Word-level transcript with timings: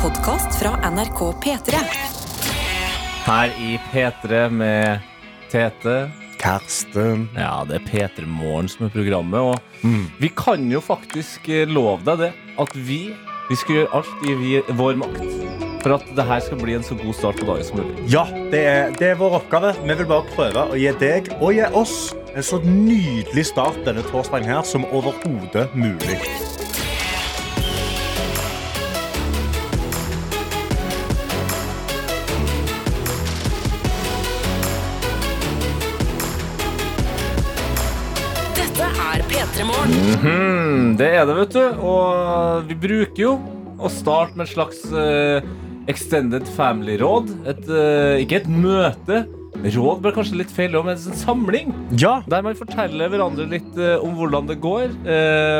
podkast 0.00 0.54
fra 0.62 0.90
NRK 0.90 1.18
P3. 1.44 1.76
Her 3.26 3.50
i 3.60 3.80
P3 3.92 4.48
med 4.48 5.00
Tete. 5.52 6.10
Karsten. 6.40 7.26
Ja, 7.36 7.66
det 7.68 7.82
er 7.82 7.84
P3 7.84 8.24
Morgen 8.24 8.68
som 8.72 8.86
er 8.86 8.94
programmet. 8.94 9.40
Og 9.40 10.14
vi 10.22 10.30
kan 10.32 10.64
jo 10.72 10.80
faktisk 10.80 11.50
eh, 11.52 11.68
love 11.68 12.00
deg 12.06 12.22
det. 12.22 12.30
At 12.64 12.72
vi, 12.72 13.10
vi 13.50 13.58
skal 13.60 13.76
gjøre 13.76 14.00
alt 14.00 14.24
i 14.24 14.38
vi, 14.40 14.54
vår 14.78 14.96
makt 15.02 15.20
for 15.80 15.96
at 15.96 16.08
det 16.16 16.24
her 16.28 16.40
skal 16.44 16.60
bli 16.60 16.74
en 16.76 16.84
så 16.84 16.96
god 16.96 17.14
start 17.16 17.40
på 17.40 17.48
dagen 17.48 17.68
som 17.68 17.80
mulig. 17.80 18.08
Ja, 18.12 18.24
det 18.52 18.64
er, 18.70 18.96
det 18.96 19.12
er 19.12 19.20
vår 19.20 19.36
oppgave. 19.42 19.74
Vi 19.84 19.98
vil 20.00 20.08
bare 20.08 20.32
prøve 20.32 20.64
å 20.64 20.80
gi 20.80 20.96
deg 21.00 21.28
og 21.42 21.52
gi 21.56 21.68
oss 21.76 21.98
en 22.32 22.44
så 22.46 22.60
nydelig 22.64 23.50
start 23.52 23.84
denne 23.84 24.04
torsdagen 24.08 24.48
her 24.48 24.64
som 24.64 24.88
overhodet 24.92 25.68
mulig. 25.76 26.20
Det 41.00 41.08
er 41.16 41.26
det, 41.28 41.34
vet 41.38 41.54
du. 41.56 41.82
Og 41.86 42.68
vi 42.68 42.76
bruker 42.86 43.22
jo 43.24 43.34
å 43.80 43.88
starte 43.92 44.36
med 44.36 44.46
et 44.46 44.52
slags 44.54 44.82
uh, 44.92 45.40
extended 45.90 46.44
family-råd. 46.56 47.30
Et, 47.48 47.62
eh, 47.72 48.18
ikke 48.22 48.42
et 48.42 48.50
møte. 48.52 49.22
Råd 49.60 50.02
ble 50.04 50.12
kanskje 50.14 50.36
litt 50.42 50.52
feil, 50.54 50.76
men 50.84 50.94
en 50.94 51.16
samling. 51.16 51.72
Ja, 51.98 52.20
Der 52.30 52.44
man 52.44 52.54
forteller 52.58 53.10
hverandre 53.12 53.48
litt 53.50 53.72
uh, 53.80 53.96
om 54.04 54.12
hvordan 54.18 54.46
det 54.50 54.60
går, 54.62 54.92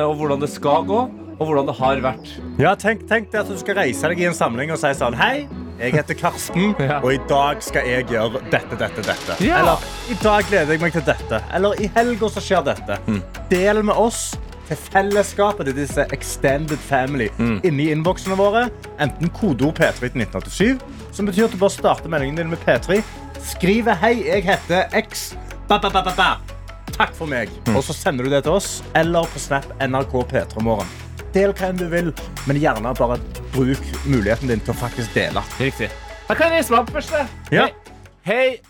og 0.07 0.13
hvordan 0.21 0.45
det 0.45 0.51
skal 0.53 0.85
gå, 0.89 1.01
og 1.41 1.49
hvordan 1.49 1.71
det 1.71 1.75
har 1.81 2.03
vært. 2.05 2.31
ja 2.61 2.75
tenk, 2.77 3.07
tenk 3.09 3.31
deg 3.33 3.41
at 3.41 3.49
du 3.49 3.57
skal 3.57 3.79
reise 3.81 4.09
deg 4.13 4.21
i 4.21 4.27
en 4.29 4.37
samling 4.37 4.69
og 4.75 4.77
si 4.77 4.91
sånn 4.99 5.17
Hei, 5.17 5.47
jeg 5.81 5.95
heter 5.97 6.19
Karsten, 6.21 6.75
Ja. 6.85 6.99
og 7.01 7.15
i 7.17 7.21
dag 7.31 7.63
skal 7.65 7.89
jeg 7.89 8.05
gjøre 8.13 8.43
dette, 8.53 8.77
dette, 8.77 9.05
dette. 9.09 9.39
Ja. 9.41 9.63
Eller 9.63 9.89
i 10.13 10.19
dag 10.21 10.45
gleder 10.53 10.77
jeg 10.77 10.85
meg 10.85 10.93
til 10.99 11.07
dette. 11.09 11.41
Eller 11.57 11.81
i 11.81 11.89
helga 11.97 12.29
så 12.29 12.45
skjer 12.45 12.67
dette. 12.69 13.01
Del 13.49 13.81
med 13.89 13.97
oss 13.97 14.35
til 14.71 14.79
fellesskapet 14.95 15.67
til 15.67 15.77
disse 15.81 16.05
extended 16.15 16.79
family 16.87 17.29
inni 17.67 17.91
innboksene 17.91 18.39
våre. 18.39 18.69
Enten 19.03 19.33
kodeord 19.35 19.75
P3 19.81 20.07
til 20.13 20.23
1987, 20.23 20.79
som 21.17 21.27
betyr 21.27 21.49
at 21.49 21.57
du 21.57 21.59
bare 21.61 21.75
starter 21.75 22.13
meldingen 22.13 22.39
din 22.39 22.53
med 22.55 22.63
P3. 22.63 23.01
Skriver 23.53 23.95
'Hei, 23.99 24.27
jeg 24.27 24.45
heter 24.45 24.89
X'. 25.03 25.35
Ba, 25.69 25.79
ba, 25.79 25.91
ba, 25.91 26.03
ba. 26.17 26.31
Takk 26.93 27.15
for 27.15 27.27
meg. 27.27 27.49
Og 27.77 27.83
så 27.85 27.93
sender 27.93 28.25
du 28.25 28.31
det 28.31 28.43
til 28.45 28.53
oss, 28.53 28.83
eller 28.95 29.25
på 29.25 29.39
Snap 29.39 29.67
NRK 29.81 30.15
P3 30.33 30.63
Morgen. 30.63 30.87
Del 31.35 31.53
hva 31.53 31.71
enn 31.71 31.79
du 31.79 31.87
vil, 31.89 32.13
men 32.47 32.59
gjerne 32.59 32.95
bare 32.99 33.19
bruk 33.55 33.85
muligheten 34.07 34.49
din 34.49 34.61
til 34.61 34.75
å 34.75 34.77
faktisk 34.77 35.15
dele. 35.15 35.43
Riktig. 35.61 35.91
Da 36.29 36.35
kan 36.35 36.51
reise 36.51 36.71
meg 36.71 36.81
opp 36.81 36.91
først. 36.91 37.11
jeg. 37.11 37.27
Ja. 37.51 37.67
Hei. 37.67 37.73
Hei, 38.27 38.61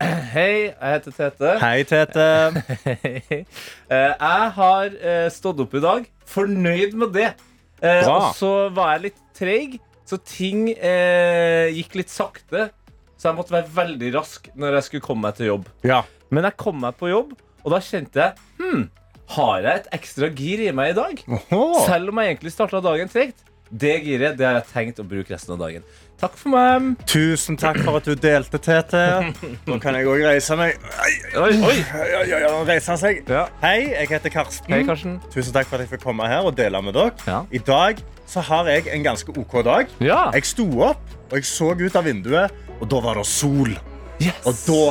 jeg 0.34 0.72
heter 0.80 1.12
Tete. 1.12 1.52
Hei, 1.60 1.84
Tete. 1.88 2.26
Eh, 3.90 4.12
jeg 4.14 4.50
har 4.54 4.92
eh, 5.02 5.28
stått 5.34 5.58
opp 5.64 5.72
i 5.74 5.80
dag. 5.82 6.04
Fornøyd 6.30 6.92
med 6.98 7.10
det. 7.16 7.32
Eh, 7.82 8.04
Bra. 8.04 8.12
og 8.14 8.36
så 8.38 8.50
var 8.70 8.92
jeg 8.94 9.02
litt 9.08 9.18
treig, 9.34 9.74
så 10.06 10.18
ting 10.22 10.68
eh, 10.70 11.72
gikk 11.74 11.96
litt 11.98 12.12
sakte. 12.12 12.68
Så 13.18 13.28
jeg 13.28 13.36
måtte 13.40 13.56
være 13.56 13.72
veldig 13.74 14.12
rask 14.14 14.46
når 14.54 14.78
jeg 14.78 14.86
skulle 14.86 15.06
komme 15.08 15.26
meg 15.26 15.40
til 15.40 15.50
jobb. 15.50 15.66
Ja. 15.82 16.04
Men 16.30 16.46
jeg 16.46 16.56
kom 16.62 16.78
meg 16.84 16.96
på 17.00 17.10
jobb, 17.10 17.34
og 17.64 17.74
da 17.74 17.80
kjente 17.82 18.22
jeg 18.22 18.62
hm, 18.62 18.84
Har 19.34 19.66
jeg 19.66 19.80
et 19.82 19.88
ekstra 19.98 20.30
gir 20.32 20.62
i 20.64 20.70
meg 20.72 20.94
i 20.94 20.98
dag? 21.00 21.24
Oho. 21.26 21.64
Selv 21.84 22.14
om 22.14 22.22
jeg 22.22 22.36
egentlig 22.36 22.54
starta 22.54 22.80
dagen 22.84 23.10
tregt. 23.10 23.42
Det 23.70 23.96
giret 24.06 24.38
det 24.38 24.46
har 24.46 24.56
jeg 24.60 24.70
tenkt 24.70 25.02
å 25.02 25.06
bruke 25.06 25.34
resten 25.34 25.54
av 25.54 25.60
dagen. 25.66 25.84
Takk 26.20 26.34
for 26.36 26.52
meg. 26.52 26.88
Tusen 27.08 27.56
takk 27.56 27.78
for 27.80 27.96
at 27.96 28.04
du 28.04 28.12
delte, 28.20 28.58
Tete. 28.60 29.00
Nå 29.64 29.78
kan 29.80 29.96
jeg 29.96 30.08
òg 30.10 30.20
reise 30.26 30.56
meg. 30.58 30.76
Oi, 31.00 31.14
Oi, 31.40 31.52
oi. 31.64 32.50
reise 32.68 32.96
seg. 33.00 33.22
Ja. 33.30 33.46
Hei, 33.62 33.86
jeg 33.94 34.10
heter 34.12 34.34
Karsten. 34.34 34.74
Hei, 34.74 34.82
Karsten. 34.84 35.14
Tusen 35.32 35.54
takk 35.56 35.70
for 35.70 35.78
at 35.80 35.86
jeg 35.86 35.94
fikk 35.94 36.04
komme 36.04 36.28
her 36.28 36.44
og 36.44 36.58
dele 36.58 36.82
med 36.84 36.98
dere. 36.98 37.14
Ja. 37.24 37.38
I 37.48 37.62
dag 37.64 38.02
så 38.28 38.44
har 38.50 38.68
jeg 38.68 38.90
en 38.92 39.06
ganske 39.06 39.32
OK 39.32 39.56
dag. 39.64 39.88
Ja. 40.04 40.26
Jeg 40.36 40.44
sto 40.50 40.66
opp, 40.90 41.00
og 41.30 41.38
jeg 41.38 41.48
så 41.48 41.72
ut 41.72 41.96
av 41.96 42.04
vinduet, 42.04 42.52
og 42.80 42.84
da 42.92 43.00
var 43.08 43.16
det 43.22 43.24
sol. 43.30 43.72
Yes. 44.20 44.44
Og 44.44 44.60
da 44.68 44.82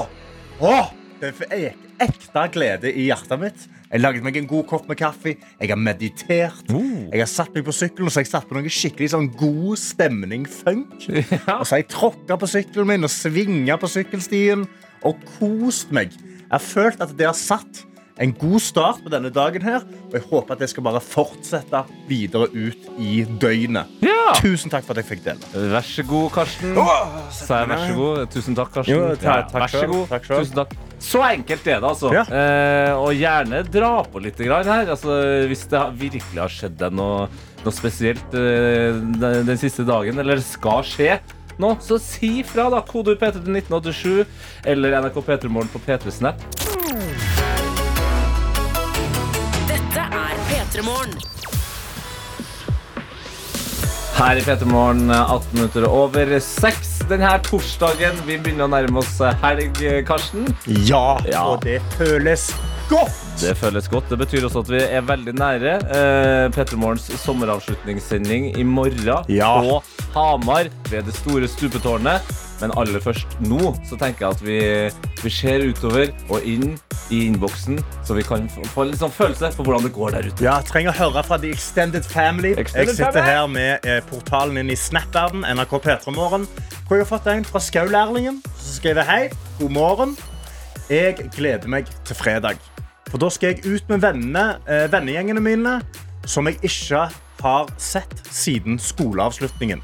Å! 0.65 0.77
Det 1.21 1.29
er 1.51 1.75
ekte 2.01 2.45
glede 2.55 2.89
i 2.89 3.05
hjertet 3.11 3.39
mitt. 3.39 3.67
Jeg 3.89 4.03
laget 4.03 4.21
meg 4.21 4.35
en 4.37 4.45
god 4.45 4.67
kopp 4.69 4.85
med 4.85 4.99
kaffe. 4.99 5.31
Jeg 5.57 5.71
har 5.71 5.79
meditert. 5.81 6.67
Uh. 6.69 7.07
Jeg 7.09 7.23
har 7.23 7.29
satt 7.29 7.55
meg 7.57 7.65
på 7.65 7.73
sykkelen 7.73 8.05
og 8.05 8.13
så 8.13 8.19
har 8.19 8.27
jeg 8.27 8.31
satt 8.35 8.45
på 8.49 8.57
noe 8.57 8.73
skikkelig 8.73 9.09
sånn 9.15 9.29
god 9.39 9.81
stemning-funk. 9.81 11.07
Ja. 11.39 11.59
Og 11.59 11.65
så 11.65 11.75
har 11.75 11.81
jeg 11.81 11.89
tråkka 11.93 12.37
på 12.37 12.47
sykkelen 12.49 12.89
min 12.89 13.07
og 13.07 13.11
svinga 13.13 13.77
på 13.81 13.89
sykkelstien 13.89 14.67
og 15.07 15.21
kost 15.37 15.93
meg. 15.95 16.13
Jeg 16.13 16.51
har 16.51 16.61
følt 16.63 17.01
at 17.01 17.13
det 17.17 17.25
har 17.29 17.37
satt 17.37 17.81
en 18.19 18.33
god 18.35 18.59
start 18.59 18.97
på 19.05 19.11
denne 19.13 19.29
dagen 19.31 19.63
her, 19.63 19.85
og 20.09 20.15
jeg 20.17 20.25
håper 20.27 20.55
at 20.57 20.59
det 20.63 20.67
skal 20.73 20.83
bare 20.83 20.99
fortsette 21.03 21.79
videre 22.09 22.49
ut 22.51 22.89
i 22.99 23.21
døgnet. 23.39 23.87
Ja. 24.03 24.33
Tusen 24.43 24.71
takk 24.73 24.83
for 24.87 24.97
at 24.97 25.05
jeg 25.05 25.09
fikk 25.13 25.23
dele. 25.25 25.69
Vær 25.71 25.85
så 25.87 26.03
god, 26.07 26.27
Karsten. 26.35 26.75
Sa 27.31 27.61
jeg 27.61 27.69
vær 27.71 27.85
så 27.85 27.95
god? 27.95 28.21
Tusen 28.35 28.57
takk, 28.59 28.73
Karsten. 28.75 28.95
Jo, 28.97 29.15
ta- 29.21 29.39
takk 29.47 29.55
vær 29.63 29.73
så 29.73 29.85
god. 29.87 30.05
Takk 30.11 30.27
selv. 30.27 30.43
Tusen 30.43 30.59
takk. 30.59 30.75
Så 30.99 31.23
enkelt 31.23 31.67
er 31.71 31.79
det, 31.79 31.89
altså. 31.93 32.11
Ja. 32.11 32.25
Eh, 32.27 32.91
og 32.99 33.13
gjerne 33.15 33.63
dra 33.71 33.93
på 34.03 34.19
litt 34.23 34.39
her. 34.43 34.91
Altså, 34.91 35.15
hvis 35.47 35.63
det 35.71 35.83
virkelig 36.01 36.41
har 36.43 36.51
skjedd 36.51 36.75
deg 36.81 36.95
noe, 36.99 37.29
noe 37.63 37.75
spesielt 37.75 38.35
eh, 38.35 38.99
den, 39.15 39.45
den 39.47 39.57
siste 39.61 39.87
dagen, 39.87 40.19
eller 40.19 40.43
skal 40.43 40.83
skje 40.83 41.21
nå, 41.59 41.73
så 41.83 41.97
si 41.99 42.41
fra, 42.47 42.69
da. 42.71 42.79
Kodeord 42.87 43.19
P3 43.19 43.41
til 43.43 43.57
1987 43.63 44.67
eller 44.71 44.95
NRK 45.01 45.17
P3 45.27 45.51
Morgen 45.51 45.71
på 45.73 45.81
P3 45.83 46.11
Snap. 46.15 46.39
Her 54.19 54.35
i 54.35 54.41
P3 54.43 54.65
Morgen, 54.67 55.09
18 55.11 55.47
minutter 55.55 55.85
over 55.87 56.39
6 56.43 56.89
denne 57.09 57.29
torsdagen. 57.47 58.17
Vi 58.27 58.35
begynner 58.43 58.67
å 58.67 58.71
nærme 58.73 58.99
oss 59.01 59.15
helg, 59.41 59.79
Karsten. 60.07 60.49
Ja, 60.67 61.17
Ja. 61.29 61.45
og 61.53 61.63
det 61.63 61.79
føles 61.97 62.49
godt. 62.89 63.15
Det 63.39 63.55
føles 63.57 63.87
godt. 63.87 64.09
Det 64.09 64.17
betyr 64.19 64.45
også 64.49 64.59
at 64.65 64.69
vi 64.73 64.81
er 64.83 65.01
veldig 65.07 65.33
nære 65.39 65.73
eh, 65.87 66.49
P3 66.51 66.75
Morgens 66.75 67.07
sommeravslutningssending 67.23 68.51
i 68.59 68.63
morgen 68.63 69.23
Ja. 69.31 69.53
på 69.61 69.81
Hamar 70.13 70.67
ved 70.91 71.05
det 71.05 71.15
store 71.15 71.47
stupetårnet. 71.47 72.21
Men 72.59 72.73
aller 72.79 72.99
først 73.03 73.39
nå 73.45 73.73
så 73.87 73.97
tenker 73.99 74.25
jeg 74.25 74.37
at 74.37 74.43
vi, 74.43 74.59
vi 75.23 75.31
ser 75.33 75.63
utover 75.69 76.11
og 76.29 76.45
inn 76.47 76.73
i 77.09 77.23
innboksen, 77.25 77.79
så 78.05 78.13
vi 78.13 78.23
kan 78.25 78.45
få, 78.51 78.83
en 78.83 78.91
litt 78.91 79.01
sånn 79.01 79.13
følelse 79.13 79.51
for 79.55 79.65
hvordan 79.65 79.87
det 79.87 79.93
går 79.95 80.15
der 80.17 80.27
ute. 80.29 80.45
Ja, 80.45 80.59
trenger 80.65 80.93
å 80.93 80.97
høre 80.99 81.23
fra 81.25 81.39
The 81.41 81.53
Extended 81.55 82.05
Family. 82.05 82.53
Extended 82.59 82.91
jeg 82.93 82.99
sitter 82.99 83.17
Family. 83.17 83.31
her 83.31 83.47
med 83.53 83.87
eh, 83.89 84.01
portalen 84.09 84.59
inn 84.61 84.73
i 84.73 84.77
Snap-verden, 84.77 85.45
NRK 85.47 85.77
P3 85.85 86.13
Morgen, 86.15 86.45
hvor 86.85 86.99
jeg 86.99 87.05
har 87.07 87.09
fått 87.09 87.31
en 87.31 87.47
fra 87.47 87.61
Skaulærlingen 87.63 88.41
som 88.51 88.75
skriver 88.75 89.07
hei, 89.09 89.21
god 89.61 89.73
morgen. 89.73 90.13
Jeg 90.89 91.17
gleder 91.35 91.69
meg 91.69 91.89
til 92.05 92.17
fredag. 92.17 92.61
For 93.09 93.21
da 93.21 93.29
skal 93.33 93.55
jeg 93.55 93.65
ut 93.65 93.89
med 93.89 94.05
vennene, 94.05 94.45
eh, 94.69 94.85
vennegjengene 94.91 95.41
mine, 95.41 95.79
som 96.29 96.45
jeg 96.49 96.59
ikke 96.61 97.07
har 97.39 97.69
sett 97.81 98.13
siden 98.29 98.77
skoleavslutningen. 98.81 99.81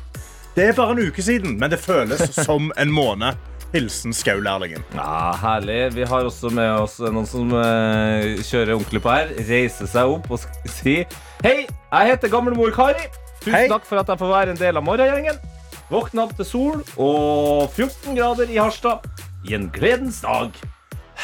Det 0.55 0.69
er 0.69 0.75
bare 0.77 0.93
en 0.95 1.01
uke 1.09 1.23
siden, 1.23 1.57
men 1.59 1.71
det 1.73 1.79
føles 1.83 2.21
som 2.47 2.71
en 2.79 2.91
måned. 2.95 3.35
Hilsen 3.73 4.13
Skau-lærlingen. 4.15 4.83
Ja, 4.95 5.33
Herlig. 5.41 5.89
Vi 5.97 6.05
har 6.07 6.23
også 6.29 6.47
med 6.53 6.69
oss 6.79 6.93
noen 7.03 7.25
som 7.27 7.49
eh, 7.59 8.37
kjører 8.45 8.77
ordentlig 8.77 9.01
på 9.03 9.11
her. 9.11 9.33
Reiser 9.49 9.89
seg 9.91 10.13
opp 10.13 10.29
og 10.31 10.39
sier 10.71 11.09
Hei, 11.43 11.65
jeg 11.65 12.11
heter 12.13 12.31
gamlemor 12.31 12.71
Kari. 12.75 13.09
Tusen 13.41 13.57
Hei. 13.57 13.65
takk 13.69 13.83
for 13.89 13.99
at 13.99 14.07
jeg 14.13 14.21
får 14.21 14.31
være 14.31 14.55
en 14.55 14.61
del 14.61 14.79
av 14.79 14.85
morgengjengen. 14.87 15.41
Våkna 15.91 16.23
opp 16.23 16.37
til 16.39 16.47
sol 16.47 16.79
og 16.95 17.67
14 17.75 18.15
grader 18.17 18.49
i 18.49 18.55
Harstad 18.57 19.03
i 19.45 19.53
en 19.57 19.67
gledens 19.75 20.21
dag. 20.23 20.55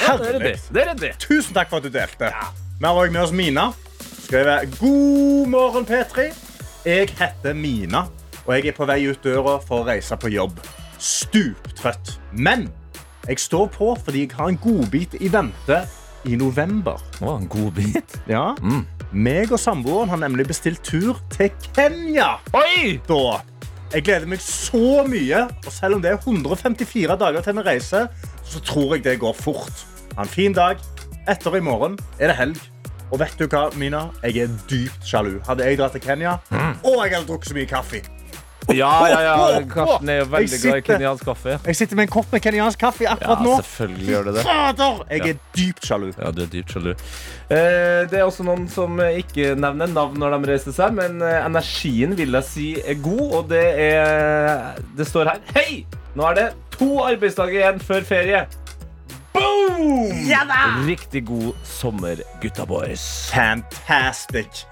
Ja, 0.03 0.17
det 0.19 0.27
er 0.35 0.44
det. 0.44 0.51
Det 0.75 0.83
er 0.83 1.00
det. 1.00 1.13
Tusen 1.23 1.55
takk 1.55 1.71
for 1.71 1.79
at 1.79 1.88
du 1.88 1.94
delte. 1.95 2.29
Vi 2.29 2.85
har 2.85 3.00
også 3.00 3.15
med 3.15 3.23
oss 3.23 3.33
Mina. 3.38 3.69
Skriver 4.25 4.67
God 4.75 5.47
morgen, 5.55 5.88
P3. 5.88 6.27
Jeg 6.85 7.09
heter 7.15 7.55
Mina, 7.57 8.03
og 8.45 8.53
jeg 8.55 8.71
er 8.71 8.77
på 8.77 8.88
vei 8.89 9.01
ut 9.09 9.23
døra 9.23 9.57
for 9.63 9.81
å 9.81 9.88
reise 9.88 10.17
på 10.19 10.31
jobb. 10.33 10.57
Stuptrøtt. 11.01 12.17
Men 12.33 12.67
jeg 13.27 13.41
står 13.41 13.69
på 13.75 13.93
fordi 14.01 14.25
jeg 14.25 14.35
har 14.38 14.49
en 14.51 14.59
godbit 14.61 15.17
i 15.21 15.29
vente 15.31 15.83
i 16.29 16.38
november. 16.38 17.01
Å, 17.21 17.35
en 17.38 17.47
god 17.49 17.71
bit. 17.77 18.17
Mm. 18.27 18.83
Meg 19.11 19.53
og 19.53 19.59
samboeren 19.61 20.11
har 20.13 20.21
nemlig 20.21 20.47
bestilt 20.51 20.83
tur 20.85 21.19
til 21.33 21.51
Kenya. 21.75 22.35
Oi! 22.57 22.97
Da. 23.07 23.41
Jeg 23.91 24.05
gleder 24.07 24.29
meg 24.31 24.39
så 24.39 25.01
mye, 25.03 25.43
og 25.65 25.71
selv 25.73 25.97
om 25.97 26.03
det 26.03 26.13
er 26.13 26.21
154 26.21 27.17
dager 27.19 27.43
til 27.43 27.57
en 27.57 27.65
reise, 27.65 28.05
så 28.47 28.61
tror 28.63 28.95
jeg 28.95 29.03
det 29.09 29.17
går 29.19 29.35
fort. 29.35 29.83
Ha 30.15 30.23
en 30.23 30.31
fin 30.31 30.55
dag. 30.55 30.79
Etter 31.29 31.59
i 31.59 31.63
morgen 31.63 31.99
er 32.17 32.31
det 32.31 32.38
helg. 32.39 32.61
Og 33.11 33.19
vet 33.19 33.35
du 33.35 33.43
hva, 33.51 33.65
Mina? 33.75 34.05
Jeg 34.23 34.45
er 34.45 34.55
dypt 34.71 35.03
sjalu. 35.05 35.35
Hadde 35.43 35.67
jeg 35.67 35.77
dratt 35.81 35.97
til 35.97 36.05
Kenya, 36.05 36.38
og 36.88 37.01
jeg 37.03 37.17
hadde 37.17 37.27
drukket 37.27 37.51
så 37.51 37.57
mye 37.57 37.67
kaffe. 37.67 38.01
Ja, 38.69 39.07
ja, 39.09 39.19
ja. 39.25 39.61
Karsten 39.67 40.09
er 40.09 40.19
jo 40.21 40.25
veldig 40.29 40.51
veldig 40.51 40.59
glad 40.61 40.77
i 40.77 40.83
kenyansk 40.85 41.25
kaffe. 41.25 41.55
Jeg 41.65 41.75
sitter 41.75 41.97
med 41.97 42.05
en 42.07 42.11
kopp 42.13 42.29
med 42.31 42.43
kenyansk 42.45 42.79
kaffe 42.79 43.03
Ja, 43.03 43.15
akkurat 43.17 43.41
nå. 43.43 43.55
selvfølgelig 43.61 44.07
gjør 44.13 44.23
det 44.29 44.33
det. 44.37 44.43
Fader! 44.45 44.99
Jeg 45.09 45.19
Ja. 45.25 45.31
er 45.33 45.39
dypt 45.57 45.85
sjalu. 45.89 46.05
Ja, 46.17 46.31
du 46.31 46.41
er 46.43 46.51
dypt 46.53 46.71
sjalu. 46.75 46.91
Eh, 46.91 48.05
det 48.11 48.19
er 48.21 48.23
også 48.27 48.45
noen 48.47 48.67
som 48.69 48.99
ikke 48.99 49.55
nevner 49.59 49.87
navn 49.91 50.17
når 50.21 50.37
de 50.37 50.51
reiser 50.53 50.71
seg, 50.77 50.93
men 50.93 51.21
eh, 51.21 51.41
energien 51.45 52.15
vil 52.17 52.31
jeg 52.37 52.43
si 52.43 52.67
er 52.85 52.95
god, 53.01 53.25
og 53.41 53.49
det 53.49 53.65
er 53.89 54.79
Det 54.97 55.07
står 55.09 55.25
her 55.33 55.39
Hei! 55.55 55.85
Nå 56.15 56.29
er 56.29 56.33
det 56.35 56.47
to 56.77 56.99
arbeidsdager 57.03 57.59
igjen 57.61 57.79
før 57.79 58.01
ferie. 58.03 58.45
Boom! 59.33 60.11
Ja, 60.27 60.43
Riktig 60.85 61.25
god 61.27 61.53
sommer, 61.63 62.15
gutta 62.41 62.65
boys. 62.65 63.29
Fantastic. 63.33 64.65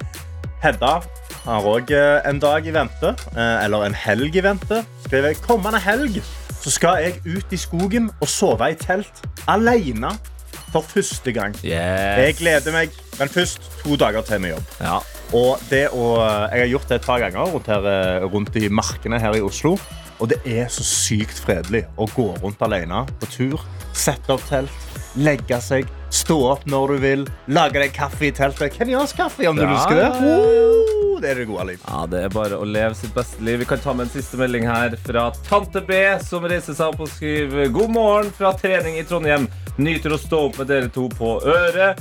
Hedda 0.59 0.99
har 1.45 1.71
òg 1.71 1.93
en 1.95 2.39
dag 2.43 2.67
i 2.67 2.75
vente, 2.75 3.15
eh, 3.35 3.63
eller 3.63 3.87
en 3.87 3.95
helg 3.95 4.35
i 4.35 4.43
vente. 4.43 4.83
Skriver 5.07 5.39
kommende 5.45 5.79
helg 5.79 6.19
så 6.59 6.71
skal 6.73 7.03
jeg 7.03 7.21
ut 7.23 7.53
i 7.55 7.59
skogen 7.59 8.09
og 8.19 8.27
sove 8.27 8.67
i 8.73 8.75
telt 8.79 9.21
alene 9.47 10.11
for 10.73 10.85
første 10.85 11.31
gang. 11.33 11.55
Jeg 11.63 12.35
gleder 12.37 12.75
meg, 12.75 12.91
men 13.17 13.31
først 13.31 13.63
to 13.79 13.95
dager 13.99 14.25
til 14.27 14.41
med 14.43 14.53
jobb. 14.53 14.75
Ja. 14.83 14.97
Og 15.33 15.63
det 15.69 15.85
å, 15.95 16.03
jeg 16.51 16.65
har 16.65 16.69
gjort 16.73 16.91
det 16.91 16.99
et 16.99 17.07
par 17.07 17.23
ganger 17.23 17.53
rundt, 17.53 17.71
her, 17.71 17.87
eh, 17.87 18.27
rundt 18.27 18.59
i 18.59 18.67
markene 18.67 19.21
her 19.21 19.37
i 19.39 19.41
Oslo. 19.45 19.77
Og 20.19 20.29
det 20.29 20.41
er 20.45 20.67
så 20.67 20.83
sykt 20.83 21.39
fredelig 21.39 21.85
å 21.95 22.09
gå 22.11 22.27
rundt 22.43 22.61
alene 22.65 23.05
på 23.21 23.31
tur. 23.31 23.63
Sette 23.95 24.35
opp 24.35 24.43
telt, 24.49 24.73
legge 25.17 25.57
seg, 25.61 25.87
stå 26.13 26.37
opp 26.51 26.65
når 26.69 26.93
du 26.93 26.97
vil, 27.03 27.23
lage 27.49 27.79
deg 27.81 27.93
kaffe 27.95 28.27
i 28.29 28.31
teltet. 28.35 28.75
Kenyansk 28.77 29.17
kaffe, 29.17 29.47
om 29.49 29.55
du 29.57 29.63
Ja, 29.63 29.71
husker 29.73 29.95
det. 29.95 30.09
Oh, 30.21 31.19
det 31.21 31.31
er 31.33 31.41
det 31.41 31.47
gode 31.49 31.65
liv. 31.71 31.81
Ja, 31.87 32.05
Det 32.07 32.21
er 32.23 32.29
bare 32.29 32.59
å 32.61 32.65
leve 32.67 32.95
sitt 32.95 33.13
beste 33.13 33.41
liv. 33.43 33.59
Vi 33.59 33.65
kan 33.65 33.81
ta 33.83 33.93
med 33.93 34.07
en 34.07 34.13
siste 34.13 34.37
melding 34.39 34.67
her 34.69 34.95
fra 35.03 35.31
tante 35.49 35.81
B, 35.81 35.97
som 36.23 36.45
reiser 36.47 36.73
seg 36.77 36.93
opp 36.93 37.01
og 37.05 37.09
skriver 37.11 37.67
God 37.75 37.89
morgen 37.91 38.31
fra 38.31 38.53
trening 38.57 38.99
i 38.99 39.03
Trondheim. 39.03 39.49
Nyter 39.79 40.15
å 40.15 40.19
stå 40.21 40.45
opp 40.49 40.57
med 40.61 40.67
dere 40.71 40.89
to 40.93 41.07
på 41.09 41.39
øret. 41.43 41.99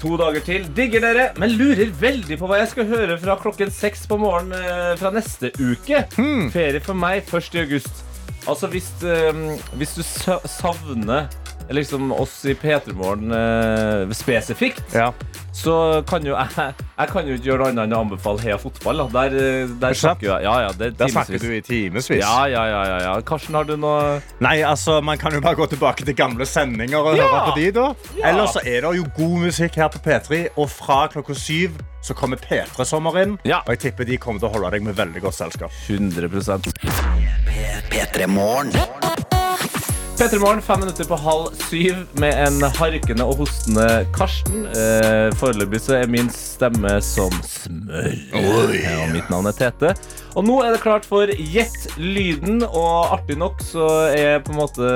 To 0.00 0.14
dager 0.16 0.40
til. 0.40 0.62
Digger 0.72 1.02
dere, 1.04 1.26
men 1.36 1.52
lurer 1.58 1.90
veldig 2.00 2.38
på 2.40 2.46
hva 2.48 2.62
jeg 2.62 2.70
skal 2.70 2.86
høre 2.88 3.18
fra 3.20 3.34
klokken 3.36 3.68
seks 3.74 4.06
på 4.08 4.16
morgenen 4.16 4.56
eh, 4.56 4.94
fra 4.96 5.10
neste 5.12 5.50
uke. 5.60 6.06
Ferie 6.54 6.80
for 6.80 6.96
meg 6.96 7.26
først 7.28 7.58
i 7.58 7.60
august. 7.66 8.00
Altså, 8.48 8.70
hvis, 8.72 8.88
eh, 9.04 9.42
hvis 9.76 9.92
du 9.98 10.02
savner 10.48 11.28
liksom 11.76 12.12
oss 12.12 12.44
i 12.50 12.54
P3 12.58 12.92
Morgen 12.98 13.30
eh, 13.32 14.10
spesifikt, 14.16 14.82
Ja. 14.94 15.12
så 15.52 16.02
kan 16.08 16.24
jo 16.26 16.34
jeg 16.36 16.74
Jeg 17.00 17.08
kan 17.08 17.26
jo 17.26 17.34
ikke 17.34 17.44
gjøre 17.46 17.58
noe 17.58 17.68
annet 17.70 17.84
enn 17.86 17.94
å 17.96 18.00
anbefale 18.04 18.40
Heia 18.42 18.56
Fotball. 18.60 18.96
Da. 18.96 19.06
Der, 19.28 19.36
eh, 19.62 19.66
der 19.80 19.94
snakker 19.96 20.26
jo 20.26 20.32
jeg. 20.34 20.42
Ja, 20.44 20.54
ja, 20.66 20.72
det 20.76 20.86
er 20.86 20.90
Der 20.98 21.08
snakker 21.14 21.38
du 21.40 21.46
i 21.56 21.60
timevis. 21.64 22.10
Ja, 22.10 22.44
ja, 22.46 22.64
ja, 22.68 22.82
ja, 22.84 22.98
ja. 23.06 23.14
Karsten, 23.22 23.54
har 23.54 23.64
du 23.64 23.76
noe 23.76 24.20
Nei, 24.40 24.60
altså, 24.62 25.00
Man 25.02 25.16
kan 25.18 25.32
jo 25.32 25.40
bare 25.40 25.54
gå 25.56 25.66
tilbake 25.70 26.04
til 26.04 26.14
gamle 26.14 26.44
sendinger 26.46 26.98
og 27.00 27.16
Ja. 27.16 27.24
høre 27.28 27.52
på 27.52 27.56
de. 27.56 27.70
da. 27.72 27.86
Ja. 28.18 28.28
Ellers 28.32 28.52
så 28.52 28.60
er 28.66 28.80
det 28.82 28.96
jo 28.98 29.06
god 29.16 29.38
musikk 29.46 29.74
her 29.76 29.88
på 29.88 29.98
P3, 30.04 30.48
og 30.56 30.68
fra 30.70 31.06
klokka 31.08 31.34
syv 31.34 31.70
så 32.02 32.14
kommer 32.14 32.36
P3-sommer 32.36 33.22
inn. 33.22 33.38
Ja. 33.44 33.58
Og 33.66 33.68
jeg 33.76 33.78
tipper 33.78 34.04
de 34.06 34.16
kommer 34.18 34.40
til 34.40 34.48
å 34.48 34.52
holde 34.52 34.70
deg 34.70 34.82
med 34.82 34.94
veldig 34.96 35.20
godt 35.22 35.34
selskap. 35.34 35.70
100 35.88 36.28
P3 37.90 38.26
Morgen. 38.26 38.72
Petter 40.20 40.36
Morgen, 40.38 40.60
fem 40.60 40.82
minutter 40.82 41.06
på 41.08 41.16
halv 41.16 41.46
syv 41.64 42.02
med 42.20 42.34
en 42.36 42.60
harkende 42.76 43.24
og 43.24 43.38
hostende 43.38 43.86
Karsten. 44.12 44.66
Eh, 44.68 45.30
Foreløpig 45.40 45.80
så 45.80 45.94
er 45.96 46.10
min 46.12 46.28
stemme 46.34 46.98
som 47.00 47.32
smør. 47.48 48.10
Oi. 48.36 48.82
og 48.98 49.14
mitt 49.14 49.30
navn 49.32 49.48
er 49.48 49.56
Tete. 49.56 49.94
Og 50.36 50.44
nå 50.44 50.58
er 50.60 50.74
det 50.74 50.82
klart 50.84 51.08
for 51.08 51.32
Gjett 51.32 51.96
lyden, 51.96 52.60
og 52.68 53.14
artig 53.16 53.38
nok 53.40 53.64
så 53.64 53.88
er 54.12 54.44
på 54.44 54.52
en 54.52 54.60
måte 54.60 54.92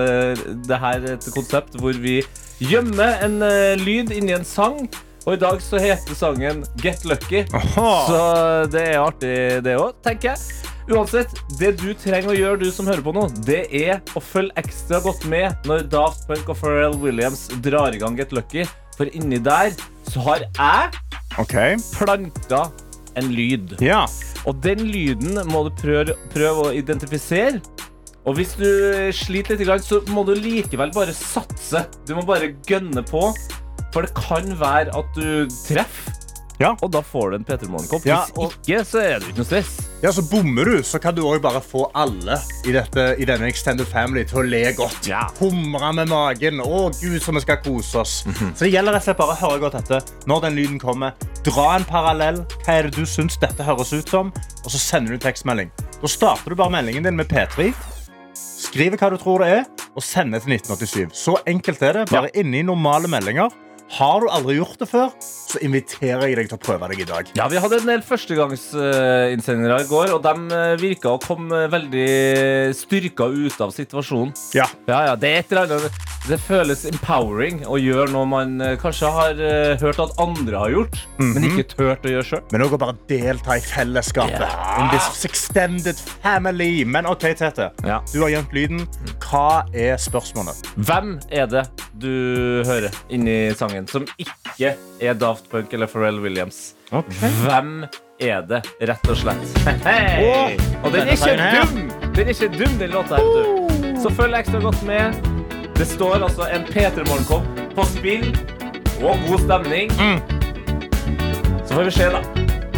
det 0.69 0.83
her 0.85 1.09
et 1.15 1.31
konsept 1.33 1.81
hvor 1.81 1.97
vi 2.05 2.19
gjemmer 2.61 3.25
en 3.25 3.41
eh, 3.49 3.81
lyd 3.81 4.13
inni 4.13 4.37
en 4.37 4.45
sang. 4.45 4.83
Og 5.25 5.39
i 5.39 5.41
dag 5.41 5.61
så 5.65 5.81
heter 5.81 6.17
sangen 6.19 6.63
Get 6.83 7.05
Lucky. 7.09 7.47
Så 7.49 8.21
det 8.73 8.83
er 8.91 9.01
artig, 9.01 9.37
det 9.65 9.77
òg, 9.81 9.97
tenker 10.05 10.35
jeg. 10.35 10.73
Uansett, 10.93 11.31
det 11.57 11.71
du 11.81 11.95
trenger 11.97 12.35
å 12.35 12.37
gjøre, 12.37 12.61
du 12.61 12.69
som 12.69 12.89
hører 12.91 13.01
på 13.07 13.15
nå, 13.17 13.23
det 13.49 13.63
er 13.73 14.03
å 14.13 14.21
følge 14.21 14.53
ekstra 14.61 15.01
godt 15.01 15.25
med 15.33 15.65
når 15.65 15.87
Daft 15.95 16.27
Punk 16.29 16.51
og 16.53 16.59
Pharrell 16.61 16.99
Williams 17.01 17.47
drar 17.65 17.97
i 17.97 18.03
gang 18.03 18.19
Get 18.21 18.37
Lucky. 18.37 18.67
For 18.99 19.09
inni 19.17 19.41
der 19.41 19.73
så 20.13 20.21
har 20.27 20.45
jeg 20.45 21.01
okay. 21.41 21.81
planta 21.97 22.67
en 23.17 23.33
lyd. 23.33 23.79
Ja. 23.81 24.05
Og 24.45 24.61
den 24.61 24.85
lyden 24.93 25.41
må 25.49 25.65
du 25.65 25.73
prøve, 25.81 26.19
prøve 26.37 26.69
å 26.69 26.77
identifisere. 26.77 27.63
Og 28.29 28.37
hvis 28.37 28.55
du 28.61 28.69
sliter 29.17 29.57
litt, 29.57 29.89
så 29.89 30.05
må 30.13 30.25
du 30.29 30.35
likevel 30.37 30.93
bare 30.93 31.17
satse. 31.17 31.87
Du 32.05 32.15
må 32.17 32.29
bare 32.29 32.53
gønne 32.69 33.05
på. 33.09 33.31
For 33.95 34.03
det 34.03 34.15
kan 34.19 34.51
være 34.59 34.91
at 34.99 35.15
du 35.15 35.47
treffer, 35.69 36.11
Ja. 36.61 36.69
og 36.83 36.91
da 36.95 37.01
får 37.03 37.31
du 37.31 37.37
en 37.37 37.45
P3 37.47 37.67
Morgenkopp. 37.71 38.05
Ja, 38.07 38.21
Hvis 38.27 38.37
og- 38.39 38.53
ikke, 38.63 38.85
så 38.87 38.99
er 39.03 39.19
det 39.19 39.29
ikke 39.29 39.39
noe 39.43 39.47
stress. 39.49 39.71
ja, 40.03 40.11
så 40.15 40.23
bommer 40.31 40.65
du, 40.65 40.83
så 40.87 41.01
kan 41.03 41.15
du 41.15 41.23
også 41.27 41.43
bare 41.43 41.61
få 41.61 41.91
alle 41.95 42.37
i, 42.65 42.73
dette, 42.73 43.17
i 43.19 43.25
denne 43.25 43.49
Extended 43.51 43.87
Family 43.91 44.23
til 44.25 44.39
å 44.39 44.45
le 44.49 44.61
godt. 44.77 45.07
Ja. 45.11 45.25
Humre 45.41 45.93
med 45.95 46.09
magen. 46.09 46.61
Å, 46.63 46.91
Gud, 47.01 47.21
som 47.23 47.35
vi 47.35 47.41
skal 47.41 47.57
kose 47.65 47.99
oss. 48.03 48.25
Så 48.55 48.65
det 48.67 48.73
gjelder 48.73 48.93
rett 48.95 49.03
og 49.03 49.09
slett 49.09 49.17
bare 49.19 49.35
å 49.35 49.41
høre 49.51 49.61
godt 49.65 49.75
etter 49.83 50.01
når 50.31 50.41
den 50.47 50.55
lyden 50.61 50.79
kommer. 50.79 51.13
Dra 51.45 51.75
en 51.77 51.85
parallell. 51.85 52.45
Hva 52.65 52.79
er 52.79 52.83
det 52.89 52.95
du 52.95 53.03
syns 53.05 53.37
dette 53.39 53.63
høres 53.67 53.93
ut 53.93 54.09
som? 54.09 54.31
Og 54.65 54.71
så 54.71 54.79
sender 54.79 55.11
du 55.11 55.15
en 55.19 55.27
tekstmelding. 55.33 55.71
Da 56.01 56.07
starter 56.09 56.51
du 56.51 56.55
bare 56.55 56.71
meldingen 56.71 57.03
din 57.05 57.17
med 57.17 57.29
P3. 57.29 57.73
Skriver 58.35 58.97
hva 58.97 59.11
du 59.11 59.19
tror 59.21 59.43
det 59.43 59.49
er, 59.59 59.65
og 59.95 60.03
sender 60.03 60.39
til 60.43 60.55
1987. 60.55 61.11
Så 61.15 61.37
enkelt 61.47 61.83
er 61.83 61.93
det. 62.01 62.11
Bare 62.11 62.31
ja. 62.33 62.41
inni 62.41 62.63
normale 62.63 63.09
meldinger. 63.11 63.51
Har 63.93 64.21
du 64.25 64.29
aldri 64.33 64.57
gjort 64.57 64.79
det 64.81 64.89
før, 64.89 65.13
så 65.21 65.61
inviterer 65.63 66.25
jeg 66.27 66.39
deg 66.39 66.49
til 66.51 66.57
å 66.57 66.63
prøve 66.63 66.89
deg 66.91 67.03
i 67.05 67.09
dag. 67.09 67.29
Ja, 67.37 67.47
Vi 67.53 67.61
hadde 67.63 67.79
en 67.83 67.91
del 67.93 68.03
førstegangsinnsendere 68.03 69.83
i 69.85 69.89
går, 69.91 70.15
og 70.17 70.25
de 70.25 70.63
virka 70.81 71.13
å 71.15 71.21
komme 71.23 71.67
veldig 71.71 72.75
styrka 72.75 73.29
ut 73.31 73.61
av 73.63 73.75
situasjonen. 73.77 74.35
Ja. 74.57 74.67
Ja, 74.89 75.05
ja, 75.11 75.15
Det 75.17 75.31
er 75.53 75.63
annet 75.65 76.03
Det 76.25 76.39
føles 76.41 76.87
empowering 76.89 77.67
å 77.69 77.77
gjøre 77.77 78.09
noe 78.15 78.25
man 78.27 78.55
eh, 78.65 78.79
kanskje 78.81 79.11
har 79.13 79.41
eh, 79.45 79.75
hørt 79.83 79.99
at 80.01 80.15
andre 80.19 80.57
har 80.57 80.73
gjort, 80.73 80.97
men 81.21 81.45
ikke 81.51 81.67
turt 81.75 82.07
å 82.09 82.15
gjøre 82.15 82.25
sjøl. 82.25 82.43
Men 82.51 82.65
òg 82.65 82.79
å 82.79 82.81
bare 82.81 82.97
delta 83.11 83.59
i 83.59 83.61
fellesskapet. 83.61 84.41
Yeah. 84.41 84.81
In 84.81 84.89
this 84.95 85.25
extended 85.29 86.01
family. 86.25 86.87
Men 86.89 87.05
OK, 87.11 87.29
Tete. 87.37 87.71
Ja. 87.85 88.01
Du 88.15 88.23
har 88.25 88.33
gjemt 88.33 88.57
lyden. 88.57 88.87
Hva 89.21 89.67
er 89.77 90.01
spørsmålet? 90.01 90.65
Hvem 90.81 91.19
er 91.29 91.51
det 91.53 91.67
du 92.01 92.63
hører 92.67 92.95
inni 93.13 93.53
sangen 93.57 93.74
som 93.91 94.07
ikke 94.21 94.75
er 95.03 95.17
Daft 95.19 95.49
Punk 95.53 95.73
eller 95.75 95.91
Pharrell 95.91 96.21
Williams? 96.23 96.75
Hvem 96.91 97.85
er 98.23 98.45
det, 98.49 98.61
rett 98.89 99.09
og 99.11 99.17
slett? 99.19 99.59
Hey! 99.85 100.25
Oh, 100.29 100.85
Og 100.85 100.93
den 100.95 101.09
er 101.09 101.17
ikke 101.17 101.35
dum! 101.59 101.91
Den 102.15 102.29
er 102.29 102.35
ikke 102.35 102.51
dum, 102.55 102.79
den 102.79 102.91
låta 102.95 103.19
her, 103.19 103.25
du. 103.35 104.01
Så 104.03 104.13
følg 104.15 104.39
ekstra 104.39 104.61
godt 104.63 104.83
med. 104.87 105.15
Det 105.75 105.87
står 105.91 106.23
altså 106.23 106.47
en 106.55 106.63
P3 106.71 107.03
Morgenkopp 107.09 107.47
på 107.75 107.87
spill 107.97 108.29
og 109.03 109.19
god 109.29 109.39
stemning. 109.49 109.91
Så 111.67 111.75
får 111.75 111.89
vi 111.91 111.95
se, 111.99 112.11
da. 112.15 112.23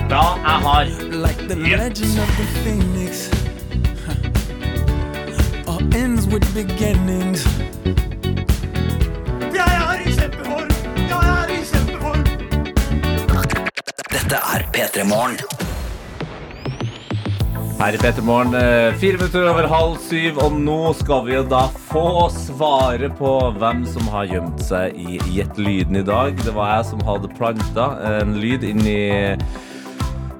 Hva 0.06 0.24
jeg 0.38 0.58
har. 0.64 0.84
like 1.26 1.46
Dette 14.26 14.40
er 14.42 14.64
P3 14.74 15.04
Morgen. 15.06 15.36
Her 17.78 17.94
i 17.94 17.98
Peter 18.00 18.24
Morgen, 18.26 18.54
eh, 18.58 18.94
fire 18.98 19.20
minutter 19.20 19.44
over 19.46 19.68
halv 19.70 19.98
syv, 20.02 20.40
og 20.42 20.56
nå 20.58 20.78
skal 20.98 21.20
vi 21.28 21.36
jo 21.36 21.44
da 21.46 21.68
få 21.92 22.26
svaret 22.34 23.14
på 23.20 23.34
hvem 23.60 23.84
som 23.86 24.08
har 24.10 24.26
gjemt 24.26 24.64
seg 24.66 24.96
i 24.98 25.20
Gjett 25.30 25.60
lyden 25.62 26.00
i 26.00 26.02
dag. 26.02 26.34
Det 26.42 26.54
var 26.56 26.72
jeg 26.72 26.88
som 26.90 27.04
hadde 27.06 27.30
planta 27.38 27.86
en 28.16 28.34
lyd 28.42 28.66
inni 28.66 29.36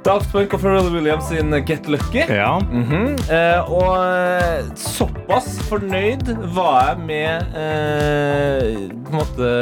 Daft 0.02 0.32
Punk 0.34 0.56
og 0.56 0.64
Pharrell 0.64 0.90
Williams 0.90 1.28
sin 1.30 1.54
Get 1.68 1.86
Lucky. 1.86 2.24
Ja. 2.26 2.56
Mhm. 2.58 3.14
eh, 3.30 3.70
og 3.70 4.02
eh, 4.02 4.66
såpass 4.74 5.60
fornøyd 5.70 6.34
var 6.58 6.88
jeg 6.88 7.06
med 7.06 7.54
eh, 7.54 8.90
på 9.06 9.14
en 9.14 9.20
måte 9.22 9.54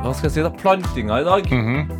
Hva 0.00 0.14
skal 0.16 0.30
jeg 0.30 0.32
si 0.38 0.42
da, 0.44 0.50
plantinga 0.56 1.18
i 1.20 1.24
dag. 1.26 1.50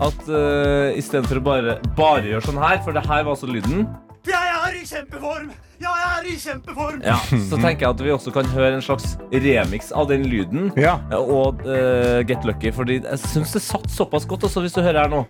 At 0.00 0.20
uh, 0.30 0.88
istedenfor 0.96 1.40
å 1.40 1.42
bare, 1.44 1.74
bare 1.98 2.30
gjøre 2.30 2.46
sånn 2.48 2.60
her, 2.62 2.78
for 2.84 2.96
det 2.96 3.02
her 3.04 3.26
var 3.26 3.34
altså 3.34 3.48
lyden 3.50 3.82
Jeg 4.28 4.54
er 4.56 4.78
i 4.78 4.84
kjempeform! 4.88 5.50
Ja, 5.80 5.92
Jeg 5.96 6.08
er 6.12 6.28
i 6.28 6.36
kjempeform! 6.40 7.02
Ja, 7.04 7.16
så 7.48 7.58
tenker 7.60 7.86
jeg 7.86 7.90
at 7.94 8.00
vi 8.04 8.12
også 8.12 8.32
kan 8.34 8.48
høre 8.54 8.78
en 8.78 8.84
slags 8.84 9.14
remix 9.32 9.92
av 9.96 10.08
den 10.10 10.24
lyden. 10.32 10.70
Ja. 10.80 10.96
Og 11.16 11.60
uh, 11.68 12.20
Get 12.28 12.44
Lucky, 12.48 12.72
fordi 12.76 13.00
jeg 13.02 13.20
syns 13.26 13.52
det 13.56 13.62
satt 13.64 13.88
såpass 13.92 14.28
godt. 14.28 14.48
Også 14.48 14.64
hvis 14.64 14.76
du 14.76 14.80
hører 14.84 15.04
her 15.04 15.12
nå. 15.12 15.22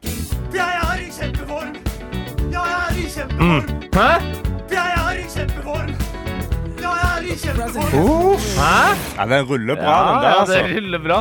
Jeg 0.55 0.79
er 0.87 1.03
i 1.03 1.11
kjempeform! 1.15 1.75
Jeg 2.51 2.79
er 2.79 3.03
i 3.03 3.11
kjempeform! 3.17 3.75
Hæ? 3.99 4.09
Jeg 4.71 4.95
er 4.95 5.19
i 5.19 5.27
kjempeform. 5.35 5.93
Hæ? 8.61 8.73
Ja, 9.19 9.27
den 9.27 9.47
ruller 9.51 9.77
bra, 9.79 9.99
den 10.07 10.23
der, 10.23 10.31
ja, 10.31 10.41
det 10.47 10.63
altså. 10.63 10.63
ruller 10.79 11.07
bra. 11.07 11.21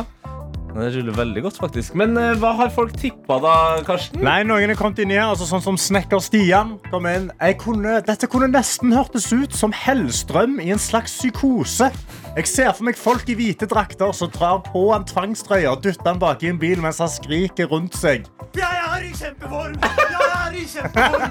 Det 0.70 0.90
ruller 0.94 1.16
veldig 1.16 1.42
godt, 1.42 1.58
faktisk. 1.58 1.94
Men 1.98 2.14
eh, 2.20 2.36
hva 2.38 2.52
har 2.60 2.70
folk 2.74 2.94
tippa 2.98 3.40
da, 3.42 3.54
Karsten? 3.86 4.22
Nei, 4.24 4.40
noen 4.46 4.70
er 4.70 4.78
kommet 4.78 5.00
inn 5.02 5.12
her, 5.14 5.26
altså 5.32 5.48
sånn 5.48 5.64
som 5.64 5.78
Snekker 5.80 6.22
Stian 6.22 6.76
kom 6.90 7.08
inn. 7.10 7.28
Jeg 7.40 7.58
kunne, 7.62 7.98
dette 8.06 8.28
kunne 8.30 8.50
nesten 8.52 8.94
hørtes 8.94 9.26
ut 9.34 9.56
som 9.56 9.74
Hellstrøm 9.74 10.60
i 10.62 10.70
en 10.74 10.82
slags 10.82 11.16
psykose. 11.18 11.90
Jeg 12.36 12.46
ser 12.46 12.70
for 12.70 12.86
meg 12.86 12.98
folk 13.00 13.26
i 13.32 13.36
hvite 13.38 13.66
drakter 13.70 14.14
som 14.14 14.30
drar 14.30 14.62
på 14.70 14.86
en 14.94 15.06
tvangstrøye 15.08 15.66
og 15.72 15.82
dytter 15.84 16.12
han 16.12 16.22
bak 16.22 16.46
i 16.46 16.52
en 16.52 16.60
bil 16.62 16.78
mens 16.82 17.02
han 17.02 17.10
skriker 17.10 17.70
rundt 17.72 17.98
seg. 17.98 18.30
Jeg 18.54 18.84
er 18.86 19.06
i 19.06 19.14
kjempeform. 19.14 19.78
Jeg 19.82 20.19
i 20.56 20.64
kjempeform. 20.68 21.24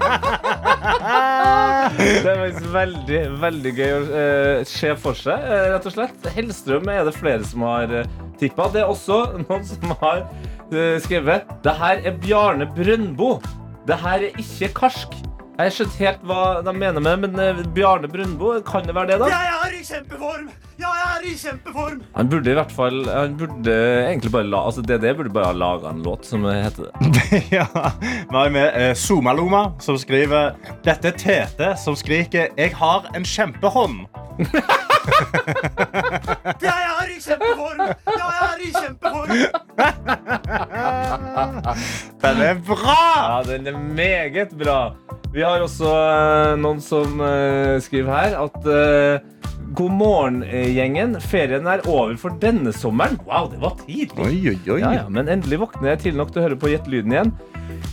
Det 2.00 2.30
er 2.30 2.38
faktisk 2.40 2.68
veldig, 2.74 3.20
veldig 3.42 3.72
gøy 3.76 3.92
å 3.92 4.00
uh, 4.08 4.60
se 4.68 4.92
for 5.00 5.18
seg, 5.18 5.46
uh, 5.46 5.66
rett 5.74 5.88
og 5.88 5.94
slett. 5.94 6.28
Hellstrøm 6.36 6.90
er 6.92 7.04
det 7.08 7.14
flere 7.16 7.46
som 7.46 7.64
har 7.68 7.94
uh, 8.02 8.20
tippa. 8.40 8.68
Det 8.72 8.84
er 8.84 8.92
også 8.92 9.22
noen 9.42 9.66
som 9.68 9.96
har 10.02 10.24
uh, 10.24 10.96
skrevet 11.04 11.50
Det 11.64 11.74
her 11.80 12.04
er 12.06 12.20
Bjarne 12.22 12.68
Brøndbo. 12.76 13.34
Det 13.88 13.98
her 14.00 14.28
er 14.28 14.40
ikke 14.40 14.72
Karsk. 14.82 15.16
Jeg 15.60 15.68
har 15.68 15.74
skjønt 15.76 15.96
helt 16.00 16.22
hva 16.24 16.42
de 16.64 16.72
mener 16.72 17.02
med 17.04 17.18
men 17.20 17.34
eh, 17.36 17.58
Bjarne 17.76 18.08
Brøndbo, 18.08 18.54
kan 18.64 18.86
det 18.88 18.94
være 18.96 19.10
det, 19.10 19.18
da? 19.20 19.26
Jeg 19.28 19.48
er 19.52 19.74
i 19.76 19.80
kjempeform. 19.84 20.46
Jeg 20.80 21.02
er 21.04 21.26
i 21.28 21.32
kjempeform. 21.36 21.98
Han 22.14 22.30
burde 22.32 22.48
i 22.48 22.54
hvert 22.56 22.72
fall 22.72 23.02
Han 23.04 23.34
burde 23.36 23.74
egentlig 24.06 24.32
bare 24.32 24.48
la 24.48 24.62
Altså 24.70 24.80
DD 24.80 25.04
burde 25.18 25.32
bare 25.34 25.50
ha 25.50 25.52
laga 25.52 25.92
en 25.92 26.00
låt 26.06 26.24
som 26.24 26.46
heter 26.48 26.88
det. 26.88 27.42
ja, 27.58 27.66
Vi 28.30 28.36
har 28.38 28.48
med 28.56 28.72
eh, 28.72 28.94
Somaloma, 28.96 29.62
som 29.84 30.00
skriver 30.00 30.56
Dette 30.86 31.12
er 31.12 31.20
Tete 31.20 31.74
som 31.84 31.92
skriker 31.96 32.48
'Jeg 32.56 32.72
har 32.80 33.10
en 33.12 33.24
kjempehånd'. 33.24 34.08
Jeg 36.64 36.80
er 36.88 37.06
i 37.12 37.20
kjempeform. 37.20 37.80
Jeg 38.16 38.32
er 38.48 38.56
i 38.64 38.72
kjempeform. 38.80 39.36
Den 42.24 42.42
er 42.48 42.54
bra! 42.64 43.00
Ja, 43.20 43.42
den 43.52 43.66
er 43.66 43.76
meget 43.78 44.56
bra. 44.64 44.80
Vi 45.30 45.42
har 45.46 45.62
også 45.62 45.90
eh, 45.94 46.56
noen 46.58 46.80
som 46.82 47.20
eh, 47.22 47.76
skriver 47.84 48.10
her 48.10 48.32
at 48.40 48.64
eh, 48.66 49.28
God 49.78 49.92
morgen, 49.94 50.40
gjengen. 50.42 51.12
Ferien 51.22 51.68
er 51.70 51.84
over 51.86 52.16
for 52.18 52.34
denne 52.42 52.72
sommeren. 52.74 53.14
Wow, 53.28 53.46
det 53.52 53.60
var 53.62 53.76
tidlig. 53.84 54.16
Oi, 54.18 54.38
oi, 54.50 54.56
oi. 54.66 54.78
Ja, 54.82 54.90
ja, 54.96 55.04
men 55.06 55.30
endelig 55.30 55.60
våkner 55.62 55.92
jeg 55.92 56.00
tidlig 56.02 56.18
nok 56.24 56.32
til 56.34 56.42
å 56.42 56.46
høre 56.48 56.58
på 56.58 56.72
Gjett 56.72 56.88
lyden 56.90 57.14
igjen. 57.14 57.30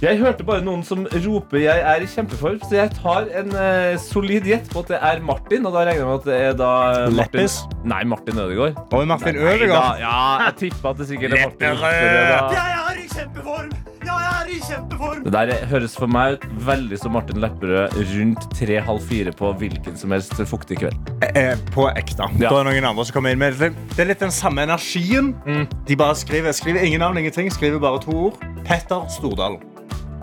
Jeg 0.01 0.17
hørte 0.17 0.45
bare 0.45 0.63
noen 0.65 0.81
som 0.85 1.05
roper 1.05 1.59
'jeg 1.61 1.83
er 1.91 2.01
i 2.01 2.07
kjempeform', 2.09 2.63
så 2.65 2.79
jeg 2.79 2.95
tar 2.97 3.29
en 3.29 3.53
uh, 3.53 3.97
solid 4.01 4.45
gjett 4.49 4.65
på 4.73 4.81
at 4.81 4.89
det 4.93 4.99
er 5.01 5.21
Martin. 5.25 5.65
Og 5.69 5.73
da 5.73 5.85
regner 5.85 6.01
jeg 6.01 6.09
med 6.09 6.17
at 6.17 6.25
det 6.25 6.39
er 6.47 6.57
da 6.57 6.71
Martin 7.13 7.17
Leppis? 7.17 7.59
Nei, 7.85 8.03
Martin 8.09 8.41
Ødegaard. 8.41 8.81
Oi, 8.93 9.05
Martin 9.05 9.37
Nei, 9.37 9.53
Ødegaard. 9.53 10.01
ja, 10.01 10.17
jeg 10.47 10.57
tipper 10.63 10.89
at 10.95 10.97
det 10.97 11.09
sikkert 11.13 11.37
er 11.37 11.45
Martin. 11.45 11.77
Lepperød. 11.77 12.57
Jeg 12.57 12.81
er 12.81 13.03
i 13.03 13.07
kjempeform. 13.13 13.96
Jeg 14.07 14.27
er 14.31 14.51
i 14.53 14.57
kjempeform. 14.63 15.23
Det 15.25 15.33
der 15.35 15.65
høres 15.67 15.95
for 15.99 16.07
meg 16.11 16.37
ut 16.37 16.45
veldig 16.67 16.99
som 17.01 17.11
Martin 17.17 17.41
Lepperød 17.43 17.97
rundt 18.13 18.47
tre-halv 18.55 19.03
fire 19.09 19.33
på 19.35 19.51
hvilken 19.59 19.99
som 19.99 20.15
helst 20.15 20.33
fuktig 20.47 20.79
kveld. 20.79 21.11
Eh, 21.33 21.53
på 21.75 21.89
ekte. 21.91 22.29
Ja. 22.39 22.47
Da 22.47 22.61
er 22.61 22.69
det 22.69 22.77
noen 22.77 22.89
andre 22.93 23.07
som 23.09 23.17
kommer 23.19 23.35
inn 23.35 23.41
med 23.43 23.59
det. 23.59 23.73
Det 23.95 24.05
er 24.05 24.11
litt 24.13 24.23
den 24.23 24.31
samme 24.31 24.63
energien. 24.63 25.33
De 25.87 25.99
bare 25.99 26.15
skriver, 26.15 26.55
skriver 26.55 26.87
ingen 26.87 27.03
navn, 27.03 27.19
ingenting. 27.19 27.51
Skriver 27.51 27.83
bare 27.83 27.99
to 28.05 28.15
ord. 28.29 28.43
Petter 28.67 29.07
Stordalen. 29.11 29.59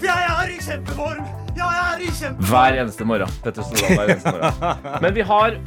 Jeg 0.04 0.28
er 0.32 0.52
i 0.52 0.60
kjempeform. 0.64 1.43
Jeg 1.54 1.80
er 1.80 2.00
i 2.02 2.10
kjempeform. 2.10 2.48
Hver 2.50 2.78
eneste 2.82 3.06
morgen. 3.06 3.34
Hver 3.44 4.08
eneste 4.08 4.32
morgen. 4.32 4.86
Men 5.04 5.14
vi 5.14 5.26
har 5.26 5.58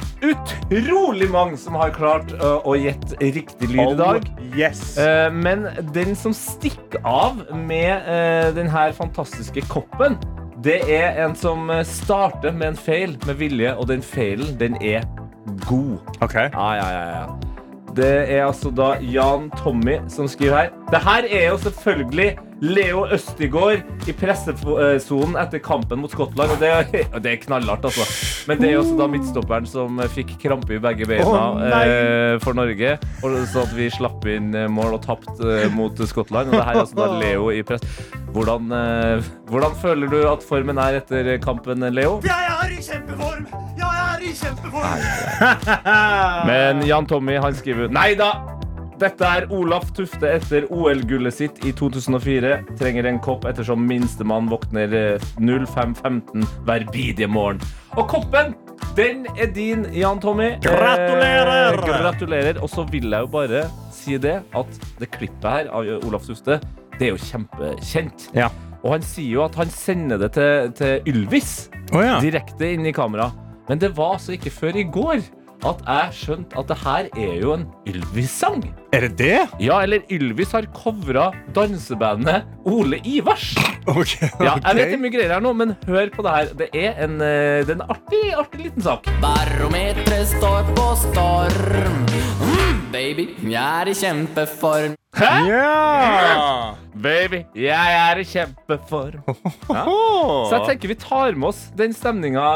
utrolig 0.70 1.30
mange 1.32 1.56
som 1.60 1.78
har 1.80 1.92
klart 1.96 2.32
uh, 2.42 2.58
å 2.68 2.76
gjette 2.78 3.16
riktig 3.20 3.70
lyd 3.72 3.94
i 3.94 3.98
dag. 3.98 4.26
Oh, 4.28 4.58
yes. 4.58 4.82
Eh, 5.00 5.28
men 5.32 5.66
den 5.94 6.16
som 6.18 6.34
stikker 6.36 7.00
av 7.06 7.40
med 7.54 8.04
uh, 8.08 8.50
denne 8.56 8.88
fantastiske 8.96 9.64
koppen, 9.70 10.18
det 10.64 10.80
er 10.90 11.20
en 11.22 11.36
som 11.38 11.70
eh, 11.70 11.84
starter 11.86 12.52
med 12.52 12.72
en 12.72 12.78
feil 12.78 13.14
med 13.26 13.38
vilje, 13.38 13.74
og 13.78 13.88
den 13.90 14.02
feilen, 14.02 14.56
den 14.58 14.74
er 14.82 15.06
god. 15.68 16.00
OK. 16.20 16.34
Ja, 16.34 16.70
ja, 16.74 16.88
ja, 16.90 17.04
ja. 17.14 17.54
Det 17.96 18.10
er 18.30 18.44
altså 18.46 18.70
da 18.74 18.92
Jan 19.02 19.48
Tommy 19.58 19.96
som 20.10 20.28
skriver 20.28 20.56
her. 20.56 20.74
Det 20.90 21.00
her 21.02 21.28
er 21.30 21.48
jo 21.48 21.56
selvfølgelig 21.62 22.36
Leo 22.60 23.04
Østigård 23.14 24.08
i 24.10 24.12
pressesonen 24.16 25.36
etter 25.38 25.60
kampen 25.62 26.00
mot 26.02 26.10
Skottland. 26.10 26.56
Og 26.56 26.62
det, 26.62 26.72
og 27.14 27.22
det 27.22 27.32
er 27.32 27.40
knallhardt, 27.44 27.86
altså. 27.86 28.06
Men 28.50 28.62
det 28.62 28.72
er 28.72 28.80
også 28.80 28.96
da 28.98 29.08
midtstopperen 29.12 29.68
som 29.68 30.02
fikk 30.14 30.34
krampe 30.42 30.74
i 30.74 30.80
begge 30.82 31.06
beina 31.08 31.28
oh, 31.28 31.62
eh, 31.62 32.34
for 32.42 32.58
Norge. 32.58 32.96
Og 33.22 33.38
så 33.52 33.62
at 33.62 33.74
vi 33.78 33.88
slapp 33.94 34.26
inn 34.30 34.50
eh, 34.56 34.68
mål 34.70 34.98
og 34.98 35.02
tapte 35.06 35.54
eh, 35.60 35.68
mot 35.74 36.02
Skottland. 36.10 36.50
Og 36.50 36.58
det 36.58 36.64
her 36.64 36.74
er 36.74 36.82
altså 36.82 36.98
da 36.98 37.08
Leo 37.20 37.52
i 37.54 37.62
press. 37.66 37.84
Hvordan, 38.34 38.74
eh, 38.74 39.30
hvordan 39.48 39.78
føler 39.78 40.10
du 40.10 40.20
at 40.28 40.44
formen 40.44 40.82
er 40.82 41.00
etter 41.00 41.34
kampen, 41.44 41.86
Leo? 41.94 42.18
Jeg 42.26 42.52
er 42.58 42.74
i 42.74 42.82
kjempeform. 42.82 43.48
Jeg 43.78 44.04
er 44.04 44.26
i 44.26 44.34
kjempeform. 44.42 45.08
Men 46.50 46.86
Jan 46.88 47.06
Tommy 47.06 47.38
han 47.38 47.54
skriver 47.56 47.92
Nei 47.94 48.12
da! 48.18 48.57
Dette 48.98 49.22
er 49.22 49.44
Olaf 49.54 49.92
Tufte 49.94 50.26
etter 50.26 50.64
OL-gullet 50.74 51.34
sitt 51.36 51.60
i 51.62 51.70
2004. 51.76 52.56
Trenger 52.80 53.06
en 53.06 53.20
kopp 53.22 53.44
ettersom 53.46 53.84
minstemann 53.86 54.48
våkner 54.50 54.94
eh, 54.96 55.26
05.15 55.38 56.42
hver 56.66 56.86
bidige 56.90 57.28
morgen. 57.30 57.62
Og 57.94 58.08
koppen, 58.10 58.56
den 58.98 59.22
er 59.36 59.52
din, 59.54 59.86
Jan 59.94 60.18
Tommy. 60.18 60.50
Gratulerer! 60.64 61.78
Eh, 61.78 61.86
gratulerer. 61.86 62.58
Og 62.58 62.72
så 62.72 62.82
vil 62.90 63.06
jeg 63.06 63.22
jo 63.22 63.30
bare 63.30 63.62
si 63.94 64.18
det 64.18 64.40
at 64.42 64.82
det 64.98 65.12
klippet 65.14 65.46
her 65.46 65.70
av 65.70 65.86
Olaf 66.08 66.26
Tufte, 66.26 66.58
det 66.98 67.06
er 67.06 67.14
jo 67.14 67.22
kjempekjent. 67.22 68.32
Ja. 68.34 68.50
Og 68.82 68.96
han 68.96 69.06
sier 69.06 69.30
jo 69.36 69.46
at 69.46 69.62
han 69.62 69.70
sender 69.70 70.18
det 70.26 70.32
til, 70.34 70.74
til 70.74 71.12
Ylvis 71.14 71.68
oh, 71.92 72.02
ja. 72.02 72.18
direkte 72.22 72.74
inn 72.74 72.90
i 72.90 72.94
kamera. 72.94 73.30
Men 73.70 73.78
det 73.78 73.94
var 73.94 74.16
altså 74.18 74.34
ikke 74.34 74.50
før 74.50 74.82
i 74.82 74.88
går 74.90 75.22
at 75.66 75.80
jeg 75.86 76.12
skjønte 76.14 76.58
at 76.60 76.68
det 76.70 76.76
her 76.84 77.08
er 77.18 77.32
jo 77.42 77.54
en 77.56 77.64
Ylvis-sang. 77.90 78.62
Er 78.94 79.06
det 79.08 79.16
det? 79.18 79.40
Ja, 79.60 79.80
eller 79.82 80.04
Ylvis 80.12 80.52
har 80.54 80.68
covra 80.76 81.32
dansebandet 81.56 82.44
Ole 82.66 83.00
Ivars. 83.04 83.54
Ok, 83.88 84.18
Ja, 84.20 84.58
jeg 84.60 84.76
vet 84.76 84.90
det 84.90 84.96
er 84.98 85.00
mye 85.00 85.12
greier 85.14 85.30
her 85.32 85.40
nå, 85.40 85.54
men 85.56 85.70
hør 85.88 86.10
på 86.12 86.20
det 86.26 86.34
her. 86.34 86.50
Det 86.60 86.68
er 86.76 86.98
en, 87.06 87.14
eh, 87.24 87.62
det 87.64 87.72
er 87.72 87.78
en 87.78 87.86
artig, 87.88 88.20
artig 88.36 88.66
liten 88.66 88.84
sak. 88.84 89.08
Barometeret 89.24 90.28
står 90.36 90.68
på 90.76 90.90
storm. 91.06 92.47
Mm, 92.88 92.92
baby, 92.92 93.24
jeg 93.52 93.80
er 93.82 93.88
i 93.90 93.94
kjempeform. 93.94 94.94
Hæ? 95.18 95.28
Ja! 95.48 96.74
Baby, 97.02 97.42
jeg 97.54 97.94
er 98.10 98.18
i 98.18 98.24
kjempeform. 98.24 99.20
Ja. 99.68 99.84
Så 100.48 100.54
jeg 100.56 100.62
tenker 100.70 100.88
vi 100.88 100.94
tar 100.96 101.36
med 101.36 101.48
oss 101.50 101.58
den 101.76 101.92
stemninga 101.92 102.46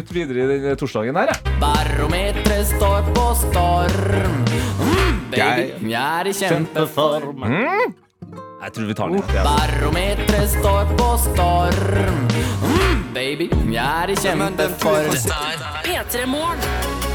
ut 0.00 0.12
videre 0.14 0.46
i 0.56 0.58
den 0.64 0.76
torsdagen 0.80 1.16
her. 1.20 1.28
Ja. 1.34 1.54
Barometeret 1.60 2.66
står 2.70 3.10
på 3.16 3.26
storm. 3.42 4.38
Mm, 4.80 5.20
baby, 5.30 5.38
Jeg- 5.38 5.92
er 5.92 6.30
i 6.30 6.32
kjempeform. 6.32 7.44
Jeg 7.44 8.72
tror 8.72 8.86
vi 8.88 8.94
tar 8.94 9.08
den. 9.12 9.22
Ja. 9.34 9.44
Barometeret 9.44 10.48
står 10.56 10.94
på 10.96 11.10
storm. 11.26 12.22
Mm, 12.64 13.04
baby, 13.14 13.50
jeg 13.72 14.02
er 14.02 14.08
i 14.08 14.16
kjempeform. 14.24 15.12
P3 15.84 16.26
Morgen. 16.26 17.05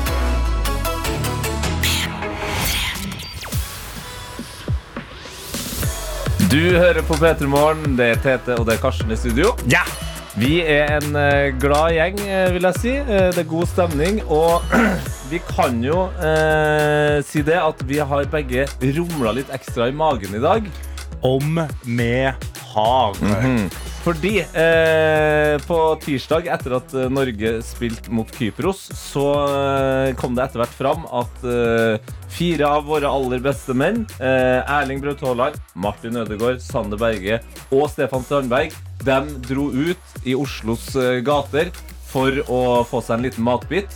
Du 6.51 6.59
hører 6.75 6.99
på 7.07 7.15
P3 7.15 7.47
Morgen. 7.47 7.93
Det 7.95 8.09
er 8.11 8.17
Tete 8.19 8.57
og 8.59 8.65
det 8.67 8.73
er 8.73 8.81
Karsten 8.83 9.11
i 9.13 9.15
studio. 9.15 9.53
Ja! 9.71 9.85
Vi 10.35 10.57
er 10.59 10.97
en 10.97 11.15
eh, 11.15 11.53
glad 11.59 11.93
gjeng, 11.95 12.19
eh, 12.25 12.49
vil 12.51 12.67
jeg 12.67 12.79
si. 12.81 12.95
Eh, 12.99 13.29
det 13.31 13.39
er 13.39 13.47
god 13.47 13.69
stemning. 13.71 14.19
Og 14.27 14.65
vi 15.31 15.39
kan 15.47 15.79
jo 15.79 16.09
eh, 16.19 17.21
si 17.23 17.39
det 17.47 17.55
at 17.55 17.85
vi 17.87 18.01
har 18.03 18.27
begge 18.33 18.65
rumla 18.83 19.31
litt 19.39 19.53
ekstra 19.55 19.87
i 19.87 19.95
magen 19.95 20.35
i 20.35 20.43
dag. 20.43 20.67
Om 21.23 21.63
vi 21.87 22.11
har 22.73 23.23
Fordi 24.01 24.39
eh, 24.41 25.61
på 25.67 25.75
tirsdag, 26.01 26.47
etter 26.49 26.73
at 26.79 26.93
eh, 26.97 27.05
Norge 27.13 27.61
spilte 27.65 28.09
mot 28.09 28.25
Kypros, 28.33 28.89
så 28.97 29.25
eh, 29.45 30.15
kom 30.17 30.33
det 30.33 30.41
etter 30.47 30.57
hvert 30.63 30.73
fram 30.73 31.05
at 31.19 31.43
eh, 31.45 32.01
fire 32.33 32.65
av 32.79 32.87
våre 32.89 33.05
aller 33.13 33.37
beste 33.45 33.73
menn, 33.77 34.01
eh, 34.17 34.65
Erling 34.65 34.97
Braut 35.03 35.21
Haaland, 35.21 35.53
Martin 35.77 36.17
Ødegaard, 36.17 36.57
Sander 36.65 36.97
Berge 36.97 37.37
og 37.69 37.93
Stefan 37.93 38.25
Strandberg, 38.25 38.73
de 39.05 39.21
dro 39.45 39.69
ut 39.69 40.25
i 40.25 40.33
Oslos 40.37 40.95
eh, 40.97 41.21
gater 41.25 41.69
for 42.09 42.31
å 42.49 42.83
få 42.89 43.01
seg 43.05 43.17
en 43.19 43.25
liten 43.29 43.45
matbit. 43.45 43.89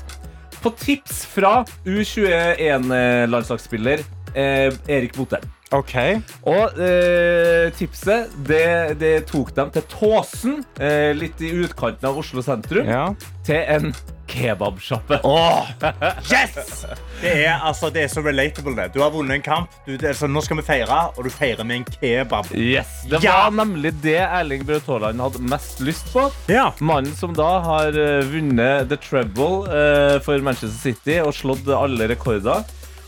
På 0.62 0.70
tips 0.86 1.26
fra 1.34 1.66
U21-landslagsspiller 1.86 4.00
eh, 4.38 4.70
Erik 4.86 5.18
Botheim. 5.18 5.55
OK. 5.74 5.96
Og 6.46 6.78
eh, 6.80 7.72
tipset, 7.78 8.30
det, 8.48 9.00
det 9.02 9.16
tok 9.32 9.50
dem 9.58 9.72
til 9.74 9.88
Tåsen, 9.92 10.60
eh, 10.80 11.10
litt 11.18 11.42
i 11.42 11.50
utkanten 11.66 12.06
av 12.12 12.20
Oslo 12.22 12.44
sentrum, 12.46 12.86
Ja. 12.88 13.08
til 13.46 13.64
en 13.66 13.90
kebabsjappe. 14.30 15.20
Oh, 15.24 15.68
yes! 16.32 16.86
Det 17.22 17.32
er, 17.46 17.60
altså, 17.64 17.92
det 17.94 18.04
er 18.06 18.08
så 18.10 18.24
relatable. 18.26 18.74
det. 18.76 18.88
Du 18.96 19.02
har 19.04 19.12
vunnet 19.14 19.36
en 19.38 19.44
kamp. 19.46 19.74
Du, 19.86 19.94
det 20.02 20.16
sånn, 20.18 20.34
nå 20.34 20.42
skal 20.46 20.58
vi 20.60 20.66
feire, 20.66 20.98
og 21.16 21.28
du 21.28 21.30
feirer 21.34 21.66
med 21.68 21.82
en 21.84 21.86
kebab. 21.98 22.50
Yes, 22.58 23.04
Det 23.10 23.22
Ja! 23.24 23.36
var 23.46 23.54
nemlig 23.66 23.94
det 24.04 24.18
Erling 24.26 24.66
Braut 24.66 24.88
Haaland 24.90 25.22
hadde 25.22 25.44
mest 25.46 25.80
lyst 25.86 26.10
på. 26.14 26.26
Ja. 26.52 26.72
Mannen 26.82 27.14
som 27.18 27.34
da 27.38 27.52
har 27.66 27.94
eh, 28.02 28.26
vunnet 28.32 28.90
The 28.90 28.98
Treble 29.02 29.66
eh, 29.70 30.18
for 30.26 30.42
Manchester 30.46 30.78
City 30.92 31.20
og 31.22 31.34
slått 31.38 31.70
alle 31.70 32.10
rekorder. 32.12 32.66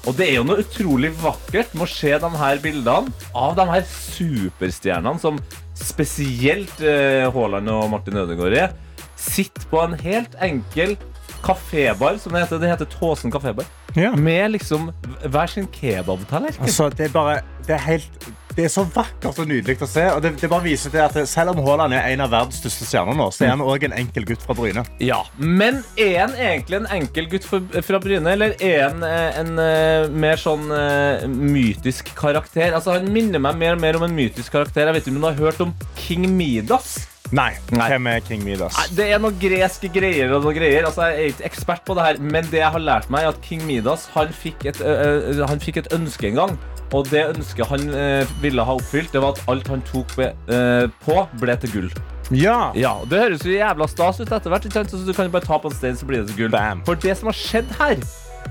Og 0.07 0.15
det 0.15 0.29
er 0.29 0.37
jo 0.39 0.45
noe 0.47 0.63
utrolig 0.63 1.11
vakkert 1.19 1.73
med 1.75 1.83
å 1.83 1.91
se 1.91 2.13
de 2.23 2.29
her 2.39 2.61
bildene 2.63 3.11
av 3.35 3.57
de 3.57 3.65
her 3.67 3.83
superstjernene 3.91 5.19
som 5.19 5.39
spesielt 5.77 6.79
eh, 6.79 7.27
Haaland 7.33 7.69
og 7.73 7.89
Martin 7.91 8.21
Ødegaard 8.23 8.55
er. 8.55 8.71
Sitter 9.19 9.67
på 9.67 9.81
en 9.83 9.97
helt 9.99 10.37
enkel 10.45 10.95
kafébar, 11.43 12.17
som 12.21 12.33
det 12.33 12.45
heter. 12.45 12.61
Det 12.61 12.71
heter 12.71 12.89
Tåsen 12.95 13.33
kafébar. 13.33 13.67
Ja. 13.97 14.13
Med 14.15 14.55
liksom 14.55 14.91
hver 15.25 15.51
sin 15.51 15.67
kebabtallerken. 15.73 16.63
Altså, 16.63 16.89
det 16.89 17.09
er 17.09 17.13
bare 17.13 17.41
Det 17.67 17.75
er 17.75 17.83
helt 17.83 18.27
det 18.57 18.65
er 18.65 18.71
så 18.73 18.81
vakkert 18.89 19.37
og 19.37 19.49
nydelig 19.49 19.77
å 19.85 19.89
se. 19.89 20.03
Og 20.15 20.21
det, 20.23 20.31
det 20.41 20.49
bare 20.49 20.65
viser 20.65 20.93
til 20.93 21.03
at 21.03 21.17
Selv 21.29 21.53
om 21.53 21.59
Haaland 21.61 21.93
er 21.93 22.07
en 22.09 22.23
av 22.25 22.31
verdens 22.33 22.57
største 22.57 22.87
stjerner 22.89 23.17
nå, 23.17 23.27
så 23.33 23.45
er 23.45 23.51
han 23.53 23.61
òg 23.61 23.85
en 23.85 23.93
enkel 23.99 24.25
gutt 24.25 24.41
fra 24.41 24.55
Bryne. 24.57 24.81
Ja, 25.03 25.19
Men 25.37 25.83
er 25.93 26.15
han 26.23 26.33
egentlig 26.33 26.79
en 26.79 26.89
enkel 26.97 27.29
gutt 27.29 27.45
fra 27.45 28.01
Bryne, 28.01 28.33
eller 28.33 28.55
er 28.57 28.87
han 28.87 29.05
en, 29.05 29.43
en 29.43 29.61
eh, 29.61 30.07
mer 30.09 30.41
sånn 30.41 30.71
eh, 30.73 31.27
mytisk 31.29 32.09
karakter? 32.17 32.73
Altså, 32.73 32.97
Han 32.97 33.11
minner 33.13 33.43
meg 33.43 33.61
mer 33.61 33.77
og 33.77 33.83
mer 33.85 33.99
om 33.99 34.07
en 34.07 34.17
mytisk 34.17 34.57
karakter. 34.57 34.87
Jeg 34.87 34.97
vet 34.97 35.05
ikke 35.05 35.15
om 35.15 35.21
du 35.21 35.29
har 35.29 35.39
hørt 35.43 35.61
om 35.67 35.77
King 35.99 36.25
Midas? 36.33 36.97
Nei. 37.35 37.51
Nei. 37.75 37.87
Hvem 37.91 38.07
er 38.07 38.19
King 38.23 38.43
Midas? 38.45 38.77
Nei, 38.77 38.87
Det 38.95 39.05
er 39.11 39.19
noen 39.19 39.35
greske 39.41 39.89
greier 39.91 40.31
og 40.37 40.45
noen 40.45 40.55
greier. 40.55 40.85
Altså, 40.87 41.09
Jeg 41.11 41.19
er 41.19 41.33
ikke 41.33 41.45
ekspert 41.49 41.83
på 41.85 41.95
det 41.97 42.05
her, 42.05 42.19
men 42.23 42.43
det 42.51 42.61
jeg 42.61 42.71
har 42.71 42.79
lært 42.79 43.09
meg, 43.11 43.23
er 43.27 43.33
at 43.35 43.41
King 43.43 43.65
Midas 43.67 44.07
han 44.13 44.31
fikk 44.31 44.65
et, 44.71 44.79
ø, 44.81 44.93
ø, 45.35 45.45
han 45.47 45.59
fikk 45.59 45.77
et 45.83 45.89
ønske 45.97 46.29
en 46.31 46.35
gang. 46.39 46.57
Og 46.95 47.09
det 47.11 47.25
ønsket 47.33 47.67
han 47.67 47.89
øh, 47.89 48.29
ville 48.41 48.63
ha 48.63 48.77
oppfylt, 48.79 49.11
det 49.11 49.21
var 49.21 49.33
at 49.35 49.41
alt 49.51 49.67
han 49.67 49.81
tok 49.89 50.13
be, 50.15 50.29
øh, 50.55 50.87
på, 51.03 51.17
ble 51.41 51.57
til 51.59 51.73
gull. 51.73 51.89
Ja. 52.31 52.71
Ja, 52.75 52.93
Det 53.09 53.19
høres 53.19 53.43
jo 53.43 53.51
jævla 53.51 53.87
stas 53.91 54.21
ut 54.21 54.31
etter 54.31 54.49
hvert. 54.51 54.63
Så 54.71 55.03
du 55.03 55.11
kan 55.13 55.31
bare 55.31 55.43
ta 55.43 55.57
på 55.59 55.67
en 55.67 55.75
stein, 55.75 55.95
så 55.99 56.07
blir 56.07 56.23
det 56.23 56.31
til 56.31 56.45
gull. 56.45 56.51
Bam. 56.55 56.85
For 56.87 56.95
det 56.95 57.17
som 57.19 57.27
har 57.27 57.35
skjedd 57.35 57.75
her, 57.79 57.99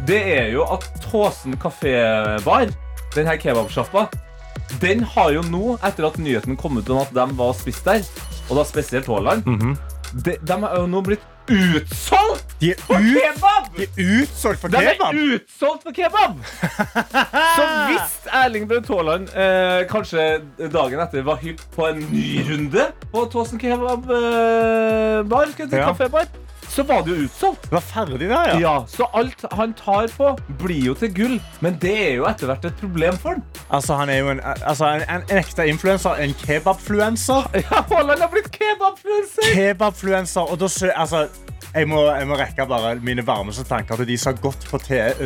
det 0.08 0.20
er 0.36 0.52
jo 0.52 0.64
at 0.68 0.84
Tåsen 1.08 1.56
kafébar, 1.56 2.68
denne 3.16 3.36
kebabsjappa, 3.40 4.06
den 4.82 5.00
har 5.14 5.30
jo 5.32 5.42
nå, 5.48 5.76
etter 5.84 6.08
at 6.08 6.18
nyheten 6.20 6.56
kom 6.60 6.76
ut 6.76 6.88
om 6.92 7.00
at 7.04 7.12
de 7.14 7.26
var 7.38 7.52
og 7.54 7.56
spist 7.56 7.84
der, 7.88 8.04
og 8.48 8.56
da 8.60 8.64
spesielt 8.68 9.06
Haaland, 9.10 9.42
de, 10.24 10.36
de 10.38 10.56
har 10.62 10.76
jo 10.78 10.86
nå 10.86 11.00
blitt 11.02 11.24
utsolgt 11.50 12.54
De 12.60 12.72
er, 12.72 12.78
for 12.86 12.98
ut, 12.98 13.16
kebab! 13.22 13.66
de 13.76 13.84
er 13.86 14.22
utsolgt 14.22 14.60
for 14.62 14.72
De 14.72 14.80
er 14.82 14.96
kebab! 14.96 15.18
utsolgt 15.36 15.84
for 15.86 15.94
kebab! 15.94 16.38
Så 17.56 17.66
hvis 17.90 18.16
Erling 18.40 18.66
Braut 18.70 18.88
Haaland 18.90 19.28
eh, 19.34 19.84
kanskje 19.90 20.24
dagen 20.74 21.02
etter 21.04 21.26
var 21.26 21.38
hypp 21.42 21.62
på 21.76 21.86
en 21.90 22.02
ny 22.10 22.26
runde 22.48 22.88
på 23.12 23.26
Tåsen 23.34 23.62
kebab 23.62 24.10
eh, 24.10 25.22
bar, 25.30 25.46
skal 25.52 25.66
jeg 25.66 25.70
si, 25.74 25.76
Ja. 25.82 25.90
kafébar, 25.92 26.26
så 26.76 26.84
var 26.84 27.02
det 27.06 27.14
jo 27.14 27.24
utsolgt. 27.24 27.62
Det 27.62 27.72
var 27.72 27.84
ferdig 27.84 28.28
der, 28.28 28.50
ja. 28.52 28.58
Ja, 28.60 28.74
Så 28.88 29.08
alt 29.16 29.44
han 29.52 29.72
tar 29.74 30.10
på, 30.16 30.32
blir 30.60 30.90
jo 30.90 30.94
til 30.94 31.14
gull. 31.14 31.36
Men 31.64 31.78
det 31.80 31.94
er 32.10 32.14
jo 32.18 32.26
etter 32.28 32.50
hvert 32.50 32.68
et 32.68 32.76
problem 32.80 33.16
for 33.22 33.36
han. 33.36 33.44
Altså, 33.70 33.96
han 33.96 34.12
er 34.12 34.18
jo 34.20 34.30
en, 34.34 34.40
altså, 34.44 34.90
en, 34.92 35.04
en, 35.08 35.24
en 35.30 35.40
ekte 35.40 35.66
influenser. 35.68 36.20
En 36.26 36.36
kebabfluenser. 36.44 37.50
Ja, 37.66 37.80
Haaland 37.88 38.20
har 38.20 38.28
blitt 38.30 38.50
kebabfluencer! 38.52 39.48
Kebabfluenser. 39.54 40.52
Og 40.52 40.60
da 40.60 40.68
altså, 40.94 41.26
jeg 41.74 41.88
må, 41.88 42.02
jeg 42.12 42.28
må 42.28 42.36
rekke 42.38 42.66
bare 42.68 42.94
mine 43.04 43.24
varmeste 43.26 43.64
tanker 43.68 43.98
til 44.00 44.08
de 44.08 44.18
som 44.20 44.34
har 44.34 44.42
gått 44.44 44.68
på 44.70 44.80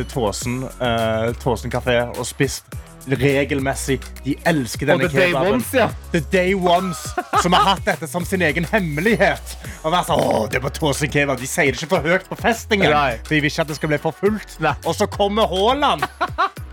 Tåsen, 0.09 0.63
uh, 0.81 1.29
Tåsen 1.43 1.71
kafé 1.71 1.99
og 2.15 2.25
spist 2.27 2.71
regelmessig. 3.07 3.99
De 4.25 4.35
elsker 4.47 4.91
denne 4.91 5.07
The 5.09 5.17
Day 5.17 5.31
kebaben. 5.31 5.53
Ones, 5.57 5.73
ja. 5.73 5.87
The 6.13 6.21
Day 6.31 6.53
Ones, 6.55 7.01
som 7.41 7.53
har 7.57 7.73
hatt 7.73 7.85
dette 7.87 8.09
som 8.09 8.25
sin 8.27 8.41
egen 8.45 8.67
hemmelighet. 8.71 9.55
Og 9.81 9.93
vært 9.93 10.11
sånn, 10.11 10.21
Åh, 10.21 10.43
det 10.53 10.61
var 10.63 10.75
Tåsen 10.75 11.11
kebab. 11.11 11.39
De 11.41 11.49
sier 11.49 11.71
det 11.73 11.81
ikke 11.81 11.95
for 11.95 12.05
høyt 12.05 12.27
på 12.29 12.37
festingen. 12.39 12.91
Nei. 12.93 13.17
De 13.27 13.39
vil 13.41 13.49
ikke 13.49 13.65
at 13.65 13.71
det 13.73 13.79
skal 13.79 13.93
bli 13.93 14.01
for 14.01 14.17
fullt. 14.17 14.57
Og 14.85 14.93
så 14.97 15.09
kommer 15.11 15.49
Haaland 15.49 16.05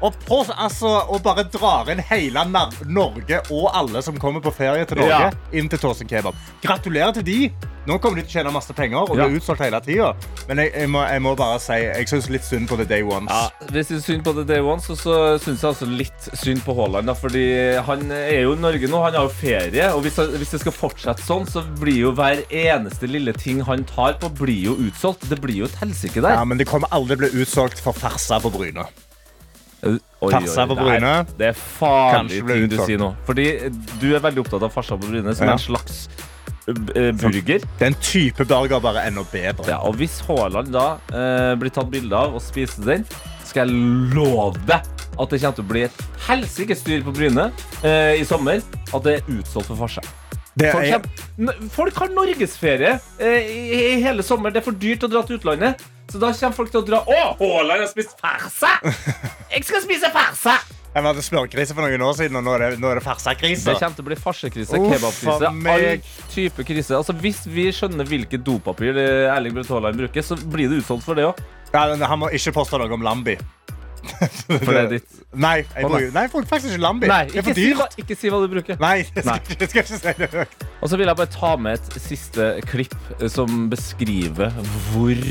og, 0.00 0.14
på, 0.26 0.44
altså, 0.54 0.90
og 1.10 1.22
bare 1.24 1.44
drar 1.50 1.88
inn 1.90 1.98
hele 2.10 2.44
Norge 2.86 3.40
og 3.50 3.70
alle 3.74 4.02
som 4.04 4.18
kommer 4.20 4.40
på 4.44 4.52
ferie 4.54 4.84
til 4.86 5.00
Norge, 5.00 5.08
Ja. 5.30 5.30
inn 5.52 5.68
til 5.68 5.78
Tåsen 5.82 6.08
kebab. 6.08 6.34
Gratulerer 6.62 7.12
til 7.18 7.24
de. 7.26 7.50
Nå 7.88 7.96
kommer 8.02 8.16
de 8.20 8.22
til 8.26 8.28
å 8.28 8.42
tjene 8.42 8.52
masse 8.52 8.74
penger 8.76 8.98
og 9.08 9.16
Ja. 9.16 9.24
blir 9.26 9.38
utsolgt 9.40 9.62
hele 9.64 9.80
tida. 9.80 10.10
Men 10.46 10.58
jeg, 10.58 10.72
jeg, 10.74 10.88
må, 10.92 11.00
jeg 11.08 11.22
må 11.24 11.34
bare 11.36 11.58
si 11.58 11.72
jeg 11.72 12.08
syns 12.10 12.28
litt 12.28 12.44
synd 12.44 12.68
på 12.68 12.76
The 12.76 12.84
Day 12.84 13.02
Ones. 13.02 13.30
Ja, 13.32 13.66
Hvis 13.72 13.88
du 13.88 14.00
synd 14.04 14.24
på 14.26 14.34
The 14.36 14.44
Day 14.44 14.60
Ones, 14.60 14.84
så, 14.84 14.94
så 14.94 15.38
syns 15.40 15.62
jeg 15.64 15.70
også 15.72 15.88
litt 15.88 16.28
synd 16.36 16.60
på 16.66 16.76
Haaland. 16.76 17.08
Fordi 17.16 17.46
han 17.88 18.10
er 18.12 18.42
jo 18.44 18.52
i 18.52 18.60
Norge 18.60 18.90
nå, 18.92 19.02
han 19.06 19.14
har 19.16 19.24
jo 19.24 19.32
ferie. 19.32 19.88
Og 19.96 20.02
hvis, 20.04 20.20
hvis 20.36 20.50
det 20.52 20.60
skal 20.66 20.72
fortsette 20.76 21.24
sånn, 21.24 21.48
så 21.48 21.64
blir 21.80 21.96
jo 22.04 22.12
hver 22.12 22.44
eneste 22.52 23.08
lille 23.08 23.32
ting 23.32 23.64
han 23.64 23.84
tar 23.88 24.18
på, 24.20 24.28
blir 24.36 24.68
jo 24.68 24.76
utsolgt. 24.84 25.24
Det 25.30 25.40
blir 25.40 25.62
jo 25.64 25.64
et 25.70 25.80
helsike 25.80 26.20
der. 26.20 26.36
Ja, 26.36 26.44
men 26.44 26.58
det 26.60 26.68
kommer 26.68 26.92
aldri 26.92 27.16
bli 27.24 27.32
utsolgt 27.40 27.80
for 27.80 27.96
farsa 27.96 28.36
på 28.44 28.52
Bryne. 28.52 28.84
Oi, 29.86 30.30
Farsa 30.32 30.64
på 30.66 30.74
det 30.74 30.82
er- 30.82 30.88
Bryne. 30.88 31.12
Det 31.38 31.46
er 31.52 31.52
farlige 31.54 32.46
ting 32.48 32.68
du 32.72 32.76
sier 32.82 32.98
nå. 32.98 33.12
Fordi 33.26 33.44
du 34.00 34.08
er 34.16 34.20
veldig 34.24 34.42
opptatt 34.42 34.62
av 34.66 34.72
farsa 34.74 34.96
på 34.98 35.06
brynet 35.12 35.36
som 35.38 35.46
Ja. 35.46 35.52
en 35.52 35.58
slags 35.62 36.08
burger. 36.66 37.62
Den 37.78 37.94
type 38.02 38.44
burger 38.44 38.80
bare 38.80 39.06
enda 39.06 39.22
bedre. 39.32 39.66
Ja, 39.70 39.78
og 39.78 39.94
hvis 39.96 40.20
Haaland 40.26 40.72
da 40.74 40.98
eh, 41.14 41.54
blir 41.56 41.70
tatt 41.70 41.90
bilde 41.90 42.12
av 42.16 42.34
og 42.34 42.42
spiser 42.42 42.84
den, 42.84 43.04
skal 43.44 43.68
jeg 43.68 44.14
love 44.14 44.58
deg 44.66 44.82
at 45.18 45.30
det 45.30 45.40
kommer 45.40 45.54
til 45.56 45.64
å 45.64 45.68
bli 45.68 45.82
et 45.86 46.02
helsike 46.28 46.76
styr 46.76 47.02
på 47.06 47.14
Brynet 47.16 47.52
eh, 47.82 48.20
i 48.20 48.24
sommer. 48.28 48.60
At 48.92 49.02
det 49.06 49.14
er 49.22 49.32
utsolgt 49.38 49.66
for 49.70 49.76
farsa. 49.76 50.02
Det 50.58 50.72
Folk, 50.74 51.06
folk 51.70 51.94
har 52.02 52.08
norgesferie 52.10 52.96
eh, 53.22 53.46
i, 53.46 53.94
i 53.94 54.00
hele 54.02 54.22
sommer. 54.26 54.50
Det 54.50 54.60
er 54.60 54.66
for 54.66 54.72
dyrt 54.78 55.06
å 55.06 55.10
dra 55.10 55.22
til 55.22 55.38
utlandet. 55.38 55.80
Så 56.08 56.20
da 56.22 56.32
kommer 56.32 56.56
folk 56.56 56.72
til 56.72 56.80
å 56.80 56.86
dra 56.88 57.02
Å, 57.04 57.20
Haaland 57.40 57.84
har 57.84 57.90
spist 57.90 58.16
farse! 58.20 58.74
Jeg 59.52 59.64
skal 59.68 59.84
spise 59.84 60.10
farse! 60.14 60.56
jeg 60.98 61.04
hadde 61.04 61.22
smørkrise 61.22 61.74
for 61.76 61.84
noen 61.84 62.02
år 62.02 62.16
siden, 62.18 62.38
og 62.40 62.46
nå 62.46 62.54
er 62.56 62.64
det, 62.64 62.80
nå 62.82 62.88
er 62.90 62.98
det 62.98 63.04
farsekrise. 63.04 63.66
Det 63.68 63.76
kommer 63.78 63.98
til 63.98 64.04
å 64.04 64.08
bli 64.08 64.16
farsekrise, 64.18 64.80
kebabkrise, 64.82 65.50
all 65.52 66.00
type 66.32 66.66
krise. 66.66 66.96
Altså, 66.96 67.14
hvis 67.22 67.44
vi 67.50 67.68
skjønner 67.74 68.08
hvilket 68.08 68.42
dopapir 68.46 68.98
eh, 68.98 69.28
Erling 69.30 69.54
Braut 69.54 69.70
Haaland 69.76 70.00
bruker, 70.00 70.24
så 70.26 70.38
blir 70.40 70.72
det 70.72 70.80
utsolgt 70.82 71.06
for 71.06 71.18
det 71.18 71.28
òg. 71.28 71.38
Ja, 71.74 71.84
han 71.92 72.22
må 72.22 72.32
ikke 72.34 72.56
poste 72.56 72.80
noe 72.80 72.90
om 72.96 73.04
Lambi. 73.04 73.36
For 74.48 74.70
det 74.72 74.80
er 74.80 74.86
ditt. 74.92 75.16
Nei, 75.36 75.58
jeg 75.66 75.84
bruker, 75.84 76.12
nei, 76.14 76.22
jeg 76.24 76.30
faktisk 76.48 76.70
ikke 76.70 76.80
Lambi. 76.80 77.08
Nei, 77.10 77.18
ikke 77.28 77.54
si, 77.58 77.66
hva, 77.76 77.88
ikke 78.00 78.16
si 78.16 78.30
hva 78.32 78.38
du 78.40 78.46
bruker. 78.54 78.78
Nei, 78.80 78.94
jeg 79.02 79.10
skal, 79.10 79.28
Nei. 79.34 79.58
jeg 79.58 79.68
skal 79.72 79.82
ikke 79.82 79.98
si 79.98 80.14
det 80.22 80.30
høyt. 80.32 80.64
Og 80.78 80.92
så 80.92 81.00
vil 81.00 81.10
jeg 81.10 81.20
bare 81.20 81.32
ta 81.34 81.52
med 81.60 81.76
et 81.76 82.00
siste 82.06 82.48
klipp 82.70 82.96
eh, 83.18 83.28
som 83.32 83.66
beskriver 83.68 84.54
hvor 84.94 85.28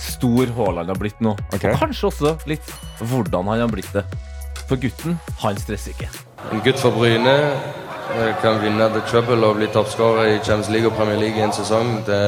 stor 0.00 0.46
Haaland 0.56 0.88
har 0.92 0.98
blitt 0.98 1.20
nå. 1.24 1.32
Okay. 1.54 1.72
Og 1.74 1.78
kanskje 1.84 2.04
også 2.10 2.34
litt 2.50 2.66
hvordan 3.00 3.48
han 3.52 3.60
har 3.64 3.72
blitt 3.72 3.92
det. 3.94 4.04
For 4.68 4.76
gutten, 4.80 5.12
han 5.42 5.58
stresser 5.58 5.90
ikke. 5.94 6.08
En 6.54 6.60
gutt 6.64 6.78
fra 6.80 6.90
Bryne 6.94 7.34
eh, 7.40 8.32
kan 8.42 8.60
vinne 8.62 8.88
The 8.94 9.02
Trouble 9.10 9.46
og 9.46 9.56
bli 9.58 9.68
toppskårer 9.74 10.24
i 10.36 10.38
Champions 10.38 10.70
League 10.70 10.88
og 10.90 10.96
Premier 10.98 11.18
League 11.20 11.38
i 11.40 11.46
en 11.46 11.54
sesong. 11.54 11.88
Det, 12.06 12.22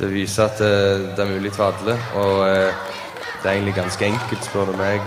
det 0.00 0.08
viser 0.12 0.42
at 0.50 0.56
det, 0.62 0.74
det 1.16 1.22
er 1.24 1.30
mulig 1.30 1.52
for 1.54 1.64
alle. 1.70 1.94
Og 2.18 2.34
eh, 2.48 2.72
det 3.42 3.50
er 3.50 3.54
egentlig 3.56 3.76
ganske 3.78 4.04
enkelt, 4.06 4.42
spør 4.48 4.64
du 4.72 4.76
meg. 4.80 4.98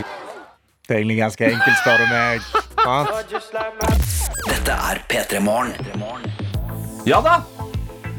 Det 0.86 0.94
er 0.94 1.00
egentlig 1.02 1.18
ganske 1.18 1.44
enkelt, 1.50 1.78
spør 1.82 1.98
du 2.04 2.08
meg. 2.14 2.40
Dette 4.46 4.74
er 4.92 4.98
P3 5.10 5.32
Morgen. 5.44 5.74
Ja 7.06 7.20
da! 7.26 7.55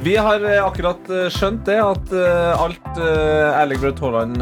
Vi 0.03 0.17
har 0.17 0.45
eh, 0.45 0.61
akkurat 0.61 1.09
eh, 1.09 1.27
skjønt 1.33 1.63
det 1.67 1.79
at 1.81 2.13
eh, 2.13 2.61
alt 2.61 2.99
Erling 3.01 3.81
Braut 3.81 4.01
Haaland 4.05 4.37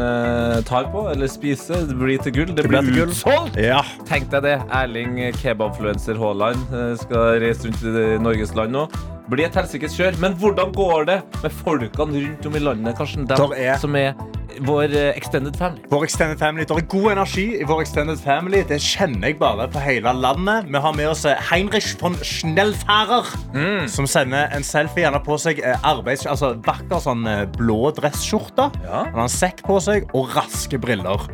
tar 0.67 0.89
på 0.91 1.05
eller 1.11 1.31
spiser, 1.31 1.85
det 1.87 1.95
blir 1.99 2.21
til 2.23 2.35
gull. 2.35 2.53
Det, 2.55 2.67
blir 2.67 2.83
blir 2.83 3.05
gull. 3.05 3.13
utsolgt! 3.13 3.57
Ja. 3.59 3.81
Tenk 4.09 4.29
deg 4.33 4.45
det. 4.45 4.55
Erling 4.75 5.19
kebabfluenser 5.39 6.19
Haaland 6.19 6.75
skal 7.01 7.39
reise 7.43 7.69
rundt 7.69 7.83
i 7.87 8.07
Norges 8.21 8.55
land 8.57 8.75
nå. 8.75 8.87
Blir 9.29 9.47
et 9.47 9.55
helsikes 9.57 9.95
kjør. 9.97 10.17
Men 10.21 10.35
hvordan 10.37 10.71
går 10.75 11.05
det 11.09 11.19
med 11.43 11.51
folkene 11.63 12.21
rundt 12.27 12.45
om 12.45 12.55
i 12.55 12.59
landet? 12.59 12.97
Karsten? 12.97 13.25
Dem 13.25 13.37
Der 13.37 13.55
er- 13.57 13.77
som 13.81 13.95
er 13.95 14.13
vår 14.61 14.83
eh, 14.95 15.11
extended 15.17 15.55
family. 15.57 15.81
Vår 15.91 16.03
extended 16.05 16.37
family. 16.39 16.63
Det 16.63 16.71
er 16.77 16.85
god 16.87 17.11
energi 17.11 17.45
i 17.59 17.63
vår 17.67 17.81
extended 17.81 18.17
family. 18.21 18.61
Det 18.63 18.77
kjenner 18.79 19.27
jeg 19.27 19.39
bare 19.39 19.67
på 19.67 19.79
hele 19.83 20.13
landet. 20.13 20.69
Vi 20.71 20.77
har 20.79 20.93
med 20.93 21.07
oss 21.09 21.25
eh, 21.25 21.35
Heinrich 21.51 21.95
von 22.01 22.15
Schnellfærer, 22.23 23.25
Mm. 23.53 23.87
som 23.87 24.07
sender 24.07 24.47
en 24.55 24.63
selfie. 24.63 25.09
Har 25.11 25.19
på 25.19 25.37
seg 25.39 25.59
eh, 25.63 25.75
arbeids... 25.83 26.25
Altså 26.25 26.53
vakker 26.63 27.01
sånn 27.03 27.25
blå 27.57 27.91
dressskjorte. 27.97 28.69
Ja. 28.85 29.03
Han 29.09 29.13
har 29.13 29.27
en 29.27 29.29
sekk 29.29 29.63
på 29.65 29.81
seg 29.81 30.07
og 30.13 30.29
raske 30.35 30.77
briller. 30.79 31.25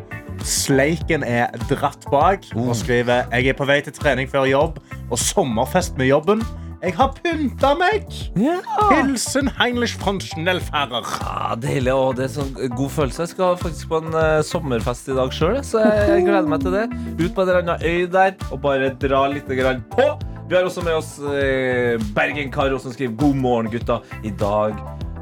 Sleiken 0.42 1.22
er 1.22 1.52
dratt 1.70 2.02
bak 2.10 2.42
og 2.56 2.72
skriver 2.74 3.28
Jeg 3.30 3.52
er 3.52 3.54
på 3.54 3.66
vei 3.68 3.80
til 3.84 3.92
trening 3.94 4.26
før 4.30 4.48
jobb 4.50 4.80
og 5.10 5.18
sommerfest 5.20 5.96
med 6.00 6.08
jobben. 6.08 6.42
Jeg 6.82 6.96
har 6.98 7.12
pynta 7.14 7.68
meg! 7.78 8.08
Hilsen 8.34 9.46
Heinrich 9.54 9.92
von 10.02 10.16
Schnellfahrer. 10.18 11.06
Ja, 11.22 11.52
deilig. 11.54 11.92
Og 11.94 12.16
det 12.18 12.24
er 12.24 12.32
sånn 12.32 12.50
god 12.58 12.90
følelse. 12.90 13.20
Jeg 13.22 13.30
skal 13.36 13.54
faktisk 13.60 13.92
på 13.92 14.00
en 14.02 14.16
uh, 14.16 14.40
sommerfest 14.42 15.12
i 15.12 15.14
dag 15.14 15.30
sjøl, 15.30 15.60
så 15.62 15.84
jeg 15.86 16.24
gleder 16.26 16.50
meg 16.50 16.64
til 16.64 16.74
det. 16.74 16.88
Ut 17.20 17.28
på 17.36 17.44
en 17.44 17.52
eller 17.52 17.60
annen 17.62 17.86
øy 17.86 18.08
der 18.10 18.34
og 18.48 18.64
bare 18.64 18.90
dra 18.98 19.22
litt 19.30 19.46
på. 19.94 20.08
Vi 20.50 20.58
har 20.58 20.66
også 20.66 20.82
med 20.82 20.98
oss 20.98 21.12
eh, 21.22 22.02
Bergen-Karo 22.16 22.80
som 22.82 22.92
skriver 22.92 23.14
'God 23.14 23.36
morgen, 23.36 23.70
gutta'. 23.70 24.02
I 24.26 24.34
dag 24.34 24.74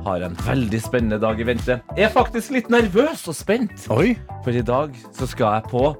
har 0.06 0.24
en 0.24 0.36
veldig 0.46 0.80
spennende 0.80 1.20
dag 1.20 1.38
i 1.40 1.44
vente. 1.44 1.76
Jeg 1.92 2.08
er 2.08 2.14
faktisk 2.16 2.56
litt 2.56 2.72
nervøs 2.72 3.28
og 3.28 3.36
spent, 3.36 3.84
Oi. 3.92 4.16
for 4.42 4.56
i 4.56 4.64
dag 4.64 4.96
så 5.12 5.28
skal 5.28 5.60
jeg 5.60 5.68
på 5.76 5.92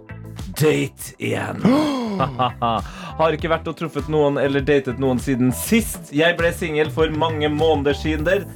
date 0.56 1.14
igjen. 1.20 1.60
har 3.20 3.37
ikke 3.37 3.50
vært 3.52 3.68
og 3.68 3.76
truffet 3.78 4.09
noen 4.12 4.38
eller 4.40 4.64
datet 4.64 5.00
noen 5.02 5.20
siden 5.22 5.52
sist. 5.56 6.12
Jeg 6.14 6.37
ble 6.38 6.52
singel 6.56 6.90
for 6.94 7.12
mange 7.12 7.50
måneder 7.52 7.96
siden, 7.96 8.46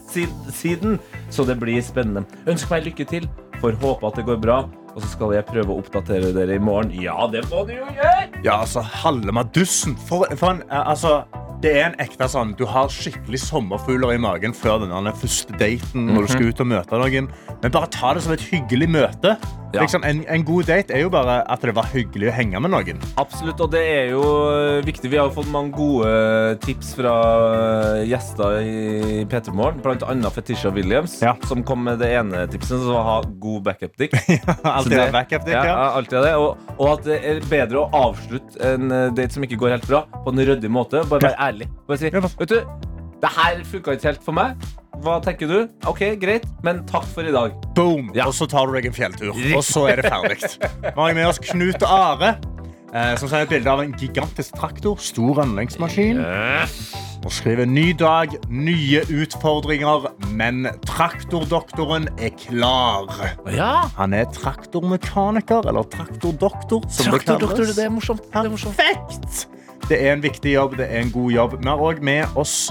siden, 0.55 0.98
så 1.31 1.46
det 1.48 1.59
blir 1.61 1.83
spennende. 1.85 2.24
Ønsk 2.50 2.72
meg 2.72 2.88
lykke 2.88 3.07
til. 3.11 3.29
Får 3.61 3.79
håpe 3.83 4.09
at 4.09 4.18
det 4.18 4.27
går 4.29 4.40
bra. 4.42 4.64
Og 4.94 5.03
så 5.03 5.09
skal 5.11 5.33
jeg 5.35 5.46
prøve 5.48 5.74
å 5.74 5.81
oppdatere 5.83 6.31
dere 6.37 6.55
i 6.55 6.62
morgen. 6.62 6.92
Ja, 6.94 7.27
det 7.31 7.42
må 7.50 7.64
du 7.66 7.74
jo 7.74 7.87
gjøre! 7.96 8.29
Ja, 8.44 8.61
altså, 8.61 8.85
halve 9.03 9.35
madussen. 9.35 9.96
For, 10.07 10.29
for 10.38 10.55
en, 10.55 10.62
eh, 10.68 10.90
altså, 10.94 11.24
det 11.64 11.72
er 11.74 11.88
en 11.88 11.98
ekte 12.03 12.29
sånn 12.31 12.53
Du 12.59 12.66
har 12.68 12.92
skikkelig 12.92 13.40
sommerfugler 13.46 14.14
i 14.14 14.20
magen 14.22 14.55
før 14.55 14.85
den 14.85 15.11
første 15.18 15.57
daten 15.59 16.11
når 16.12 16.27
du 16.27 16.33
skal 16.35 16.48
ut 16.53 16.62
og 16.62 16.70
møte 16.70 17.03
noen. 17.03 17.29
Men 17.62 17.74
bare 17.74 17.90
ta 17.90 18.14
det 18.14 18.24
som 18.27 18.37
et 18.37 18.48
hyggelig 18.53 18.90
møte. 18.94 19.35
Ja. 19.74 19.82
Liksom, 19.82 20.04
en, 20.06 20.22
en 20.30 20.44
god 20.46 20.68
date 20.70 20.94
er 20.94 21.02
jo 21.04 21.10
bare 21.12 21.40
at 21.50 21.64
det 21.66 21.74
var 21.76 21.88
hyggelig 21.92 22.28
å 22.30 22.34
henge 22.37 22.60
med 22.62 22.70
noen. 22.74 23.00
Absolutt, 23.20 23.60
og 23.64 23.72
det 23.74 23.82
er 23.90 24.12
jo 24.12 24.22
eh, 24.52 24.80
viktig. 24.87 25.10
Vi 25.12 25.18
har 25.18 25.28
jo 25.28 25.34
fått 25.34 25.50
mange 25.52 25.74
gode 25.74 26.12
tips 26.64 26.92
fra 26.98 27.14
eh, 27.98 28.04
gjester 28.10 28.58
i 28.62 29.24
P3 29.30 29.54
Morgen, 29.56 29.82
annet 30.06 30.37
Fetisha 30.37 30.70
Williams, 30.74 31.18
Ja. 31.24 31.34
som 31.48 31.64
kom 31.66 31.84
med 31.88 31.98
det 32.02 32.12
ene 32.20 32.44
tipset, 32.52 32.76
som 32.78 32.92
var 32.92 33.00
å 33.02 33.08
ha 33.08 33.18
god 33.42 33.66
backup-dick. 33.70 34.14
Alltid 34.62 34.96
Så 34.98 35.02
ha 35.02 35.10
backup 35.14 35.44
dick, 35.48 35.54
ja, 35.58 35.90
alltid 35.98 36.20
det. 36.28 36.34
Og, 36.40 36.70
og 36.78 36.87
at 36.94 37.04
det 37.08 37.18
er 37.26 37.42
bedre 37.50 37.82
å 37.84 37.88
avslutte 38.10 38.60
en 38.74 38.90
eh, 38.94 39.10
date 39.16 39.34
som 39.37 39.44
ikke 39.46 39.58
går 39.60 39.76
helt 39.76 39.88
bra, 39.90 40.04
på 40.24 40.32
en 40.34 40.44
ryddig 40.46 40.70
måte. 40.72 41.02
Bare 41.10 41.30
være 41.30 41.50
ærlig. 41.50 41.70
Bare 41.88 42.00
si 42.00 42.10
Vet 42.14 42.50
du, 42.50 42.58
det 43.24 43.30
her 43.37 43.62
funka 43.68 43.94
ikke 43.96 44.10
helt 44.12 44.24
for 44.24 44.37
meg. 44.37 44.58
Hva 45.04 45.18
tenker 45.20 45.50
du? 45.50 45.56
OK, 45.90 46.00
greit, 46.16 46.46
men 46.64 46.78
takk 46.88 47.04
for 47.12 47.26
i 47.28 47.32
dag. 47.34 47.52
Boom! 47.76 48.06
Ja. 48.16 48.24
Og 48.30 48.32
så 48.36 48.46
tar 48.48 48.70
du 48.70 48.72
deg 48.72 48.86
en 48.88 48.94
fjelltur. 48.96 49.34
Og 49.52 49.64
så 49.66 49.82
er 49.90 50.00
det 50.00 50.08
ferdig. 50.08 50.38
Vi 50.80 50.92
har 50.96 51.16
med 51.18 51.26
oss 51.28 51.40
Knut 51.44 51.82
og 51.84 51.90
Are, 51.92 52.30
eh, 52.88 53.10
som 53.20 53.28
sender 53.28 53.44
et 53.44 53.52
bilde 53.52 53.68
av 53.74 53.82
en 53.84 53.92
gigantisk 54.00 54.56
traktor. 54.56 54.96
Stor 55.04 55.42
anleggsmaskin. 55.44 56.22
Og 57.24 57.32
skriver 57.32 57.68
ny 57.68 57.90
dag, 58.00 58.32
nye 58.48 59.02
utfordringer, 59.12 60.08
men 60.40 60.70
traktordoktoren 60.88 62.08
er 62.16 62.32
klar. 62.40 63.12
Ja, 63.52 63.90
Han 64.00 64.16
er 64.16 64.24
traktormekaniker, 64.32 65.68
eller 65.68 65.84
traktordoktor, 65.92 66.88
som 66.88 67.12
Traktordoktor, 67.12 67.68
det 67.76 67.84
er 67.90 67.92
morsomt. 67.92 68.24
Det 68.32 68.40
er 68.40 68.52
morsomt. 68.56 68.80
Perfekt! 68.80 69.46
Det 69.84 70.00
er 70.00 70.14
en 70.14 70.24
viktig 70.24 70.56
jobb, 70.56 70.78
det 70.80 70.88
er 70.88 71.04
en 71.04 71.12
god 71.12 71.32
jobb. 71.36 71.60
Vi 71.60 71.68
har 71.68 71.88
òg 71.92 72.00
med 72.00 72.40
oss 72.40 72.70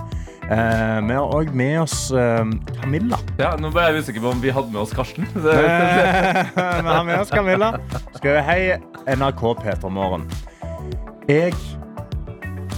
eh, 0.51 0.99
Vi 1.07 1.13
har 1.13 1.35
også 1.39 1.53
med 1.53 1.75
oss 1.81 1.97
eh, 2.11 2.45
Camilla. 2.81 3.19
Ja, 3.39 3.53
nå 3.59 3.71
ble 3.73 3.85
jeg 3.89 4.03
usikker 4.03 4.23
på 4.25 4.33
om 4.33 4.41
vi 4.43 4.53
hadde 4.55 4.71
med 4.73 4.81
oss 4.83 4.93
Karsten. 4.95 5.27
Det, 5.33 5.57
Vi 6.55 6.89
har 6.89 7.03
med 7.07 7.19
oss 7.19 7.31
Camilla. 7.33 7.73
Skal 8.17 8.39
vi 8.39 8.47
hei 8.49 8.59
NRK 9.17 9.45
Peter 9.63 9.89
Morgen. 9.93 10.27
Jeg 11.29 11.53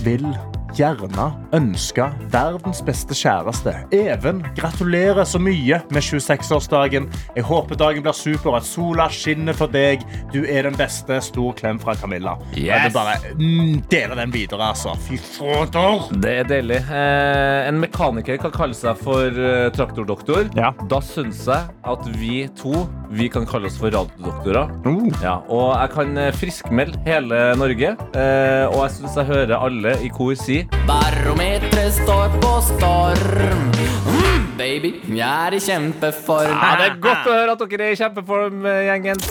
vil 0.06 0.28
gjerne 0.76 1.28
ønske 1.56 2.06
verdens 2.34 2.82
beste 2.86 3.16
kjæreste. 3.18 3.74
Even, 3.96 4.42
gratulerer 4.58 5.26
så 5.28 5.40
mye 5.42 5.80
med 5.94 6.04
26-årsdagen. 6.04 7.08
Jeg 7.36 7.48
håper 7.48 7.80
dagen 7.80 8.06
blir 8.06 8.16
super, 8.18 8.58
at 8.58 8.68
sola 8.68 9.08
skinner 9.14 9.56
for 9.58 9.72
deg. 9.72 10.04
Du 10.34 10.44
er 10.44 10.68
den 10.68 10.78
beste. 10.80 11.22
Stor 11.26 11.56
klem 11.58 11.80
fra 11.82 11.96
Camilla. 12.00 12.36
Yes. 12.54 12.68
Jeg 12.68 12.84
vil 12.86 12.96
bare 12.96 13.16
mm, 13.40 13.82
dele 13.92 14.20
den 14.20 14.34
videre, 14.36 14.72
altså. 14.74 14.96
Fy 15.08 15.18
fader. 15.22 16.10
det 16.22 16.36
er 16.42 16.50
deilig. 16.50 16.82
Eh, 16.86 17.70
en 17.70 17.80
mekaniker 17.82 18.40
kan 18.42 18.54
kalle 18.56 18.78
seg 18.78 19.00
for 19.02 19.32
eh, 19.32 19.70
traktordoktor. 19.76 20.50
Ja. 20.58 20.74
Da 20.92 21.02
syns 21.06 21.46
jeg 21.50 21.72
at 21.86 22.12
vi 22.20 22.46
to 22.60 22.86
vi 23.16 23.30
kan 23.32 23.46
kalle 23.48 23.70
oss 23.70 23.78
for 23.80 23.94
radiodoktorer. 23.94 24.72
Uh. 24.86 25.08
Ja, 25.24 25.38
og 25.52 25.70
jeg 25.78 25.92
kan 25.94 26.18
eh, 26.20 26.32
friskmelde 26.36 27.00
hele 27.06 27.42
Norge. 27.60 27.94
Eh, 28.18 28.66
og 28.72 28.80
jeg 28.84 28.96
syns 28.98 29.20
jeg 29.20 29.30
hører 29.30 29.56
alle 29.60 29.96
i 30.04 30.12
kor 30.14 30.34
si 30.40 30.65
Barometeret 30.88 31.94
står 31.94 32.30
på 32.42 32.54
storm. 32.62 33.72
Mm, 34.06 34.46
baby, 34.58 34.94
jeg 35.18 35.48
er 35.48 35.58
i 35.58 35.60
kjempeform. 35.60 36.54
Ja, 36.54 36.72
det 36.80 36.88
er 36.92 37.02
godt 37.04 37.28
å 37.30 37.36
høre 37.40 37.56
at 37.56 37.66
dere 37.66 37.90
er 37.90 37.96
i 37.96 38.00
kjempeform, 38.00 38.66
eh, 38.66 38.82
gjengen. 38.90 39.22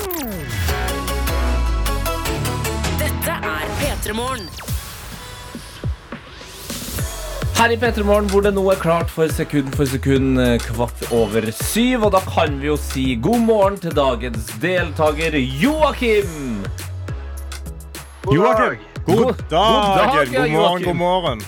Dette 3.00 3.38
er 3.54 3.74
P3 3.80 4.14
Morgen. 4.18 4.46
Her 7.54 7.70
i 7.70 7.76
P3 7.78 8.02
Morgen, 8.04 8.28
hvor 8.28 8.42
det 8.42 8.50
nå 8.56 8.64
er 8.72 8.80
klart 8.82 9.10
for 9.10 9.30
sekund 9.30 9.70
for 9.78 9.86
sekund 9.86 10.40
eh, 10.42 10.56
kvart 10.66 11.04
over 11.14 11.46
syv. 11.54 12.08
Og 12.08 12.16
da 12.16 12.22
kan 12.26 12.58
vi 12.60 12.66
jo 12.72 12.78
si 12.80 13.14
god 13.14 13.46
morgen 13.46 13.78
til 13.80 13.94
dagens 13.94 14.50
deltaker 14.62 15.38
Joakim. 15.38 16.64
Joakim. 18.26 18.93
God 19.06 19.36
dag. 19.50 19.50
god 19.50 19.96
dag, 20.14 20.28
God 20.32 20.50
morgen, 20.50 20.82
god 20.84 20.96
morgen. 20.96 21.40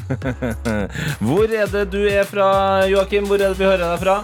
Hvor 1.27 1.45
er 1.57 1.67
det 1.73 1.85
du 1.93 2.03
er 2.11 2.25
fra, 2.29 2.49
Joakim? 2.91 3.25
Hvor 3.29 3.41
er 3.41 3.49
det 3.55 3.59
vi 3.59 3.65
hører 3.65 3.85
deg 3.95 4.03
fra? 4.03 4.17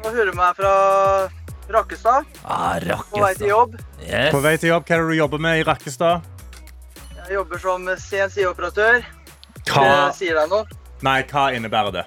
Nå 0.00 0.12
hører 0.14 0.30
du 0.30 0.36
meg 0.38 0.54
fra 0.56 0.70
Rakkestad 1.70 2.24
Ah, 2.44 2.78
på 3.10 3.20
vei 3.22 3.32
til 3.38 3.50
jobb. 3.50 3.74
Yes. 4.02 4.30
På 4.32 4.40
vei 4.42 4.54
til 4.58 4.70
jobb, 4.72 4.86
hva 4.88 4.96
er 4.96 5.02
det 5.04 5.10
du 5.12 5.18
jobber 5.18 5.42
med 5.42 5.60
i 5.60 5.66
Rakkestad? 5.66 6.24
Jeg 7.20 7.36
jobber 7.36 7.60
som 7.62 7.84
CNC-operatør. 8.06 9.04
Hva, 9.70 9.84
Det 9.84 10.16
sier 10.22 10.38
deg 10.40 10.50
noe? 10.50 10.64
nei, 11.06 11.20
hva 11.30 11.44
innebærer 11.56 11.94
det? 11.94 12.06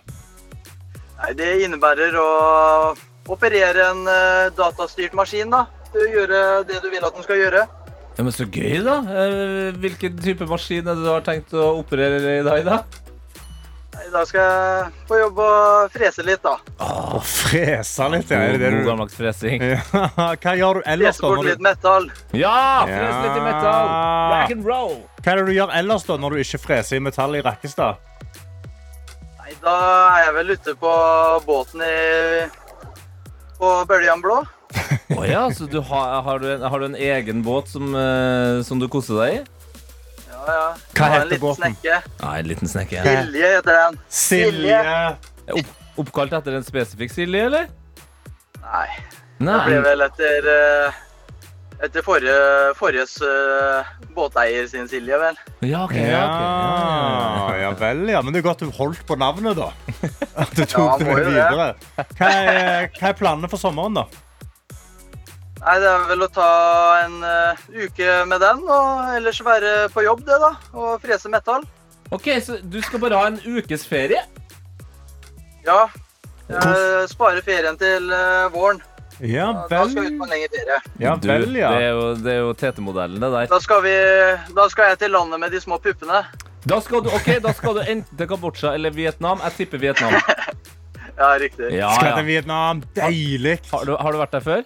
Nei, 1.21 1.31
det 1.39 1.51
innebærer 1.65 2.15
å 2.19 2.27
operere 3.31 3.85
en 3.93 4.01
eh, 4.11 4.49
datastyrt 4.57 5.13
maskin 5.15 5.53
da, 5.53 5.63
til 5.93 6.03
å 6.03 6.09
gjøre 6.17 6.41
det 6.67 6.81
du 6.83 6.89
vil 6.91 7.05
at 7.07 7.15
den 7.15 7.23
skal 7.23 7.39
gjøre. 7.39 7.63
Ja, 8.17 8.23
men 8.23 8.31
Så 8.35 8.45
gøy, 8.45 8.77
da. 8.85 8.99
Eh, 9.09 9.71
Hvilken 9.81 10.19
type 10.21 10.45
maskin 10.49 10.85
er 10.87 10.93
det 10.99 11.03
du 11.05 11.09
har 11.09 11.23
tenkt 11.25 11.53
å 11.57 11.71
operere 11.79 12.19
i 12.39 12.43
dag? 12.45 12.65
da? 12.67 12.83
I 14.03 14.09
dag 14.11 14.25
skal 14.27 14.41
jeg 14.43 14.91
på 15.07 15.17
jobb 15.19 15.37
og 15.41 15.91
frese 15.93 16.23
litt, 16.25 16.41
da. 16.43 16.55
Å 16.83 17.19
frese 17.23 18.07
litt, 18.13 18.29
ja. 18.33 18.39
Er 18.41 18.57
det 18.57 18.61
det 18.65 18.71
du... 18.73 18.79
gammeldags 18.87 19.15
fresing. 19.17 19.61
Ja, 19.63 20.33
Hva 20.43 20.53
gjør 20.59 20.79
du 20.81 20.87
ellers, 20.93 21.17
Frese 21.17 21.23
da? 21.23 21.35
bort 21.37 21.47
litt 21.49 21.61
metal. 21.63 22.07
Ja! 22.37 22.55
Frese 22.89 23.19
litt 23.23 23.37
i 23.37 23.43
metal. 23.47 23.91
Rock 24.33 24.55
and 24.57 24.65
roll. 24.67 24.95
Hva 25.23 25.31
er 25.35 25.39
det 25.41 25.45
du 25.49 25.53
gjør 25.57 25.73
ellers 25.81 26.05
da, 26.09 26.17
når 26.21 26.35
du 26.37 26.41
ikke 26.43 26.61
freser 26.65 26.99
i 26.99 27.03
metall 27.05 27.37
i 27.39 27.43
Rakkestad? 27.45 28.01
Nei, 29.39 29.53
da 29.63 29.75
er 30.17 30.25
jeg 30.27 30.35
vel 30.39 30.53
ute 30.57 30.75
på 30.83 30.93
båten 31.47 31.85
i 31.85 31.95
på 33.61 33.71
Bøljan 33.87 34.21
Blå. 34.25 34.41
Å 35.17 35.25
ja, 35.27 35.43
så 35.53 35.67
du 35.69 35.79
har, 35.85 36.21
har, 36.25 36.39
du 36.41 36.47
en, 36.55 36.63
har 36.69 36.79
du 36.81 36.85
en 36.89 36.95
egen 36.97 37.43
båt 37.45 37.69
som, 37.71 37.93
eh, 37.95 38.61
som 38.65 38.81
du 38.81 38.87
koser 38.91 39.19
deg 39.21 39.35
i? 39.37 39.43
Ja, 40.31 40.41
ja. 40.47 40.65
Hva 40.97 41.09
heter 41.17 41.39
båten? 41.39 41.61
Snekke. 41.77 42.01
Ja, 42.19 42.33
en 42.39 42.49
liten 42.49 42.71
snekke. 42.71 43.03
Silje 43.05 43.53
heter 43.57 43.79
den. 43.79 43.99
Silje. 44.09 44.81
Opp, 45.53 45.71
oppkalt 46.05 46.35
etter 46.39 46.57
en 46.59 46.65
spesifikk 46.67 47.13
Silje, 47.13 47.47
eller? 47.51 47.71
Nei, 48.63 48.87
Nei. 49.43 49.57
det 49.59 49.63
ble 49.67 49.79
vel 49.85 50.05
etter 50.07 50.47
eh, 50.53 51.01
etter 51.83 52.03
forrige, 52.05 52.35
forriges 52.79 53.17
uh, 53.25 53.83
båteier 54.15 54.67
sin 54.71 54.87
Silje, 54.87 55.17
vel. 55.19 55.39
Ja, 55.67 55.83
ok. 55.83 55.95
Ja, 55.99 56.21
okay. 56.29 56.45
ok. 56.47 57.49
Ja, 57.49 57.57
ja. 57.65 57.71
vel, 57.81 58.03
ja. 58.13 58.21
Men 58.23 58.35
det 58.35 58.39
er 58.43 58.45
godt 58.47 58.63
du 58.63 58.71
holdt 58.71 59.03
på 59.09 59.17
navnet, 59.19 59.57
da. 59.59 59.71
At 60.43 60.53
du 60.55 60.63
Ja, 60.63 60.69
tok 60.71 61.01
det 61.01 61.07
med 61.09 61.17
jo 61.17 61.25
det. 61.25 61.33
videre. 61.35 61.67
Hva 62.19 62.29
er, 62.29 62.87
hva 62.99 63.09
er 63.11 63.17
planene 63.19 63.51
for 63.51 63.59
sommeren, 63.61 63.99
da? 63.99 64.05
Nei, 65.63 65.77
det 65.79 65.87
er 65.87 66.07
vel 66.09 66.25
å 66.25 66.27
ta 66.33 66.47
en 67.05 67.19
uh, 67.23 67.61
uke 67.71 68.15
med 68.27 68.41
den, 68.43 68.63
og 68.67 69.13
ellers 69.15 69.39
være 69.45 69.73
på 69.93 70.03
jobb, 70.03 70.25
det, 70.27 70.39
da. 70.43 70.49
Og 70.75 70.97
frese 71.03 71.31
metall. 71.31 71.63
Ok, 72.13 72.27
så 72.43 72.57
du 72.59 72.81
skal 72.83 72.99
bare 72.99 73.19
ha 73.21 73.29
en 73.31 73.39
ukes 73.39 73.85
ferie? 73.87 74.19
Ja. 75.63 75.85
Jeg 76.51 77.07
sparer 77.13 77.45
ferien 77.45 77.79
til 77.79 78.11
uh, 78.11 78.51
våren. 78.53 78.83
Ja 79.23 79.47
vel. 79.69 79.71
Da 79.71 79.83
skal 79.87 80.03
vi 80.03 80.11
ut 80.11 80.19
på 80.19 80.27
en 80.27 80.31
lengre 80.33 80.49
ferie. 80.51 80.77
Ja 80.99 81.15
Du, 81.21 81.27
vel, 81.29 81.55
ja. 81.55 81.69
Det 81.71 81.85
er 81.85 81.91
jo, 81.93 82.05
det 82.19 82.31
er 82.33 82.39
jo 82.41 82.53
TT-modellen, 82.59 83.23
det 83.23 83.31
der. 83.37 83.49
Da 83.53 83.59
skal, 83.63 83.83
vi, 83.85 83.95
da 84.57 84.67
skal 84.73 84.91
jeg 84.91 85.03
til 85.05 85.15
landet 85.15 85.39
med 85.45 85.53
de 85.53 85.61
små 85.63 85.79
puppene. 85.79 86.25
Da 86.67 86.79
skal 86.83 87.03
du, 87.05 87.11
ok, 87.13 87.29
da 87.43 87.53
skal 87.55 87.79
du 87.79 87.83
enten 87.85 88.19
til 88.19 88.27
Kambodsja 88.27 88.73
eller 88.75 88.91
Vietnam. 88.95 89.39
Jeg 89.47 89.61
tipper 89.61 89.85
Vietnam. 89.87 90.19
Ja, 91.13 91.27
riktig. 91.37 91.67
Ja, 91.69 91.91
Skal 91.93 92.15
til 92.17 92.25
Vietnam. 92.25 92.79
Deilig. 92.97 93.59
Har, 93.69 93.83
du, 93.85 93.91
har 94.01 94.15
du 94.15 94.17
vært 94.17 94.31
der 94.33 94.41
før? 94.41 94.63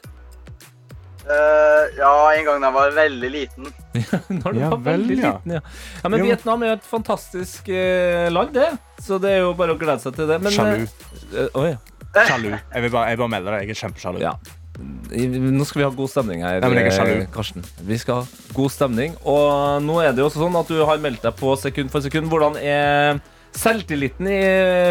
Eh, 1.27 1.97
ja, 1.99 2.11
en 2.37 2.45
gang 2.47 2.61
da 2.63 2.69
jeg 2.69 2.75
var 2.77 2.93
veldig 2.95 3.29
liten. 3.33 3.65
Når 4.39 4.53
du 4.55 4.59
Ja 4.61 4.69
var 4.71 4.79
vel, 4.85 5.01
veldig 5.03 5.17
ja. 5.19 5.31
liten, 5.35 5.55
ja. 5.57 5.61
ja 6.03 6.11
men 6.13 6.21
Jo. 6.21 6.27
Vietnam 6.29 6.63
er 6.63 6.71
jo 6.71 6.77
et 6.79 6.87
fantastisk 6.87 7.67
eh, 7.73 8.27
land, 8.31 8.53
det. 8.55 8.69
Så 9.03 9.19
det 9.23 9.33
er 9.35 9.41
jo 9.43 9.51
bare 9.59 9.75
å 9.75 9.79
glede 9.81 9.99
seg 10.03 10.15
til 10.15 10.29
det. 10.31 10.37
Men, 10.45 10.55
Sjalu. 10.55 10.85
eh, 11.33 11.49
oh, 11.57 11.67
Sjalu. 12.29 12.53
Jeg 12.55 12.85
vil 12.87 12.93
bare, 12.95 13.11
jeg 13.11 13.19
bare 13.19 13.33
melde 13.35 13.51
det. 13.51 13.59
Jeg 13.67 13.75
er 13.75 13.81
kjempesjalu. 13.85 14.23
ja. 14.23 14.37
Nå 14.77 15.65
skal 15.65 15.79
vi 15.81 15.85
ha 15.87 15.89
god 15.97 16.09
stemning 16.11 16.43
her, 16.45 16.59
Ja, 16.61 16.67
men 16.69 16.77
jeg 16.77 16.91
er 16.91 16.93
sjalu. 16.93 17.13
eh, 17.23 17.29
Karsten. 17.33 17.63
Vi 17.87 17.95
skal 17.97 18.19
ha 18.21 18.51
god 18.53 18.69
stemning. 18.75 19.15
Og 19.25 19.81
nå 19.81 19.95
er 20.03 20.11
det 20.13 20.21
jo 20.21 20.27
også 20.29 20.43
sånn 20.43 20.57
at 20.59 20.69
du 20.69 20.77
har 20.85 21.01
meldt 21.01 21.23
deg 21.25 21.33
på 21.39 21.55
sekund 21.57 21.89
for 21.89 22.05
sekund. 22.05 22.29
Hvordan 22.29 22.59
er 22.61 23.17
selvtilliten 23.57 24.29
i, 24.29 24.37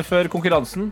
før 0.08 0.26
konkurransen? 0.32 0.88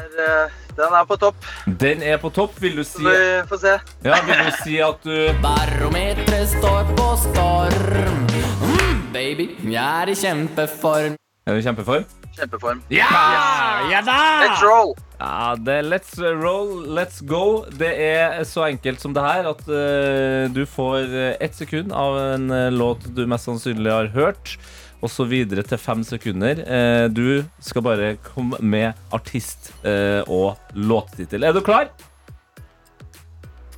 Den 0.00 0.20
er, 0.24 0.44
eh, 0.44 0.50
den 0.76 0.94
er 0.96 1.04
på 1.04 1.16
topp. 1.20 1.48
Den 1.80 2.02
er 2.02 2.16
på 2.22 2.30
topp. 2.32 2.54
Vil 2.62 2.76
du 2.76 2.84
si, 2.84 3.02
Så 3.02 3.10
vi 3.10 3.48
får 3.50 3.58
se. 3.60 3.72
ja, 4.04 4.20
vil 4.24 4.38
du 4.46 4.50
si 4.62 4.78
at 4.80 5.02
du 5.04 5.16
Barometeret 5.42 6.48
står 6.48 6.88
på 6.96 7.08
storm. 7.20 8.24
Mm, 8.62 9.02
baby, 9.12 9.48
jeg 9.68 10.02
er 10.02 10.08
i 10.08 10.14
kjempeform. 10.16 11.18
Er 11.46 11.52
du 11.52 11.60
i 11.60 11.66
kjempeform? 11.66 12.04
Kjempeform. 12.38 12.82
Ja! 12.90 13.10
Ja 13.90 14.00
da! 14.06 14.16
Let's 14.46 14.64
roll! 14.64 14.94
Ja, 15.20 15.54
det 15.60 15.74
er 15.82 15.82
let's 15.90 16.14
roll, 16.40 16.86
let's 16.96 17.20
go. 17.28 17.64
Det 17.76 17.90
er 18.00 18.40
så 18.48 18.64
enkelt 18.70 19.02
som 19.02 19.12
det 19.12 19.22
her 19.26 19.50
at 19.50 19.66
uh, 19.68 20.48
du 20.54 20.64
får 20.64 21.12
eh, 21.12 21.34
ett 21.44 21.54
sekund 21.58 21.92
av 21.92 22.16
en 22.16 22.48
låt 22.72 23.04
du 23.16 23.26
mest 23.28 23.44
sannsynlig 23.50 23.92
har 23.92 24.08
hørt, 24.14 24.56
videre 25.28 25.62
til 25.62 25.78
fem 25.78 26.02
sekunder. 26.04 26.60
Eh, 26.66 27.08
du 27.08 27.44
skal 27.60 27.82
bare 27.82 28.16
komme 28.22 28.56
med 28.60 28.92
artist 29.12 29.72
eh, 29.84 30.22
og 30.28 30.56
låttittel. 30.74 31.44
Er 31.44 31.52
du 31.52 31.60
klar? 31.60 31.88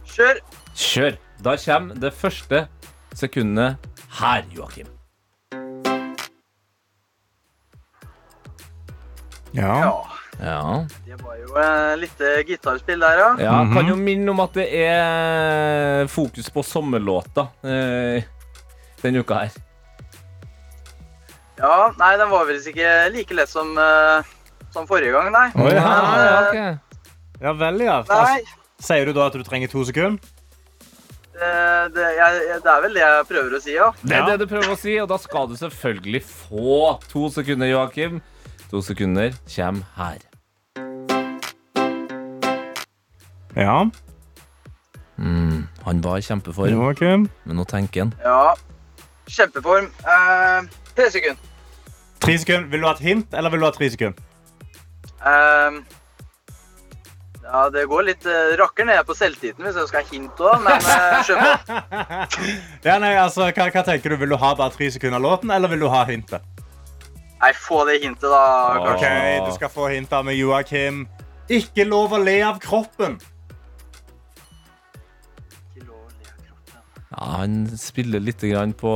Kjør! 0.06 0.40
Kjør. 0.74 1.16
Da 1.42 1.56
kommer 1.56 1.94
det 1.98 2.12
første 2.14 2.66
sekundet 3.14 3.76
her, 4.18 4.42
Joakim. 4.54 4.86
Ja. 9.52 9.74
Ja, 9.78 10.04
Ja. 10.40 10.86
det 11.06 11.18
var 11.22 11.36
jo 11.36 11.56
eh, 11.60 11.96
litt 12.00 12.20
eh, 12.24 12.40
gitarspill 12.48 13.00
der, 13.00 13.18
ja. 13.18 13.32
ja 13.38 13.56
Kan 13.72 13.86
jo 13.90 13.96
minne 13.96 14.30
om 14.32 14.40
at 14.40 14.54
det 14.56 14.68
er 14.72 16.06
fokus 16.08 16.48
på 16.50 16.62
sommerlåter 16.64 17.46
eh, 17.62 18.24
denne 19.02 19.20
uka 19.20 19.42
her. 19.44 19.71
Ja, 21.58 21.92
nei, 21.98 22.12
den 22.16 22.30
var 22.32 22.46
vel 22.48 22.60
ikke 22.60 22.92
like 23.12 23.36
lett 23.36 23.50
som, 23.50 23.74
eh, 23.78 24.30
som 24.72 24.86
forrige 24.88 25.12
gang, 25.12 25.30
nei. 25.34 25.48
Oh, 25.54 25.68
ja. 25.68 25.82
Men, 25.84 26.22
ja, 26.24 26.38
okay. 26.48 26.70
ok. 26.70 27.42
ja 27.44 27.52
vel, 27.60 27.82
ja. 27.84 27.98
Nei, 28.08 28.20
Altså, 28.22 28.86
sier 28.88 29.06
du 29.06 29.12
da 29.16 29.28
at 29.28 29.36
du 29.36 29.44
trenger 29.46 29.70
to 29.72 29.84
sekunder? 29.88 30.32
Det, 31.32 31.52
det, 31.96 32.08
jeg, 32.14 32.58
det 32.62 32.70
er 32.70 32.82
vel 32.84 32.96
det 32.96 33.02
jeg 33.02 33.28
prøver 33.30 33.56
å 33.56 33.60
si, 33.62 33.72
ja. 33.74 33.88
Det 34.02 34.16
er 34.18 34.26
det 34.30 34.36
du 34.42 34.46
prøver 34.50 34.74
å 34.74 34.78
si, 34.78 34.96
og 35.02 35.08
da 35.10 35.18
skal 35.20 35.48
du 35.50 35.56
selvfølgelig 35.58 36.22
få 36.28 36.98
to 37.10 37.28
sekunder, 37.34 37.70
Joakim. 37.72 38.20
To 38.72 38.82
sekunder 38.84 39.34
kommer 39.50 39.88
her. 39.98 40.20
Ja. 43.56 43.82
Mm, 45.20 45.66
han 45.84 46.04
var 46.04 46.20
i 46.20 46.24
kjempeform, 46.24 46.78
Joakim. 46.78 47.26
men 47.44 47.58
nå 47.58 47.66
tenker 47.68 48.06
han. 48.06 48.14
Ja, 48.24 48.54
kjempeform. 49.28 49.88
Uh, 50.04 50.68
tre 50.96 51.08
sekunder. 51.10 51.50
Tre 52.22 52.36
sekunder. 52.38 52.68
Vil 52.70 52.82
du 52.82 52.86
ha 52.86 52.94
et 52.94 53.02
hint, 53.04 53.34
eller 53.34 53.50
vil 53.50 53.62
du 53.62 53.66
ha 53.66 53.72
tre 53.74 53.90
sekunder? 53.90 54.28
Ehm, 55.26 55.82
ja, 57.42 57.62
det 57.70 57.84
går 57.90 58.06
litt 58.08 58.24
uh, 58.26 58.54
rakker 58.58 58.86
ned 58.88 59.02
på 59.06 59.14
selvtilliten 59.14 59.66
hvis 59.66 59.78
jeg 59.78 59.90
skal 59.90 60.02
ha 60.02 60.10
hint 60.10 60.42
òg, 60.42 60.62
men 60.64 60.86
uh, 60.86 61.18
skjønn 61.26 61.42
på. 61.42 61.80
Ja, 62.88 62.96
nei, 63.02 63.14
altså, 63.18 63.46
hva, 63.50 63.68
hva 63.74 63.84
tenker 63.86 64.14
du? 64.14 64.18
Vil 64.22 64.34
du 64.34 64.38
ha 64.40 64.54
bare 64.58 64.74
tre 64.74 64.90
sekunder 64.94 65.20
av 65.20 65.26
låten, 65.26 65.54
eller 65.54 65.70
vil 65.70 65.84
du 65.84 65.90
ha 65.92 66.04
hintet? 66.08 66.46
Nei, 67.42 67.50
få 67.58 67.82
det 67.88 67.98
hintet, 68.04 68.28
da, 68.30 68.92
Ok. 68.92 69.04
Du 69.48 69.52
skal 69.56 69.70
få 69.72 69.90
hintet 69.90 70.26
med 70.26 70.38
Joakim. 70.38 71.04
Ikke 71.50 71.84
lov 71.88 72.14
å 72.14 72.20
le 72.22 72.36
av 72.46 72.60
kroppen. 72.62 73.18
Ja, 77.12 77.28
han 77.42 77.66
spiller 77.78 78.20
litt 78.24 78.40
grann 78.40 78.72
på 78.74 78.92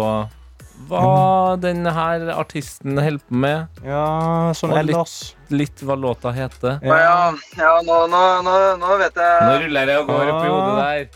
hva 0.90 1.56
denne 1.56 1.88
her 1.96 2.26
artisten 2.36 2.98
holder 3.00 3.22
på 3.24 3.38
med. 3.44 3.78
Ja, 3.84 4.52
sånn 4.56 4.74
Og 4.74 4.82
litt- 4.84 4.92
ellers. 4.96 5.14
Litt 5.50 5.80
hva 5.86 5.96
låta 5.96 6.32
heter. 6.36 6.80
Ja, 6.84 6.98
ja, 7.00 7.32
ja 7.56 7.70
nå, 7.86 7.96
nå, 8.12 8.20
nå, 8.44 8.56
nå 8.82 8.98
vet 9.00 9.16
Nå 9.16 9.24
jeg 9.54 9.62
ruller 9.66 9.86
det 9.88 9.96
og 10.02 10.10
går 10.10 10.32
opp 10.34 10.44
i 10.44 10.50
hodet 10.52 10.76
der. 10.82 11.08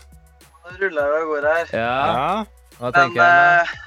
Nå 0.65 0.73
ruller 0.81 1.13
jeg 1.13 1.21
og 1.21 1.31
går 1.35 1.47
her. 1.51 1.71
Ja, 1.77 1.93
Ja. 2.15 2.45
hva 2.79 2.89
Men, 2.89 2.93
tenker 2.97 3.21
jeg 3.21 3.61
eh, 3.61 3.77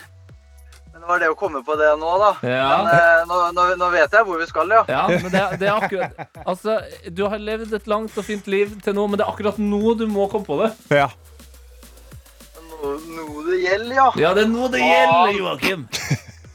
men 0.94 1.00
det 1.02 1.08
var 1.10 1.18
det 1.24 1.28
å 1.32 1.36
komme 1.36 1.64
på 1.66 1.74
det 1.80 1.90
nå, 1.98 2.12
da. 2.22 2.30
Ja. 2.46 2.68
Men 2.84 2.94
eh, 2.94 3.24
nå, 3.26 3.40
nå, 3.58 3.64
nå 3.82 3.90
vet 3.96 4.12
jeg 4.14 4.24
hvor 4.30 4.38
vi 4.38 4.46
skal, 4.46 4.70
ja. 4.70 4.84
Ja, 4.88 5.02
men 5.10 5.30
det, 5.32 5.42
det 5.58 5.68
er 5.68 5.74
akkurat 5.74 6.26
Altså, 6.46 6.78
du 7.10 7.24
har 7.26 7.38
levd 7.42 7.74
et 7.74 7.86
langt 7.90 8.14
og 8.16 8.24
fint 8.24 8.46
liv 8.46 8.78
til 8.84 8.94
nå, 8.94 9.08
men 9.10 9.18
det 9.18 9.26
er 9.26 9.32
akkurat 9.34 9.58
nå 9.58 9.96
du 9.98 10.06
må 10.06 10.28
komme 10.30 10.46
på 10.46 10.62
det. 10.62 10.70
ja. 11.02 11.08
Nå 12.84 13.42
det 13.48 13.58
gjelder, 13.64 13.94
ja. 13.96 14.08
Ja, 14.20 14.32
det 14.36 14.44
er 14.46 14.50
noe 14.52 14.68
det 14.72 14.80
gjelder, 14.82 15.36
Joakim. 15.38 15.86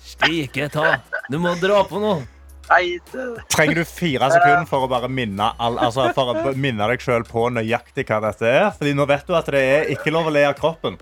Stike 0.09 0.67
ta. 0.73 0.97
Du 1.29 1.37
må 1.41 1.55
dra 1.61 1.83
på 1.87 2.01
noe. 2.01 2.21
Nei, 2.69 2.99
det- 3.11 3.43
Trenger 3.49 3.79
du 3.81 3.85
fire 3.89 4.27
sekunder 4.29 4.67
for 4.69 4.85
å 4.85 4.89
bare 4.91 5.07
minne, 5.09 5.47
all, 5.57 5.79
altså, 5.81 6.11
for 6.13 6.35
å 6.35 6.51
minne 6.55 6.85
deg 6.91 7.01
sjøl 7.01 7.23
på 7.25 7.47
nøyaktig 7.55 8.05
hva 8.05 8.19
dette 8.27 8.45
er? 8.45 8.67
Fordi 8.77 8.93
nå 8.93 9.07
vet 9.09 9.25
du 9.25 9.33
at 9.33 9.49
det 9.49 9.63
er 9.63 9.89
ikke 9.95 10.13
lov 10.13 10.29
å 10.29 10.33
le 10.35 10.43
av 10.45 10.53
kroppen. 10.59 10.99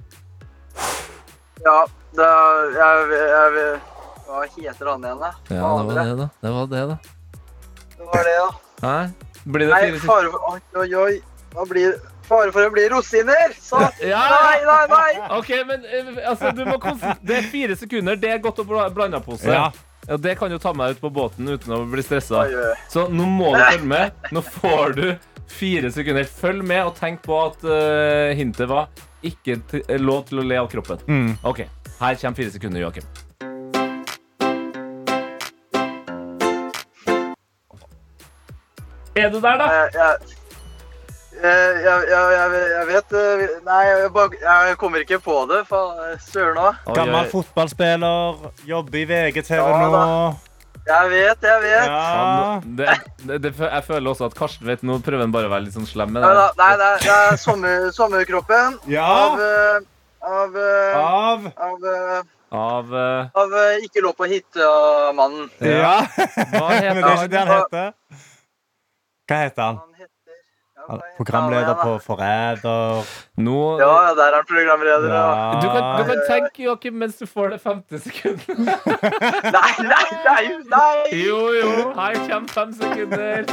ja, 1.66 1.78
det, 2.16 2.30
jeg, 2.78 3.20
jeg, 3.20 3.82
Hva 4.28 4.44
heter 4.56 4.92
han 4.94 5.04
igjen, 5.08 5.20
da? 5.26 5.32
Ja, 5.52 5.72
det 5.78 5.86
var 5.88 6.04
det, 6.04 6.16
da. 6.22 6.30
Det 6.44 6.54
var 6.56 6.72
det, 6.72 6.86
da. 6.94 6.98
Det 7.98 8.08
var 8.14 8.24
det, 8.30 8.38
da. 8.40 8.50
Hæ? 8.88 8.96
Blir 9.48 9.68
det 9.68 9.74
Nei, 9.74 9.82
fire 9.90 10.00
sekunder? 10.00 10.40
Oi, 10.52 10.60
oi, 10.84 10.90
oi. 11.04 11.14
Da 11.54 11.66
blir 11.66 11.96
fare 12.28 12.54
for 12.56 12.68
å 12.68 12.74
bli 12.74 12.86
rosiner! 12.94 13.56
Så 13.62 13.82
Ja! 14.14 14.24
Nei, 14.34 14.62
nei, 14.68 14.84
nei! 14.94 15.12
OK, 15.40 15.52
men 15.68 15.86
eh, 15.88 16.14
altså, 16.30 16.54
du 16.56 16.64
må 16.68 16.80
Det 17.22 17.42
er 17.42 17.52
fire 17.52 17.78
sekunder. 17.80 18.20
Det 18.20 18.32
er 18.36 18.44
godt 18.44 18.62
å 18.64 18.68
blande 18.68 19.22
på 19.24 19.36
pose. 19.36 19.52
Ja. 19.52 19.70
Ja, 20.08 20.16
det 20.24 20.38
kan 20.40 20.52
jo 20.54 20.60
ta 20.62 20.72
meg 20.72 20.96
ut 20.96 21.02
på 21.04 21.10
båten 21.12 21.50
uten 21.52 21.74
å 21.76 21.82
bli 21.90 22.04
stressa. 22.06 22.46
Så 22.88 23.10
nå 23.12 23.26
må 23.28 23.52
du 23.52 23.60
følge 23.60 23.90
med. 23.92 24.28
Nå 24.32 24.44
får 24.46 24.96
du 24.96 25.08
fire 25.52 25.92
sekunder. 25.92 26.24
Følg 26.24 26.64
med 26.64 26.86
og 26.88 26.96
tenk 26.96 27.26
på 27.26 27.36
at 27.42 27.66
uh, 27.68 28.32
hintet 28.38 28.70
var 28.72 28.88
ikke 29.26 29.60
eh, 29.82 30.00
lov 30.00 30.28
til 30.30 30.40
å 30.40 30.48
le 30.48 30.60
av 30.62 30.72
kroppen. 30.72 31.04
Mm. 31.08 31.32
OK. 31.48 31.66
Her 31.98 32.20
kommer 32.22 32.40
fire 32.40 32.54
sekunder, 32.54 32.86
Joakim. 32.86 33.04
Er 39.18 39.32
du 39.34 39.40
der, 39.42 39.58
da? 39.58 39.68
Jeg, 39.74 39.90
jeg, 39.98 40.47
jeg, 41.44 41.78
jeg, 41.84 42.08
jeg, 42.10 42.66
jeg 42.74 42.88
vet 42.90 43.16
eh, 43.20 43.46
Nei, 43.68 43.80
jeg, 43.90 44.10
bare, 44.16 44.40
jeg 44.42 44.78
kommer 44.82 45.04
ikke 45.04 45.20
på 45.24 45.38
det. 45.52 45.62
Faen, 45.70 46.18
Søren 46.24 46.60
òg. 46.64 46.82
Gammel 46.98 47.30
fotballspiller, 47.32 48.44
jobber 48.70 49.00
i 49.02 49.06
VGTV 49.10 49.58
Ja, 49.62 49.88
nå. 49.94 50.04
Jeg 50.88 51.10
vet, 51.12 51.42
jeg 51.44 51.62
vet. 51.66 51.90
Ja. 51.90 51.98
Ja, 52.00 52.60
det, 52.64 52.88
det, 53.28 53.38
det, 53.44 53.52
jeg 53.60 53.84
føler 53.84 54.10
også 54.14 54.30
at 54.30 54.36
Karsten 54.40 54.70
vet 54.70 54.86
Nå 54.88 55.02
prøver 55.04 55.26
han 55.26 55.34
bare 55.36 55.50
å 55.50 55.52
være 55.52 55.66
litt 55.66 55.76
sånn 55.76 55.90
slem 55.90 56.14
med 56.16 56.24
det. 56.24 56.30
Nei, 56.32 56.48
nei, 56.62 56.70
det 56.80 56.86
er, 56.88 57.02
det 57.04 57.18
er 57.34 57.42
sommer, 57.42 57.90
sommerkroppen 57.98 58.78
av 58.80 58.88
Ja. 58.94 59.04
av 59.04 59.42
Av 60.28 60.56
eh, 60.56 60.96
Av 60.96 61.50
Av, 61.68 61.84
eh, 61.92 62.22
Av 62.56 62.96
eh, 62.96 63.28
av 63.44 63.58
eh, 63.60 63.84
Ikke 63.84 64.00
lå 64.06 64.14
på 64.16 64.30
hytta-mannen. 64.32 65.50
Ja. 65.60 65.98
Hva 66.56 66.70
Men 66.72 67.02
det 67.04 67.04
er 67.04 67.04
heter 67.04 67.04
ikke 67.04 67.12
han? 67.12 67.28
det 67.34 67.42
han 67.42 67.52
heter. 67.52 67.92
Hva 69.28 69.42
heter 69.44 69.66
han? 69.68 69.82
Han 69.84 70.00
heter 70.00 70.14
Programleder 71.18 71.74
på 71.84 71.98
Forræder. 72.00 73.04
Nå? 73.36 73.80
Ja, 73.80 74.08
ja, 74.08 74.14
der 74.16 74.24
er 74.24 74.36
han 74.36 74.46
programleder. 74.48 75.14
Ja. 75.14 75.60
du, 75.62 75.68
kan, 75.68 75.84
du 76.00 76.04
kan 76.04 76.22
tenke, 76.30 76.64
Joakim, 76.64 76.94
mens 76.94 77.16
du 77.16 77.26
får 77.26 77.50
det 77.50 77.62
femte 77.62 78.00
sekundet. 78.00 78.48
Nei, 79.58 79.74
nei, 79.84 80.08
nei! 80.28 80.46
nei. 80.72 81.26
Jo, 81.28 81.40
jo. 81.60 81.92
Her 81.98 82.16
kommer 82.30 82.48
fem 82.48 82.74
sekunder. 82.74 83.44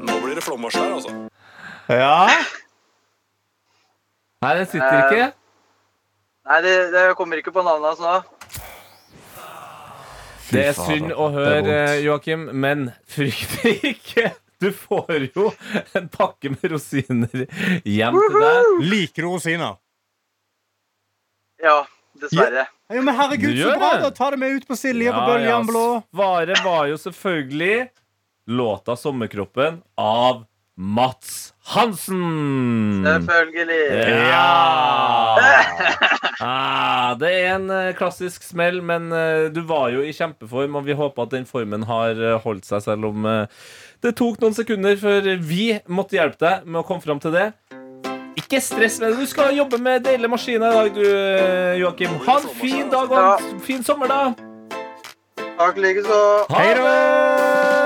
Nå 0.00 0.18
blir 0.24 0.34
det 0.34 0.44
flommarsj 0.44 0.80
her, 0.80 0.94
altså. 0.94 1.12
Ja. 1.88 2.16
Nei, 4.40 4.56
den 4.56 4.66
sitter 4.66 5.04
ikke. 5.04 5.32
Nei, 6.48 6.62
det, 6.64 6.76
det 6.94 7.08
kommer 7.16 7.36
ikke 7.36 7.52
på 7.52 7.62
navnet 7.62 7.92
hans 7.92 8.00
nå. 8.00 8.20
Det 10.50 10.62
er 10.66 10.74
synd 10.74 11.12
å 11.14 11.28
høre, 11.30 11.74
eh, 11.92 11.98
Joakim, 12.02 12.48
men 12.56 12.88
frykt 13.06 13.60
ikke. 13.68 14.30
Du 14.60 14.72
får 14.76 15.30
jo 15.34 15.46
en 15.96 16.08
pakke 16.12 16.50
med 16.52 16.66
rosiner 16.74 17.46
hjem 17.84 18.18
til 18.18 18.34
deg. 18.36 18.74
Liker 18.90 19.24
du 19.24 19.28
rosiner? 19.30 19.78
Ja, 21.62 21.78
dessverre. 22.20 22.66
Ja, 22.90 23.00
men 23.02 23.14
herregud, 23.14 23.56
så 23.56 23.72
bra! 23.78 23.94
det. 23.96 24.02
da 24.02 24.10
Ta 24.16 24.30
det 24.34 24.40
med 24.42 24.58
ut 24.58 24.68
på 24.68 24.76
Silje 24.76 25.12
på 25.12 25.22
Ja, 25.22 25.26
Bøljan 25.32 25.48
ja, 25.48 25.62
Blå. 25.68 25.86
Svaret 26.12 26.64
var 26.64 26.86
jo 26.90 27.00
selvfølgelig 27.00 27.88
låta 28.50 28.96
'Sommerkroppen' 28.98 29.80
av 29.96 30.44
Mats 30.80 31.52
Hansen. 31.74 33.04
Selvfølgelig. 33.04 33.84
Ja! 34.32 35.36
Ah, 36.42 37.18
det 37.20 37.28
er 37.36 37.50
en 37.58 37.66
eh, 37.68 37.90
klassisk 37.92 38.40
smell, 38.46 38.78
men 38.80 39.10
eh, 39.12 39.50
du 39.52 39.58
var 39.68 39.90
jo 39.92 40.00
i 40.00 40.12
kjempeform, 40.16 40.78
og 40.78 40.86
vi 40.86 40.96
håper 40.96 41.26
at 41.26 41.34
den 41.34 41.44
formen 41.44 41.82
har 41.84 42.16
eh, 42.16 42.38
holdt 42.40 42.64
seg, 42.64 42.80
selv 42.86 43.10
om 43.10 43.26
det 44.00 44.14
tok 44.16 44.40
noen 44.40 44.56
sekunder 44.56 44.96
før 44.96 45.28
vi 45.36 45.66
måtte 45.92 46.16
hjelpe 46.16 46.40
deg 46.40 46.64
med 46.64 46.80
å 46.80 46.86
komme 46.88 47.04
fram 47.04 47.20
til 47.20 47.36
det. 47.36 47.50
Ikke 48.40 48.62
stress 48.64 48.96
med 49.02 49.12
det. 49.12 49.20
Du 49.20 49.28
skal 49.28 49.52
jobbe 49.58 49.82
med 49.84 50.06
deilige 50.08 50.32
maskiner 50.32 50.72
i 50.72 50.78
dag, 50.78 50.96
du, 50.96 51.04
Joakim. 51.82 52.16
Ha 52.24 52.38
en 52.40 52.48
fin 52.62 52.88
dag 52.88 53.12
og 53.12 53.44
en 53.50 53.60
fin 53.68 53.84
sommer, 53.84 54.08
da. 54.08 54.32
Takk 55.60 55.84
likeså. 55.84 56.24
Ha 56.56 56.66
det! 56.80 57.79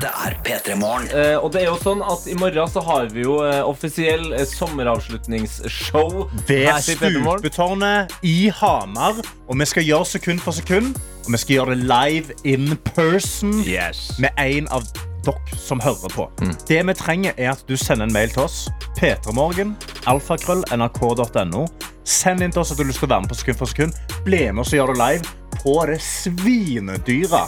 Dette 0.00 0.16
er 0.24 0.34
P3 0.40 0.76
Morgen. 0.80 1.08
Eh, 1.12 1.34
og 1.36 1.50
det 1.52 1.60
er 1.60 1.66
jo 1.68 1.74
sånn 1.82 2.00
at 2.00 2.22
I 2.30 2.36
morgen 2.40 2.70
så 2.72 2.80
har 2.86 3.10
vi 3.12 3.20
jo 3.26 3.34
eh, 3.44 3.58
offisiell 3.68 4.30
eh, 4.32 4.46
sommeravslutningsshow. 4.48 6.22
Ved 6.48 6.64
her 6.70 7.18
Morgen. 7.20 7.42
Stupetårnet 7.42 8.14
i 8.24 8.48
Hamar. 8.62 9.20
Og 9.44 9.60
vi 9.60 9.68
skal 9.68 9.84
gjøre 9.84 10.08
sekund 10.08 10.40
for 10.40 10.56
sekund. 10.56 10.96
Og 11.26 11.34
vi 11.34 11.42
skal 11.42 11.58
gjøre 11.58 11.76
det 11.76 11.84
live 11.90 12.38
in 12.48 12.72
person 12.94 13.52
Yes. 13.66 14.14
med 14.18 14.32
en 14.40 14.72
av 14.72 14.88
dere 15.26 15.60
som 15.60 15.82
hører 15.84 16.08
på. 16.16 16.30
Det 16.64 16.80
vi 16.88 16.96
trenger, 16.96 17.36
er 17.36 17.52
at 17.52 17.66
du 17.68 17.76
sender 17.76 18.08
en 18.08 18.16
mail 18.16 18.32
til 18.32 18.46
oss. 18.46 18.70
P3morgen, 18.96 19.74
alfakrøll, 20.08 20.64
nrk.no. 20.72 21.66
Send 22.08 22.40
inn 22.40 22.54
til 22.56 22.64
oss 22.64 22.72
at 22.72 22.80
du 22.80 22.86
har 22.86 22.88
lyst 22.94 23.04
til 23.04 23.10
å 23.10 23.12
være 23.18 23.26
med 23.26 23.34
på 23.34 23.42
sekund 23.42 23.60
for 23.60 23.68
sekund. 23.68 24.00
Bli 24.24 24.46
med 24.48 24.64
oss 24.64 24.72
og 24.72 24.80
gjør 24.80 24.94
det 24.94 25.02
live 25.04 25.34
på 25.60 25.76
det 25.92 26.00
svinedyre 26.00 27.44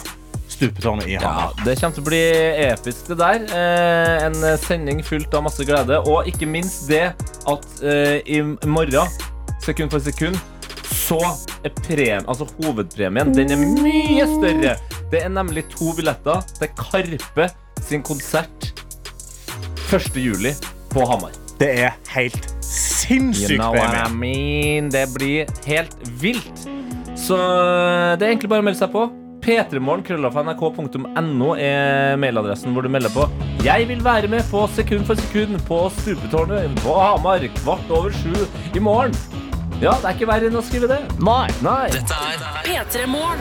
stupetårnet 0.63 1.07
i 1.07 1.17
Ja, 1.17 1.51
Det 1.65 1.75
kommer 1.79 1.97
til 1.97 2.03
å 2.03 2.07
bli 2.07 2.23
episk, 2.67 3.09
det 3.11 3.19
der. 3.19 3.45
Eh, 3.51 4.25
en 4.27 4.57
sending 4.61 5.03
fullt 5.05 5.33
av 5.35 5.45
masse 5.47 5.65
glede. 5.67 5.99
Og 6.07 6.29
ikke 6.29 6.47
minst 6.49 6.87
det 6.91 7.05
at 7.49 7.69
eh, 7.83 8.19
i 8.25 8.41
morgen, 8.69 9.11
sekund 9.63 9.93
for 9.93 10.03
sekund, 10.03 10.39
så 10.93 11.19
er 11.65 11.73
premien, 11.83 12.23
altså 12.29 12.47
hovedpremien 12.61 13.33
den 13.35 13.51
er 13.53 13.59
mye 13.59 14.27
større. 14.29 14.75
Det 15.11 15.21
er 15.21 15.31
nemlig 15.33 15.65
to 15.73 15.91
billetter 15.97 16.43
til 16.57 16.71
Karpe 16.79 17.49
sin 17.83 18.03
konsert 18.05 18.71
1. 19.91 20.15
juli 20.17 20.53
på 20.93 21.05
Hamar. 21.09 21.35
Det 21.59 21.69
er 21.83 21.97
helt 22.15 22.47
sinnssykt 22.65 23.51
You 23.51 23.59
know 23.59 23.75
what 23.75 23.93
I 23.93 24.07
mean? 24.13 24.89
Det 24.91 25.05
blir 25.13 25.49
helt 25.67 25.97
vilt. 26.21 26.65
Så 27.19 27.37
eh, 27.37 28.15
det 28.17 28.25
er 28.25 28.31
egentlig 28.33 28.53
bare 28.53 28.63
å 28.63 28.69
melde 28.69 28.79
seg 28.79 28.93
på. 28.95 29.09
p3morgen.nrk.no 29.43 31.49
er 31.59 32.15
mailadressen 32.21 32.73
hvor 32.75 32.83
du 32.85 32.89
melder 32.91 33.11
på. 33.13 33.23
Jeg 33.63 33.87
vil 33.89 34.01
være 34.05 34.27
med 34.31 34.43
på 34.51 34.59
sekund 34.75 35.03
for 35.07 35.15
sekund 35.19 35.59
på 35.67 35.77
Stupetårnet 35.99 36.71
på 36.83 36.91
Hamar 36.99 37.43
kvart 37.61 37.87
over 37.91 38.11
sju 38.21 38.33
i 38.75 38.79
morgen. 38.83 39.15
Ja, 39.81 39.91
det 39.99 40.05
er 40.07 40.13
ikke 40.15 40.29
verre 40.29 40.47
enn 40.47 40.55
å 40.59 40.63
skrive 40.63 40.87
det. 40.91 40.99
Nei. 41.23 41.47
Nei. 41.65 41.87
P3 42.63 43.07
Morgen. 43.11 43.39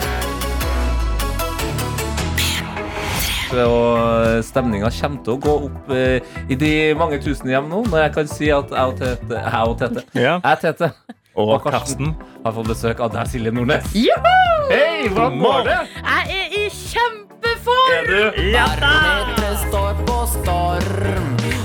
Og 3.53 4.41
stemninga 4.49 4.89
kommer 4.97 5.21
til 5.27 5.33
å 5.35 5.41
gå 5.45 5.55
opp 5.69 5.91
eh, 5.93 6.25
i 6.49 6.57
de 6.57 6.71
mange 6.97 7.19
tusen 7.21 7.51
hjem 7.53 7.67
nå, 7.69 7.83
når 7.93 7.99
jeg 8.07 8.13
kan 8.15 8.27
si 8.33 8.47
at 8.55 8.71
jeg 8.73 8.85
og 8.89 8.97
Tete, 9.03 9.37
jeg 9.45 9.65
og 9.69 9.75
Tete, 9.83 10.01
Ja. 10.17 10.39
jeg 10.41 10.57
Tete 10.65 10.89
Og 11.35 11.49
Og 11.49 11.63
Karsten. 11.65 12.13
Karsten. 12.13 12.17
har 12.45 12.53
fått 12.53 12.69
besøk 12.69 13.01
av 13.01 13.13
deg, 13.15 13.27
Silje 13.27 13.53
Nordnes. 13.53 13.85
Hei, 13.93 15.09
hvordan 15.09 15.39
går 15.41 15.65
det? 15.69 15.79
Jeg 16.05 16.37
er 16.39 16.57
i 16.61 16.65
kjempeform! 16.69 17.93
Er 17.97 18.05
du? 18.11 18.43
Barometeret 18.53 19.59
står 19.69 20.05
på 20.07 20.19
storm. 20.37 21.62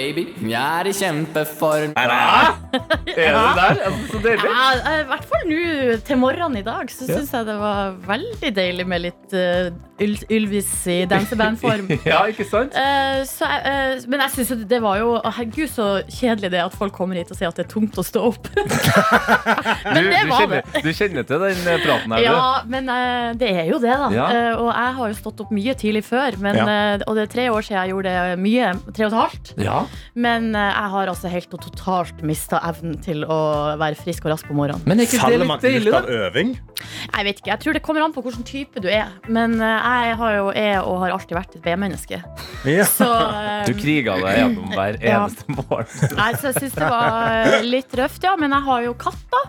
Baby, 0.00 0.22
jeg 0.48 0.80
er 0.80 0.88
i 0.88 0.92
kjempeform. 0.96 1.92
Er 1.98 2.08
du 2.08 3.16
der? 3.58 3.80
Altså, 3.84 4.06
så 4.08 4.20
deilig. 4.24 4.46
Ja, 4.48 4.62
eh, 4.78 5.00
I 5.02 5.06
hvert 5.10 5.26
fall 5.28 5.42
nå 5.50 5.96
til 6.08 6.20
morgenen 6.20 6.56
i 6.60 6.64
dag 6.64 6.88
så 6.92 7.04
syns 7.08 7.32
jeg 7.34 7.48
det 7.50 7.56
var 7.60 7.98
veldig 8.06 8.52
deilig 8.56 8.86
med 8.88 9.02
litt 9.04 9.34
uh, 9.36 9.68
Ylvis 10.00 10.70
i 10.88 11.02
dansebandform. 11.10 11.90
Ja, 12.08 12.22
ikke 12.32 12.46
sant? 12.48 12.72
Uh, 12.72 13.20
så 13.28 13.44
eh, 13.58 14.00
men 14.08 14.22
jeg 14.24 14.32
synes 14.38 14.52
jo 14.54 14.56
det 14.70 14.78
var 14.80 15.02
jo 15.02 15.10
å, 15.18 15.32
Herregud, 15.36 15.68
så 15.68 15.88
kjedelig 16.08 16.52
det 16.54 16.62
at 16.64 16.76
folk 16.80 16.94
kommer 16.96 17.20
hit 17.20 17.32
og 17.34 17.36
sier 17.36 17.50
at 17.52 17.60
det 17.60 17.66
er 17.66 17.72
tungt 17.74 18.00
å 18.00 18.04
stå 18.06 18.24
opp. 18.30 18.48
men 19.92 20.00
Du, 20.00 20.08
det 20.14 20.22
du, 20.24 20.32
var 20.32 20.46
det. 20.54 20.62
du 20.86 20.90
kjenner 20.96 21.28
til 21.28 21.44
den 21.44 21.60
praten 21.84 22.16
her, 22.16 22.24
du? 22.24 22.30
Ja, 22.30 22.48
men 22.72 22.88
uh, 22.88 23.36
det 23.40 23.52
er 23.52 23.68
jo 23.68 23.82
det, 23.82 23.92
da. 23.92 24.08
Ja. 24.16 24.30
Og 24.56 24.70
jeg 24.72 24.96
har 25.02 25.12
jo 25.12 25.20
stått 25.20 25.44
opp 25.44 25.52
mye 25.52 25.76
tidlig 25.76 26.06
før. 26.08 26.40
Men, 26.40 26.56
Ja. 26.60 26.80
og 27.04 27.16
det 27.16 27.26
er 27.28 27.30
tre 27.36 27.44
år 27.52 27.64
siden 27.66 27.78
jeg 27.82 27.92
gjorde 27.92 28.14
det 28.16 28.40
mye. 28.40 28.72
Tre 28.96 29.06
og 29.06 29.12
et 29.12 29.18
halvt. 29.20 29.52
Ja. 29.60 29.78
Men 30.14 30.50
eh, 30.54 30.70
jeg 30.70 30.90
har 30.94 31.10
altså 31.12 31.30
helt 31.32 31.54
og 31.56 31.62
totalt 31.64 32.22
mista 32.26 32.60
evnen 32.68 32.96
til 33.04 33.24
å 33.24 33.38
være 33.80 33.98
frisk 34.00 34.26
og 34.26 34.32
rask 34.34 34.48
på 34.48 34.56
morgenen. 34.58 34.82
Men 34.88 35.00
er 35.00 35.08
ikke 35.08 35.18
det 35.18 35.22
Faller 35.24 35.44
litt 35.46 35.64
ille 35.64 35.72
deilig, 35.78 35.86
ut 35.86 35.94
da? 35.94 36.00
av 36.00 36.28
øving? 36.30 36.52
Jeg 36.80 37.26
vet 37.28 37.40
ikke, 37.42 37.50
jeg 37.52 37.60
tror 37.64 37.76
det 37.76 37.82
kommer 37.84 38.04
an 38.06 38.14
på 38.16 38.22
hvilken 38.24 38.46
type 38.48 38.80
du 38.84 38.88
er. 38.90 39.10
Men 39.28 39.58
eh, 39.60 39.88
jeg 40.06 40.18
har 40.22 40.36
jo, 40.38 40.48
er 40.56 40.80
og 40.82 41.00
har 41.04 41.14
alltid 41.16 41.36
vært 41.38 41.56
et 41.58 41.64
B-menneske. 41.66 42.22
Ja. 42.68 42.86
Så 42.88 43.08
eh, 43.40 43.62
Du 43.68 43.74
kriga 43.78 44.16
deg 44.22 44.40
gjennom 44.42 44.72
hver 44.76 44.98
Ja. 45.04 45.22
eneste 45.24 45.46
morgen. 45.54 45.88
Nei, 46.18 46.30
så 46.40 46.50
jeg 46.50 46.60
syns 46.64 46.76
det 46.78 46.90
var 46.92 47.36
eh, 47.54 47.62
litt 47.66 47.96
røft, 48.00 48.22
ja. 48.26 48.36
Men 48.40 48.54
jeg 48.56 48.66
har 48.70 48.84
jo 48.88 48.96
katta. 49.06 49.44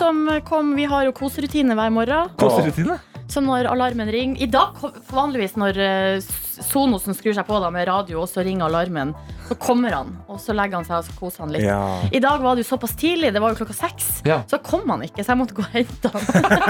Som 0.00 0.22
kom, 0.48 0.70
vi 0.78 0.86
har 0.88 1.04
jo 1.04 1.12
koserutine 1.12 1.74
hver 1.76 1.90
morgen. 1.92 2.30
Koserutine? 2.40 2.96
Så 3.28 3.42
når 3.42 3.66
alarmen 3.68 4.08
ringer 4.08 4.38
I 4.40 4.46
dag, 4.48 4.76
kom- 4.80 4.94
vanligvis 5.12 5.56
når 5.58 5.80
eh, 5.82 6.28
Sonosen 6.62 7.12
skrur 7.18 7.34
seg 7.36 7.44
på 7.48 7.58
da 7.60 7.68
med 7.74 7.84
radio, 7.88 8.22
og 8.22 8.30
så 8.30 8.40
ringer 8.46 8.68
alarmen, 8.70 9.10
så 9.48 9.54
kommer 9.62 9.94
han. 9.94 10.12
Og 10.28 10.40
så 10.42 10.54
legger 10.56 10.80
han 10.80 10.86
seg 10.88 10.98
og 10.98 11.04
så 11.08 11.16
koser 11.18 11.44
han 11.44 11.52
litt. 11.54 11.64
Ja. 11.66 11.80
I 12.12 12.20
dag 12.22 12.42
var 12.44 12.56
det 12.58 12.64
jo 12.64 12.70
såpass 12.74 12.96
tidlig, 12.98 13.32
det 13.34 13.42
var 13.42 13.54
jo 13.54 13.60
klokka 13.62 13.76
seks. 13.78 14.08
Ja. 14.26 14.40
Så 14.50 14.58
kom 14.64 14.84
han 14.90 15.02
ikke, 15.06 15.22
så 15.24 15.34
jeg 15.34 15.40
måtte 15.42 15.56
gå 15.58 15.64
og 15.64 15.74
hente 15.74 16.12
han. 16.14 16.22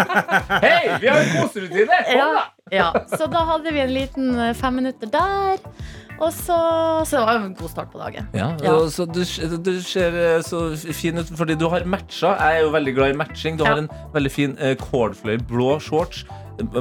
Hei, 0.66 0.96
vi 1.02 1.10
har 1.10 1.22
jo 1.22 1.44
koserutine! 1.46 2.00
Kom, 2.06 2.16
Ja, 2.18 2.26
da! 2.36 2.44
ja. 2.76 2.88
Så 3.16 3.28
da 3.32 3.44
hadde 3.52 3.72
vi 3.76 3.80
en 3.84 3.94
liten 3.94 4.32
eh, 4.38 4.52
fem 4.58 4.74
minutter 4.82 5.10
der. 5.12 5.62
Og 6.16 6.30
så, 6.32 6.54
så 7.04 7.18
det 7.18 7.24
var 7.28 7.36
jo 7.36 7.42
en 7.44 7.54
god 7.58 7.68
start 7.74 7.90
på 7.92 7.98
dagen. 8.00 8.28
Ja, 8.32 8.46
Ja. 8.64 8.72
og 8.78 8.86
Så 8.94 9.04
du, 9.04 9.20
du 9.60 9.72
ser 9.84 10.16
eh, 10.16 10.40
så 10.42 10.70
fin 10.96 11.18
ut 11.20 11.28
fordi 11.36 11.54
du 11.60 11.66
har 11.68 11.84
matcha. 11.84 12.32
Jeg 12.40 12.62
er 12.62 12.64
jo 12.64 12.70
veldig 12.72 12.94
glad 12.96 13.12
i 13.12 13.18
matching. 13.20 13.58
Du 13.60 13.64
har 13.68 13.82
en 13.82 13.90
veldig 14.14 14.32
fin 14.32 14.56
eh, 14.58 14.76
blå 15.48 15.76
shorts. 15.78 16.24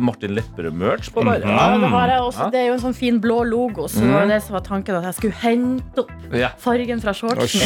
Martin 0.01 0.35
Lepperød-merch 0.35 1.11
på 1.13 1.23
der. 1.25 1.43
Ja, 1.45 1.77
det, 1.79 1.89
har 1.91 2.11
jeg 2.11 2.21
også, 2.21 2.49
det 2.53 2.59
er 2.61 2.67
jo 2.69 2.75
en 2.77 2.83
sånn 2.83 2.95
fin 2.97 3.19
blå 3.21 3.41
logo, 3.47 3.87
så 3.91 4.03
det 4.03 4.11
var 4.13 4.29
det 4.29 4.39
som 4.45 4.55
var 4.57 4.63
tanken. 4.65 4.97
At 4.99 5.09
jeg 5.09 5.17
skulle 5.19 5.39
hente 5.41 6.05
opp 6.05 6.11
fargen 6.63 7.01
fra 7.03 7.13
shortsen. 7.15 7.59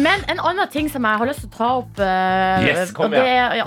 Men 0.00 0.24
en 0.30 0.40
annen 0.40 0.70
ting 0.72 0.90
som 0.92 1.06
jeg 1.06 1.22
har 1.22 1.30
lyst 1.30 1.44
til 1.44 1.50
å 1.50 1.54
ta 1.56 1.70
opp, 1.82 2.00
eh, 2.02 2.68
Yes, 2.68 2.92
kom 2.96 3.10
det 3.14 3.22
er 3.24 3.64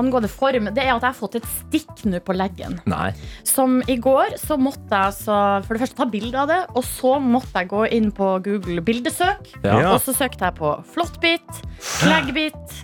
angående 0.00 0.30
form, 0.32 0.70
det 0.74 0.84
er 0.84 0.94
at 0.94 1.04
jeg 1.04 1.08
har 1.10 1.18
fått 1.18 1.38
et 1.40 1.48
stikk 1.50 2.04
nå 2.08 2.20
på 2.24 2.36
leggen. 2.36 2.78
Nei. 2.90 3.10
Som 3.46 3.80
i 3.90 3.96
går 4.00 4.36
så 4.40 4.58
måtte 4.60 4.88
jeg 4.90 5.18
så, 5.20 5.38
for 5.66 5.76
det 5.76 5.84
første 5.84 6.00
ta 6.00 6.08
bilde 6.10 6.40
av 6.40 6.50
det, 6.50 6.60
og 6.74 6.84
så 6.86 7.16
måtte 7.22 7.62
jeg 7.62 7.70
gå 7.72 7.84
inn 7.96 8.10
på 8.16 8.32
Google 8.46 8.84
bildesøk. 8.84 9.52
Ja. 9.64 9.80
Og 9.92 10.00
så 10.04 10.14
søkte 10.16 10.48
jeg 10.48 10.58
på 10.60 10.72
flåttbit, 10.94 11.62
kleggbit, 12.00 12.80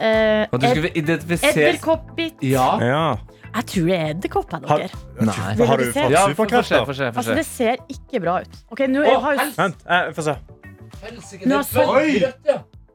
eh, 0.00 0.46
Og 0.52 0.60
du 0.60 0.66
skulle 0.70 0.90
identifisere 0.96 1.68
edderkoppbit. 1.68 2.42
Ja. 2.42 2.68
Ja. 2.80 3.04
Jeg 3.50 3.66
tror 3.66 3.86
det 3.90 3.96
er 3.98 4.10
edderkopp, 4.14 4.52
jeg, 4.54 4.68
Har, 4.70 4.78
dere. 4.78 5.26
Nei. 5.26 5.66
har 5.66 5.76
du 5.80 5.86
fått 5.92 6.10
Ja, 6.14 6.26
superkrefter? 6.30 7.08
Altså, 7.10 7.34
det 7.34 7.46
ser 7.48 7.80
ikke 7.90 8.20
bra 8.22 8.40
ut. 8.44 8.60
Ok, 8.70 8.84
nå 8.88 9.02
Å, 9.02 9.16
har 9.24 9.34
jo 9.40 9.46
Vent, 9.56 9.80
eh, 9.90 10.10
få 10.14 10.22
se. 10.28 10.36
Nå 11.46 11.56
har 11.56 11.64
sol- 11.66 11.96
Oi! 11.96 12.20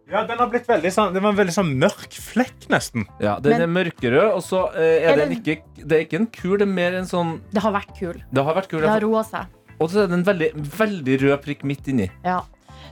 Ja, 0.05 0.21
den 0.29 0.37
har 0.37 0.47
blitt 0.53 0.67
veldig 0.69 0.91
sånn, 0.93 1.13
det 1.15 1.21
var 1.23 1.31
en 1.33 1.37
veldig 1.39 1.53
sånn 1.55 1.71
mørk 1.81 2.13
flekk, 2.21 2.67
nesten. 2.69 3.07
Ja, 3.19 3.39
Den 3.41 3.59
er 3.65 3.67
mørkerød, 3.67 4.35
og 4.35 4.43
så 4.45 4.67
eh, 4.77 5.01
er 5.01 5.13
Er 5.13 5.15
det 5.17 5.29
den- 5.29 5.37
ikke 5.41 5.87
Det 5.87 5.91
er 5.97 6.03
ikke 6.05 6.19
en 6.19 6.27
kul, 6.27 6.57
det 6.59 6.67
er 6.67 6.71
mer 6.71 6.93
en 6.93 7.05
sånn 7.09 7.41
Det 7.51 7.61
har 7.61 7.73
vært 7.73 7.97
kul. 7.97 8.13
Det 8.31 8.43
har 8.45 8.53
vært 8.55 8.69
kul. 8.69 8.81
Det 8.81 8.89
har 8.89 9.01
roa 9.01 9.23
seg. 9.23 9.47
Og 9.79 9.89
så 9.89 10.03
er 10.03 10.07
det 10.07 10.13
en 10.13 10.23
veldig, 10.23 10.51
veldig 10.77 11.19
rød 11.21 11.41
prikk 11.43 11.63
midt 11.65 11.87
inni. 11.91 12.09
Ja. 12.23 12.43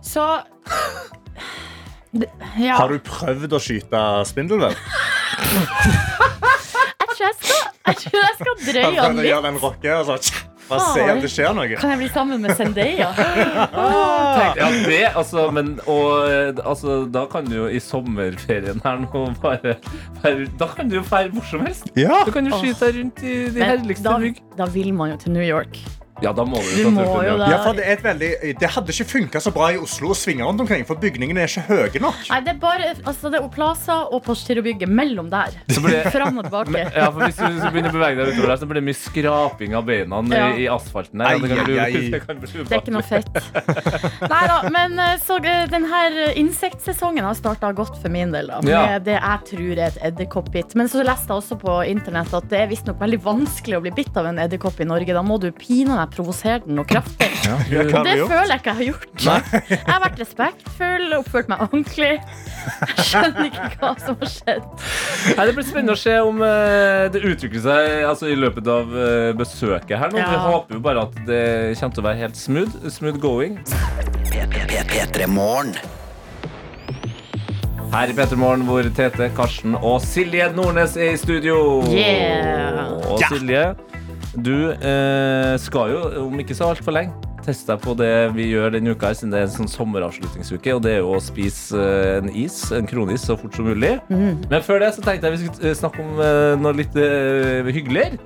Så 0.01 0.25
ja. 2.61 2.75
Har 2.77 2.93
du 2.93 2.99
prøvd 3.03 3.53
å 3.57 3.59
skyte 3.63 4.01
spindelvev? 4.29 4.75
Jeg 7.03 7.09
tror 7.09 7.25
jeg 7.27 7.35
skal, 7.39 7.69
jeg 7.87 7.95
tror 8.05 8.19
jeg 8.23 8.33
skal 8.39 8.57
drøye 8.67 8.83
Kan 8.83 8.97
han 9.03 9.15
litt. 9.19 9.29
gjøre 9.29 9.45
den 9.49 9.61
rocke 9.63 9.95
og 9.99 10.09
så 10.09 10.41
Bare 10.63 10.93
se 10.93 11.01
om 11.11 11.19
det 11.19 11.27
skjer 11.33 11.55
noe? 11.57 11.75
Kan 11.75 11.91
jeg 11.91 11.99
bli 11.99 12.07
sammen 12.13 12.39
med 12.45 12.53
Zendaya? 12.55 13.09
Ja, 14.53 14.67
det, 14.85 14.99
altså, 15.17 15.47
men 15.53 15.73
og, 15.91 16.29
eh, 16.29 16.53
altså, 16.63 17.01
Da 17.11 17.25
kan 17.29 17.45
du 17.49 17.55
jo 17.57 17.65
i 17.67 17.81
sommerferien 17.83 18.79
her 18.85 19.01
nå 19.03 19.25
bare 19.43 19.75
bare 20.21 20.47
Da 20.61 20.69
kan 20.71 20.87
du 20.89 20.95
jo 21.01 21.03
feire 21.05 21.33
hvor 21.35 21.45
som 21.49 21.65
helst. 21.67 21.89
Ja. 21.99 22.21
Du 22.27 22.31
kan 22.35 22.47
jo 22.47 22.61
skyte 22.61 22.87
deg 22.87 23.01
rundt 23.01 23.23
i 23.25 23.35
de 23.49 23.59
Men 23.59 23.69
herligste 23.73 24.07
da, 24.07 24.15
bygg. 24.23 24.39
da 24.61 24.69
vil 24.77 24.93
man 24.95 25.11
jo 25.13 25.19
til 25.25 25.35
New 25.35 25.43
York. 25.45 25.81
Ja, 26.23 26.31
da 26.35 26.45
må 26.47 26.61
du 26.63 26.69
Du 26.77 26.83
ta 26.87 26.91
må 26.95 27.05
jo 27.23 27.33
ja. 27.33 27.37
da 27.41 27.49
Ja, 27.51 27.57
for 27.65 27.77
det, 27.77 27.83
er 27.87 27.97
et 27.97 28.03
veldig, 28.05 28.29
det 28.61 28.69
hadde 28.75 28.93
ikke 28.95 29.07
funka 29.11 29.41
så 29.43 29.51
bra 29.55 29.69
i 29.73 29.77
Oslo 29.81 30.13
å 30.13 30.17
svinge 30.17 30.45
rundt 30.47 30.61
omkring, 30.63 30.85
for 30.87 30.95
bygningene 31.01 31.43
er 31.43 31.51
ikke 31.51 31.65
høye 31.67 32.01
nok. 32.03 32.21
Nei, 32.29 32.39
det 32.45 32.53
er 32.55 32.59
bare 32.61 32.91
altså, 33.03 33.31
det 33.33 33.41
er 33.41 33.49
Plaza 33.53 33.97
og 34.09 34.23
Postgirobygget 34.25 34.89
mellom 34.89 35.29
der. 35.33 35.57
Så 35.69 35.83
blir 35.83 35.97
det- 36.03 36.13
Fram 36.13 36.37
og 36.39 36.45
tilbake. 36.47 36.83
Ja, 36.95 37.09
for 37.11 37.21
Hvis 37.25 37.35
du 37.39 37.59
skal 37.59 37.71
begynne 37.73 37.91
å 37.91 37.95
bevege 37.97 38.17
deg 38.19 38.33
utover 38.33 38.47
der, 38.53 38.57
så 38.61 38.67
blir 38.69 38.79
det 38.79 38.85
mye 38.87 38.99
skraping 38.99 39.75
av 39.75 39.85
beina 39.87 40.21
Ja. 40.33 40.47
i, 40.55 40.63
i 40.63 40.67
asfalten. 40.71 41.19
Ja, 41.23 41.37
det, 41.37 41.49
kan 41.49 41.59
Ai, 41.59 41.65
bli, 41.65 41.79
ai, 41.79 42.09
det 42.13 42.21
kan 42.27 42.39
bli 42.39 42.63
Det 42.63 42.71
er 42.77 42.81
ikke 42.83 42.93
noe 42.95 43.03
fett. 43.03 43.31
Nei 44.29 44.43
da, 44.47 44.57
men 44.73 44.99
eh, 44.99 45.17
så 45.23 45.37
den 45.43 45.85
her 45.89 46.17
eh, 46.27 46.37
insektsesongen 46.39 47.23
har 47.25 47.35
starta 47.37 47.71
godt 47.75 47.97
for 48.01 48.09
min 48.13 48.31
del. 48.31 48.47
da 48.51 48.59
Ja. 48.67 48.85
Med 48.93 49.05
det 49.09 49.17
jeg 49.19 49.39
tror 49.49 49.73
er 49.77 49.85
et 49.91 49.99
edderkoppbitt. 50.11 50.75
Men 50.79 50.87
så 50.91 51.03
leste 51.03 51.27
jeg 51.33 51.41
også 51.41 51.57
på 51.61 51.77
internett 51.89 52.33
at 52.33 52.47
det 52.51 52.59
er 52.63 52.67
visstnok 52.71 52.99
veldig 53.01 53.21
vanskelig 53.23 53.77
å 53.79 53.81
bli 53.85 53.91
bitt 53.91 54.15
av 54.19 54.25
en 54.29 54.39
edderkopp 54.43 54.79
i 54.83 54.87
Norge. 54.89 55.13
Da 55.13 55.21
må 55.25 55.39
du 55.41 55.49
pinadø 55.51 56.05
provosere 56.15 56.61
den 56.65 56.77
noe 56.77 56.87
kraftig. 56.87 57.29
Ja, 57.43 57.57
Og 57.83 57.89
hva 57.91 58.01
det 58.07 58.15
føler 58.21 58.53
jeg 58.53 58.61
ikke 58.61 58.73
jeg 58.73 58.77
har 58.77 58.87
gjort. 58.87 59.07
Jeg 59.73 59.79
har 59.87 60.01
vært 60.03 60.21
respektfull, 60.21 61.07
oppført 61.17 61.49
meg 61.51 61.63
ordentlig. 61.65 62.11
Jeg 62.23 63.07
skjønner 63.09 63.49
ikke 63.49 63.69
hva 63.81 63.91
som 63.99 64.19
har 64.21 64.31
skjedd. 64.31 64.67
Nei, 65.33 65.47
det 65.49 65.55
blir 65.57 65.67
spennende 65.67 65.97
å 65.97 66.01
se 66.03 66.15
om 66.23 66.43
eh, 66.47 67.07
det 67.13 67.23
utvikler 67.27 67.65
seg 67.65 68.05
altså, 68.11 68.29
i 68.31 68.37
løpet 68.39 68.69
av 68.71 68.93
eh, 68.95 69.31
besøket 69.39 69.97
her. 69.99 70.13
nå 70.13 70.21
Vi 70.21 70.39
håper 70.45 70.79
jo 70.79 70.83
bare 70.85 71.07
at 71.09 71.19
det 71.27 71.43
kommer 71.79 71.97
til 71.97 72.05
å 72.05 72.07
være 72.07 72.23
helt 72.23 72.39
smooth. 72.39 72.79
Smooth 72.93 73.19
going. 73.23 73.59
Her 77.93 78.09
i 78.09 78.13
Petremorgen 78.17 78.63
hvor 78.65 78.87
Tete, 78.97 79.27
Karsten 79.37 79.75
og 79.77 79.99
Silje 80.01 80.47
Nordnes 80.55 80.95
er 80.97 81.13
i 81.13 81.17
studio. 81.21 81.57
Yeah. 81.91 82.95
Og 83.05 83.21
Silje, 83.29 83.67
du 84.35 84.71
eh, 84.73 85.53
skal 85.61 85.93
jo 85.93 86.01
om 86.25 86.41
ikke 86.41 86.55
så 86.57 86.71
altfor 86.73 86.95
lenge 86.95 87.29
teste 87.43 87.73
deg 87.73 87.81
på 87.83 87.93
det 87.99 88.11
vi 88.37 88.45
gjør 88.53 88.73
denne 88.75 88.93
uka, 88.95 89.09
siden 89.15 89.33
det 89.33 89.41
er 89.41 89.47
en 89.49 89.53
sånn 89.57 89.71
sommeravslutningsuke. 89.71 90.75
Og 90.77 90.83
det 90.85 90.93
er 90.95 91.01
jo 91.03 91.13
å 91.17 91.21
spise 91.23 91.75
eh, 91.75 92.17
en 92.21 92.29
is, 92.31 92.55
en 92.75 92.87
kronis, 92.89 93.25
så 93.27 93.37
fort 93.39 93.55
som 93.57 93.67
mulig. 93.67 93.97
Men 94.09 94.63
før 94.65 94.83
det 94.83 94.93
så 94.95 95.03
tenkte 95.03 95.29
jeg 95.29 95.35
vi 95.37 95.41
skulle 95.49 95.71
eh, 95.73 95.77
snakke 95.77 96.03
om 96.03 96.21
eh, 96.23 96.53
noe 96.61 96.75
litt 96.77 96.97
eh, 96.99 97.67
hyggeligere. 97.67 98.19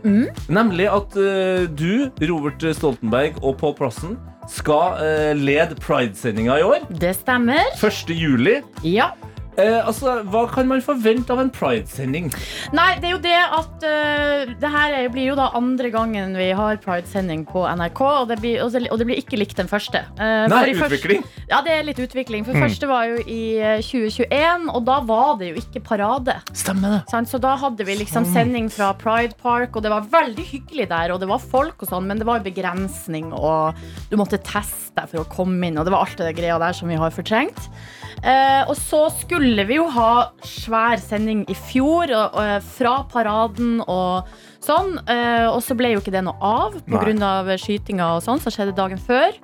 Nemlig 0.53 0.89
at 0.93 1.17
eh, 1.21 1.65
du, 1.65 2.07
Robert 2.29 2.67
Stoltenberg 2.77 3.39
og 3.41 3.57
Paul 3.61 3.73
Plassen 3.77 4.17
skal 4.51 5.01
eh, 5.03 5.33
lede 5.35 5.75
Pride-sendinga 5.81 6.61
i 6.61 6.67
år. 6.67 6.85
Det 7.01 7.15
stemmer. 7.17 7.73
1. 7.81 8.13
juli. 8.15 8.59
Ja. 8.85 9.11
Eh, 9.57 9.79
altså, 9.81 10.19
Hva 10.29 10.43
kan 10.51 10.67
man 10.69 10.83
forvente 10.85 11.33
av 11.33 11.39
en 11.41 11.49
Pride-sending? 11.53 12.29
Nei, 12.77 12.89
det 13.01 13.09
er 13.09 13.13
jo 13.15 13.21
det 13.23 13.37
at 13.41 13.85
uh, 13.87 14.53
Det 14.61 14.69
her 14.73 14.93
er- 14.99 15.09
blir 15.13 15.31
jo 15.31 15.37
da 15.39 15.47
andre 15.57 15.89
gangen 15.93 16.35
vi 16.37 16.51
har 16.53 16.77
Pride-sending 16.83 17.45
på 17.49 17.63
NRK, 17.65 18.01
og 18.05 18.27
det, 18.29 18.37
blir, 18.43 18.61
og 18.61 18.71
det- 18.71 19.07
blir 19.07 19.17
ikke 19.17 19.39
likt 19.39 19.57
den 19.57 19.69
første. 19.71 20.03
Uh, 20.19 20.45
Nei, 20.51 20.75
utvikling. 20.75 21.23
Ja, 21.49 21.61
det 21.65 21.73
er 21.73 21.87
litt 21.87 22.01
utvikling. 22.03 22.45
For 22.45 22.53
første 22.53 22.89
var 22.89 23.07
jo 23.09 23.23
i 23.25 23.57
eh, 23.57 23.81
2021, 23.81 24.67
og 24.75 24.85
da 24.85 24.99
var 25.07 25.37
det 25.39 25.51
jo 25.53 25.61
ikke 25.63 25.81
parade. 25.87 26.37
Stemmer 26.53 26.97
det. 26.97 27.01
sånn, 27.09 27.25
Så 27.25 27.39
da 27.41 27.55
hadde 27.57 27.85
vi 27.87 27.95
liksom 27.97 28.27
sending 28.33 28.69
fra 28.69 28.91
Pride 28.93 29.37
Park, 29.41 29.75
og 29.75 29.83
det 29.83 29.93
var 29.93 30.05
veldig 30.11 30.45
hyggelig 30.45 30.89
der, 30.91 31.13
og 31.15 31.21
det 31.23 31.29
var 31.31 31.39
folk 31.39 31.81
og 31.81 31.89
sånn, 31.89 32.05
men 32.05 32.19
det 32.21 32.27
var 32.27 32.45
begrensning, 32.45 33.31
og 33.33 33.73
du 34.11 34.17
måtte 34.19 34.37
teste 34.43 34.93
deg 34.97 35.09
for 35.09 35.23
å 35.23 35.29
komme 35.31 35.69
inn, 35.69 35.77
og 35.79 35.85
det 35.87 35.93
var 35.93 36.05
alt 36.05 36.17
det 36.21 36.35
greia 36.37 36.59
der 36.61 36.73
som 36.77 36.89
vi 36.91 36.99
har 36.99 37.13
fortrengt. 37.15 37.69
Uh, 38.17 38.65
og 38.65 38.73
så 38.79 39.03
skulle 39.13 39.46
vi 39.67 39.77
jo 39.77 39.87
ha 39.93 40.11
svær 40.45 40.99
sending 41.01 41.45
i 41.49 41.55
fjor, 41.55 42.11
og, 42.11 42.35
og, 42.37 42.67
fra 42.77 42.97
paraden 43.11 43.79
og 43.85 44.27
sånn, 44.63 44.97
eh, 45.07 45.47
og 45.47 45.61
så 45.63 45.77
ble 45.77 45.93
jo 45.95 46.03
ikke 46.03 46.13
det 46.15 46.25
noe 46.27 46.37
av 46.43 46.77
på 46.83 47.01
grunn 47.01 47.23
av 47.23 47.49
skytinga 47.61 48.15
og 48.17 48.23
sånn, 48.25 48.41
som 48.43 48.53
skjedde 48.53 48.75
dagen 48.77 49.01
før. 49.01 49.35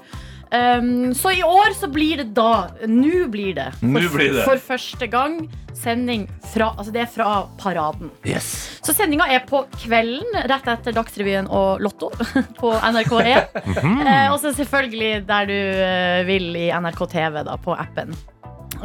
Um, 0.54 1.14
så 1.18 1.32
i 1.34 1.42
år 1.42 1.74
så 1.74 1.88
blir 1.90 2.20
det 2.22 2.28
da 2.38 2.68
Nå 2.86 3.26
blir 3.34 3.56
det. 3.58 3.72
For, 3.80 3.90
Nå 3.90 4.10
blir 4.14 4.36
det. 4.36 4.44
for 4.46 4.62
første 4.62 5.08
gang 5.10 5.40
sending 5.74 6.28
fra 6.52 6.68
Altså 6.78 6.94
det 6.94 7.02
er 7.02 7.10
fra 7.10 7.30
paraden. 7.58 8.12
Yes. 8.22 8.52
Så 8.86 8.94
sendinga 8.94 9.26
er 9.34 9.42
på 9.50 9.64
kvelden, 9.82 10.38
rett 10.52 10.70
etter 10.76 10.94
Dagsrevyen 10.94 11.50
og 11.50 11.82
Lotto 11.82 12.12
på 12.62 12.76
NRK1. 12.76 13.50
uh, 13.82 14.30
og 14.30 14.38
så 14.44 14.54
selvfølgelig 14.54 15.26
der 15.32 15.50
du 15.50 15.58
eh, 15.58 16.22
vil 16.30 16.52
i 16.60 16.70
NRK 16.70 17.02
TV, 17.16 17.42
da, 17.50 17.58
på 17.58 17.74
appen. 17.74 18.14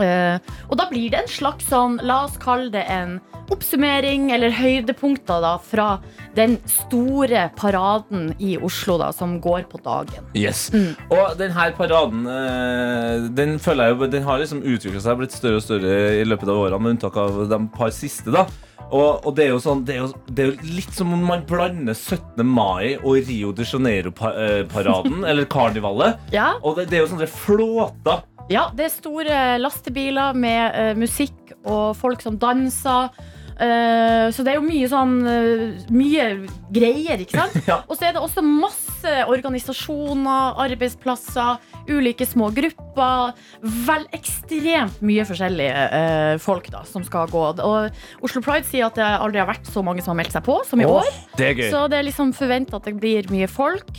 Eh, 0.03 0.39
og 0.69 0.77
da 0.81 0.89
blir 0.91 1.11
det 1.13 1.25
en 1.25 1.31
slags 1.31 1.69
sånn, 1.71 1.99
la 2.07 2.25
oss 2.27 2.39
kalle 2.43 2.71
det 2.75 2.85
en 2.93 3.19
oppsummering 3.49 4.29
eller 4.35 4.53
høydepunkter 4.53 5.41
da 5.41 5.55
fra 5.65 5.89
den 6.37 6.59
store 6.69 7.47
paraden 7.57 8.35
i 8.39 8.57
Oslo 8.61 8.99
da, 9.01 9.09
som 9.17 9.39
går 9.43 9.65
på 9.73 9.81
dagen. 9.85 10.29
Yes. 10.37 10.69
Mm. 10.75 10.93
Og 11.09 11.35
denne 11.41 11.71
paraden 11.79 12.29
eh, 12.29 13.29
Den 13.35 13.57
føler 13.63 13.89
jeg 13.89 13.97
jo 13.97 14.09
Den 14.13 14.27
har 14.27 14.41
liksom 14.41 14.61
utviklet 14.63 15.05
seg 15.05 15.19
blitt 15.21 15.35
større 15.35 15.59
og 15.61 15.65
større 15.65 15.99
i 16.21 16.25
løpet 16.29 16.51
av 16.51 16.65
årene, 16.67 16.83
med 16.85 16.97
unntak 16.97 17.17
av 17.19 17.45
de 17.51 17.63
par 17.75 17.95
siste. 17.95 18.33
da 18.35 18.47
og, 18.89 19.27
og 19.27 19.35
det 19.37 19.45
er 19.45 19.51
jo 19.53 19.61
sånn 19.61 19.83
det 19.85 19.97
er 19.97 20.01
jo, 20.01 20.09
det 20.33 20.45
er 20.45 20.51
jo 20.51 20.71
litt 20.79 20.95
som 20.97 21.13
om 21.13 21.25
man 21.29 21.45
blander 21.49 21.97
17. 21.97 22.41
mai 22.47 22.97
og 23.03 23.19
Rio 23.29 23.53
de 23.53 23.67
Janeiro-paraden, 23.69 25.25
eller 25.29 25.49
karnivalet. 25.51 26.21
Ja, 26.33 26.55
Og 26.63 26.79
det, 26.79 26.89
det 26.93 27.01
er 27.01 27.05
jo 27.05 27.13
sånne 27.13 27.29
flåter. 27.29 28.25
Ja, 28.49 28.69
det 28.73 28.87
er 28.87 28.93
store 28.95 29.41
lastebiler 29.61 30.37
med 30.37 30.73
eh, 30.73 30.95
musikk 30.97 31.53
og 31.69 31.97
folk 31.99 32.23
som 32.25 32.39
danser. 32.41 33.11
Eh, 33.59 34.29
så 34.31 34.45
det 34.47 34.53
er 34.53 34.61
jo 34.61 34.63
mye 34.63 34.87
sånn 34.87 35.15
eh, 35.27 35.63
Mye 35.91 36.27
greier, 36.71 37.19
ikke 37.25 37.41
sant? 37.41 37.57
Ja. 37.71 37.81
Og 37.91 37.99
så 37.99 38.07
er 38.07 38.15
det 38.15 38.23
også 38.23 38.45
masse 38.45 38.87
organisasjoner, 39.29 40.55
arbeidsplasser, 40.63 41.59
ulike 41.91 42.27
små 42.27 42.49
grupper. 42.55 43.35
Vel 43.87 44.07
ekstremt 44.17 45.03
mye 45.05 45.27
forskjellige 45.29 45.85
eh, 45.99 46.37
folk 46.43 46.71
da, 46.73 46.85
som 46.89 47.05
skal 47.07 47.29
gå. 47.33 47.45
Og 47.67 48.25
Oslo 48.25 48.43
Pride 48.47 48.67
sier 48.71 48.89
at 48.89 48.97
det 48.99 49.11
aldri 49.11 49.43
har 49.43 49.51
vært 49.51 49.69
så 49.69 49.83
mange 49.87 50.07
som 50.07 50.15
har 50.15 50.23
meldt 50.23 50.39
seg 50.39 50.47
på 50.47 50.61
som 50.69 50.81
i 50.83 50.89
år. 50.89 51.11
Det 51.37 51.51
er 51.51 51.59
gøy. 51.59 51.69
Så 51.75 51.85
det 51.91 52.01
er 52.01 52.09
liksom 52.09 52.33
forventa 52.39 52.79
at 52.81 52.89
det 52.89 52.97
blir 53.03 53.29
mye 53.35 53.51
folk. 53.51 53.93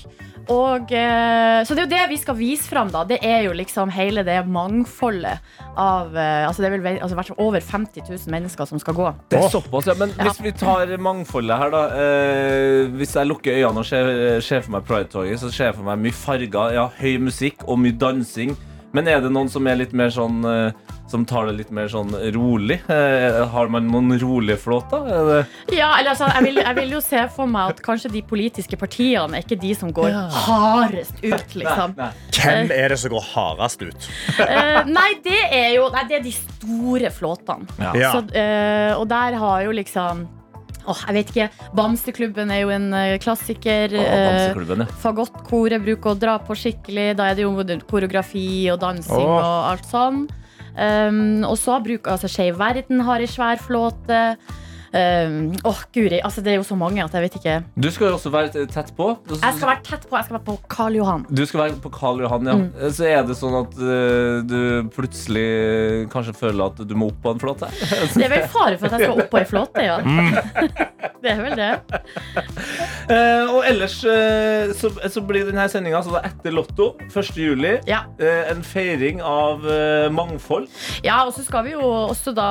Og, 0.50 0.92
eh, 0.92 1.62
så 1.64 1.76
det 1.76 1.84
er 1.84 1.86
jo 1.86 1.92
det 1.92 2.06
vi 2.10 2.18
skal 2.18 2.38
vise 2.40 2.66
fram, 2.70 2.90
da. 2.94 3.04
Det 3.06 3.20
er 3.26 3.44
jo 3.46 3.52
liksom 3.54 3.92
hele 3.94 4.24
det 4.26 4.40
mangfoldet 4.50 5.38
av 5.78 6.16
eh, 6.18 6.48
Altså 6.48 6.64
det 6.64 6.72
er 6.72 6.78
vel 6.78 6.98
altså, 7.06 7.36
over 7.38 7.60
50 7.62 8.08
000 8.10 8.34
mennesker 8.34 8.66
som 8.66 8.82
skal 8.82 8.98
gå. 8.98 9.12
Det 9.30 9.40
er 9.44 9.50
såpass, 9.54 9.88
ja. 9.92 9.94
Men 10.00 10.10
Ja. 10.18 10.24
hvis 10.30 10.42
vi 10.42 10.52
tar 10.58 10.96
mangfoldet 10.98 11.58
her, 11.58 11.70
da. 11.70 11.84
Eh, 12.02 12.88
hvis 12.98 13.14
jeg 13.16 13.30
lukker 13.30 13.60
øynene 13.60 13.84
og 13.84 13.86
ser, 13.86 14.40
ser 14.42 14.62
for 14.66 14.72
meg 14.78 14.88
Pride-toget, 14.90 15.40
så 15.40 15.52
ser 15.54 15.70
jeg 15.70 15.76
for 15.76 15.84
meg 15.84 16.02
mye 16.08 16.18
farger, 16.18 16.74
ja, 16.74 16.88
høy 17.00 17.20
musikk 17.22 17.64
og 17.68 17.80
mye 17.80 17.94
dansing. 18.00 18.58
Men 18.96 19.08
er 19.08 19.22
det 19.22 19.30
noen 19.34 19.50
som 19.52 19.68
er 19.70 19.78
litt 19.78 19.92
mer 19.94 20.10
sånn 20.14 20.40
eh, 20.50 20.96
Som 21.10 21.26
tar 21.30 21.46
det 21.50 21.56
litt 21.60 21.72
mer 21.74 21.90
sånn 21.92 22.10
rolig? 22.36 22.80
Eh, 22.90 23.38
har 23.54 23.70
man 23.72 23.88
noen 23.90 24.16
rolige 24.22 24.58
flåter? 24.62 25.06
Er 25.10 25.46
Ja, 25.74 25.92
eller 26.00 26.14
altså, 26.14 26.30
jeg 26.34 26.46
vil, 26.48 26.62
jeg 26.64 26.78
vil 26.80 26.96
jo 26.98 27.02
se 27.06 27.22
for 27.34 27.50
meg 27.50 27.76
at 27.76 27.84
kanskje 27.86 28.12
de 28.14 28.24
politiske 28.30 28.78
partiene 28.80 29.38
er 29.38 29.46
ikke 29.46 29.60
de 29.62 29.74
som 29.78 29.94
går 29.94 30.14
hardest 30.46 31.22
ut, 31.24 31.56
liksom. 31.62 31.96
Nei, 31.98 32.10
Hvem 32.40 32.74
er 32.76 32.94
det 32.94 33.00
som 33.02 33.14
går 33.14 33.26
hardest 33.34 33.86
ut? 33.86 34.10
Eh, 34.46 34.82
nei, 34.90 35.10
det 35.26 35.40
er 35.50 35.72
jo 35.78 35.88
Nei, 35.94 36.04
det 36.10 36.20
er 36.20 36.26
de 36.26 36.34
store 36.36 37.10
flåtene. 37.14 37.70
Ja. 37.82 37.94
Ja. 37.98 38.12
Så, 38.14 38.26
eh, 38.38 38.94
og 38.98 39.08
der 39.10 39.38
har 39.42 39.64
jo 39.66 39.74
liksom 39.76 40.28
Åh, 40.88 41.02
jeg 41.08 41.16
vet 41.18 41.32
ikke. 41.34 41.48
Bamseklubben 41.76 42.52
er 42.54 42.62
jo 42.64 42.72
en 42.74 42.88
eh, 42.96 43.18
klassiker. 43.22 43.94
Å, 43.94 44.04
Eh, 44.04 44.26
Bamseklubben, 44.30 44.86
ja. 44.86 45.00
Fagottkoret 45.04 45.84
bruker 45.84 46.14
å 46.14 46.20
dra 46.20 46.38
på 46.40 46.56
skikkelig. 46.58 47.12
Da 47.20 47.30
er 47.30 47.36
det 47.36 47.46
jo 47.46 47.54
koreografi 47.90 48.70
og 48.72 48.80
dansing 48.82 49.28
Åh. 49.28 49.38
og 49.38 49.72
alt 49.74 49.90
sånn. 49.90 50.28
Um, 50.80 51.44
og 51.44 51.58
så 51.60 51.80
bruker 51.84 52.14
altså 52.14 52.30
Skeiv 52.32 52.56
Verden 52.62 53.02
har 53.04 53.20
ei 53.20 53.28
svær 53.28 53.60
flåte. 53.60 54.38
Um, 54.90 55.54
Åh, 55.68 55.82
guri. 55.94 56.20
Altså, 56.24 56.42
det 56.46 56.54
er 56.54 56.60
jo 56.60 56.66
så 56.68 56.78
mange 56.80 57.04
at 57.04 57.14
jeg 57.14 57.26
vet 57.28 57.38
ikke. 57.40 57.56
Du 57.76 57.90
skal 57.94 58.10
jo 58.10 58.18
også 58.18 58.32
være 58.34 58.66
tett 58.72 58.92
på. 58.98 59.10
Jeg 59.30 59.58
skal 59.58 59.72
være 59.72 59.84
tett 59.86 60.08
på. 60.10 60.18
Jeg 60.18 60.28
skal 60.28 60.38
være 60.40 60.46
på 60.50 60.58
Karl 60.72 61.00
Johan. 61.00 61.26
Du 61.30 61.44
skal 61.46 61.64
være 61.64 61.80
på 61.84 61.92
Karl 61.94 62.24
Johan, 62.26 62.50
ja. 62.50 62.58
Mm. 62.60 62.94
Så 62.96 63.08
er 63.10 63.24
det 63.28 63.38
sånn 63.40 63.58
at 63.62 63.78
uh, 63.82 64.40
du 64.50 64.90
plutselig 64.96 65.48
kanskje 66.14 66.36
føler 66.38 66.72
at 66.72 66.84
du 66.88 66.96
må 66.98 67.12
opp 67.14 67.22
på 67.24 67.36
en 67.36 67.44
flåte? 67.44 67.70
Det 68.20 68.26
er 68.26 68.34
vel 68.34 68.48
fare 68.52 68.80
for 68.80 68.90
at 68.90 68.98
jeg 68.98 69.08
skal 69.08 69.24
opp 69.24 69.30
på 69.32 69.40
ei 69.40 69.48
flåte, 69.48 69.86
ja. 69.86 70.00
Det 71.20 71.34
er 71.34 71.40
vel 71.44 71.56
det. 71.60 71.72
Uh, 73.10 73.46
og 73.56 73.62
ellers 73.68 73.98
uh, 74.08 74.72
så, 74.78 74.92
så 75.12 75.24
blir 75.26 75.48
denne 75.50 75.66
sendinga 75.72 76.00
altså 76.00 76.20
etter 76.24 76.54
Lotto 76.56 76.94
1. 77.10 77.32
juli. 77.36 77.76
Ja. 77.90 78.04
Eh, 78.20 78.52
en 78.52 78.64
feiring 78.64 79.22
av 79.26 79.66
eh, 79.70 80.08
mangfold. 80.12 80.68
Ja, 81.04 81.22
og 81.26 81.34
så 81.36 81.44
skal 81.46 81.66
vi 81.68 81.76
jo 81.76 81.84
også 81.84 82.34
da 82.36 82.50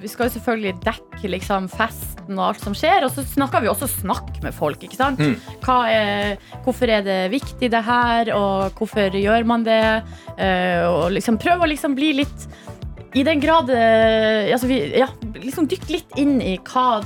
Vi 0.00 0.10
skal 0.10 0.28
jo 0.28 0.36
selvfølgelig 0.36 0.74
dekke 0.84 1.32
liksom 1.36 1.68
festen 1.76 2.38
og 2.38 2.44
alt 2.50 2.64
som 2.64 2.76
skjer. 2.76 3.06
Og 3.06 3.14
så 3.14 3.24
snakker 3.26 3.64
vi 3.64 3.70
også 3.70 3.88
snakk 3.90 4.42
med 4.44 4.54
folk, 4.56 4.82
ikke 4.84 4.98
sant. 4.98 5.22
Mm. 5.22 5.36
Er, 5.92 6.36
hvorfor 6.64 6.90
er 6.90 7.04
det 7.06 7.20
viktig 7.32 7.70
det 7.72 7.84
her, 7.86 8.32
og 8.36 8.78
hvorfor 8.78 9.16
gjør 9.18 9.46
man 9.48 9.66
det? 9.66 9.82
Eh, 10.38 10.82
og 10.88 11.12
liksom 11.16 11.40
prøve 11.42 11.66
å 11.66 11.70
liksom 11.70 11.96
bli 11.98 12.12
litt 12.22 12.46
I 13.18 13.24
den 13.26 13.42
grad 13.42 13.68
eh, 13.68 14.48
altså 14.54 14.70
vi, 14.70 14.78
Ja, 14.96 15.10
liksom 15.36 15.66
dykke 15.68 15.92
litt 15.92 16.16
inn 16.20 16.38
i 16.40 16.54
hva 16.70 17.02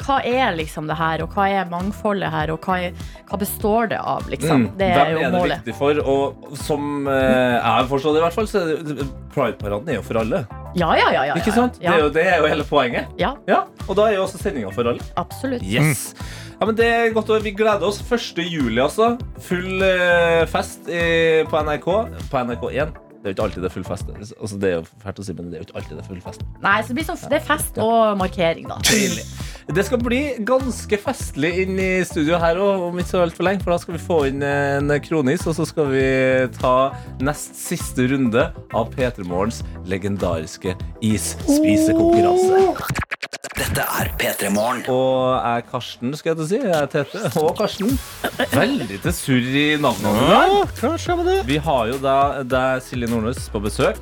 hva 0.00 0.16
er 0.26 0.54
liksom 0.58 0.86
det 0.90 0.96
her, 0.98 1.22
og 1.24 1.34
hva 1.36 1.46
er 1.52 1.68
mangfoldet 1.70 2.30
her, 2.32 2.52
og 2.54 2.64
hva, 2.66 2.78
er, 2.86 2.94
hva 3.28 3.38
består 3.40 3.90
det 3.92 3.98
av, 4.00 4.26
liksom. 4.32 4.66
Mm. 4.66 4.70
Det 4.80 4.88
er 4.88 4.96
Hvem 4.98 5.10
jo 5.12 5.18
er 5.20 5.24
det 5.26 5.32
målet. 5.38 5.60
viktig 5.64 5.76
for? 5.78 6.00
Og 6.14 6.56
som 6.60 7.08
eh, 7.10 7.56
jeg 7.58 7.88
forstår 7.92 8.16
det, 8.16 8.22
i 8.22 8.24
hvert 8.26 8.38
fall, 8.38 8.48
så 8.50 8.64
er 8.64 9.04
Pride-paraden 9.30 9.92
er 9.92 10.00
jo 10.00 10.02
for 10.06 10.20
alle. 10.22 10.44
Ja, 10.78 10.90
ja, 10.98 11.08
ja. 11.14 11.24
ja. 11.30 11.34
Ikke 11.38 11.54
sant? 11.54 11.78
Det, 11.80 11.86
er 11.90 12.00
jo, 12.04 12.08
det 12.14 12.24
er 12.26 12.40
jo 12.42 12.48
hele 12.50 12.64
poenget. 12.66 13.10
ja 13.18 13.34
Ja, 13.50 13.64
Og 13.88 13.96
da 13.98 14.08
er 14.08 14.16
jo 14.18 14.24
også 14.24 14.38
sendinga 14.42 14.70
for 14.74 14.88
alle. 14.90 15.02
absolutt. 15.20 15.62
Yes. 15.66 16.14
Ja, 16.60 16.66
men 16.66 16.76
det 16.76 16.86
er 16.86 17.12
godt 17.16 17.30
Vi 17.44 17.54
gleder 17.56 17.86
oss. 17.86 18.00
1. 18.04 18.38
juli, 18.44 18.80
altså. 18.82 19.16
Full 19.46 19.82
eh, 19.82 20.46
fest 20.50 20.88
i, 20.88 21.44
på 21.48 21.62
NRK. 21.64 21.88
På 22.30 22.42
NRK1. 22.44 23.09
Det 23.20 23.28
er 23.28 23.34
jo 23.34 23.36
ikke 23.36 23.44
alltid 23.44 23.60
det 23.60 23.68
er 23.68 23.72
full 23.74 23.84
fest. 23.84 24.06
Altså, 24.16 24.56
det 24.56 24.68
er 24.70 24.78
jo 24.78 24.84
fælt 25.02 25.18
å 25.20 25.24
si, 25.26 25.32
men 25.36 25.50
det 25.50 25.56
er 25.58 25.60
jo 25.60 25.66
ikke 25.68 25.76
alltid 25.76 25.98
det 25.98 26.02
er 26.02 26.08
full 26.08 26.22
fest. 26.24 26.40
Nei, 26.64 26.78
så 26.80 26.88
det, 26.88 26.94
blir 26.96 27.06
sånn, 27.10 27.18
det 27.28 27.36
er 27.36 27.44
fest 27.44 27.76
og 27.84 28.16
markering, 28.16 28.64
da. 28.70 28.76
Deilig. 28.88 29.24
Det 29.76 29.84
skal 29.86 30.00
bli 30.02 30.20
ganske 30.48 30.96
festlig 30.98 31.52
inn 31.66 31.76
i 31.76 32.00
studio 32.08 32.40
her 32.40 32.56
òg, 32.64 32.80
om 32.88 32.96
ikke 32.96 33.12
så 33.12 33.20
altfor 33.26 33.44
lenge. 33.44 33.60
For 33.66 33.74
da 33.74 33.78
skal 33.84 33.94
vi 33.98 34.02
få 34.06 34.18
inn 34.30 34.40
en 34.46 34.88
kronis, 35.04 35.44
og 35.44 35.52
så 35.60 35.64
skal 35.68 35.92
vi 35.92 36.06
ta 36.56 36.74
nest 37.20 37.52
siste 37.60 38.08
runde 38.08 38.48
av 38.72 38.88
P3 38.96 39.28
Morgens 39.28 39.60
legendariske 39.84 40.72
isspisekonkurranse. 41.12 43.19
Dette 43.60 43.82
er 43.84 44.08
P3 44.16 44.48
Morgen. 44.54 44.78
Og 44.88 45.34
jeg 45.36 45.60
er 45.60 45.64
Karsten, 45.68 46.14
skal 46.16 46.30
jeg 46.30 46.36
til 46.38 46.44
å 46.44 46.48
si. 46.48 46.60
Jeg 46.62 46.76
er 46.78 46.86
Tete. 46.88 47.20
Og 47.42 47.50
Karsten. 47.58 47.90
Veldig 48.54 48.96
til 49.02 49.12
surr 49.12 49.48
i 49.60 49.64
med 49.76 51.26
det? 51.28 51.34
Vi 51.44 51.58
har 51.60 51.90
jo 51.90 51.98
da 52.00 52.14
deg, 52.40 52.80
Silje 52.86 53.10
Nordnes, 53.10 53.50
på 53.52 53.60
besøk. 53.60 54.00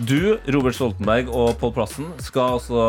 Du, 0.00 0.38
Robert 0.48 0.78
Stoltenberg 0.78 1.28
og 1.28 1.58
Pål 1.60 1.74
Plassen 1.76 2.08
skal 2.24 2.56
altså 2.56 2.86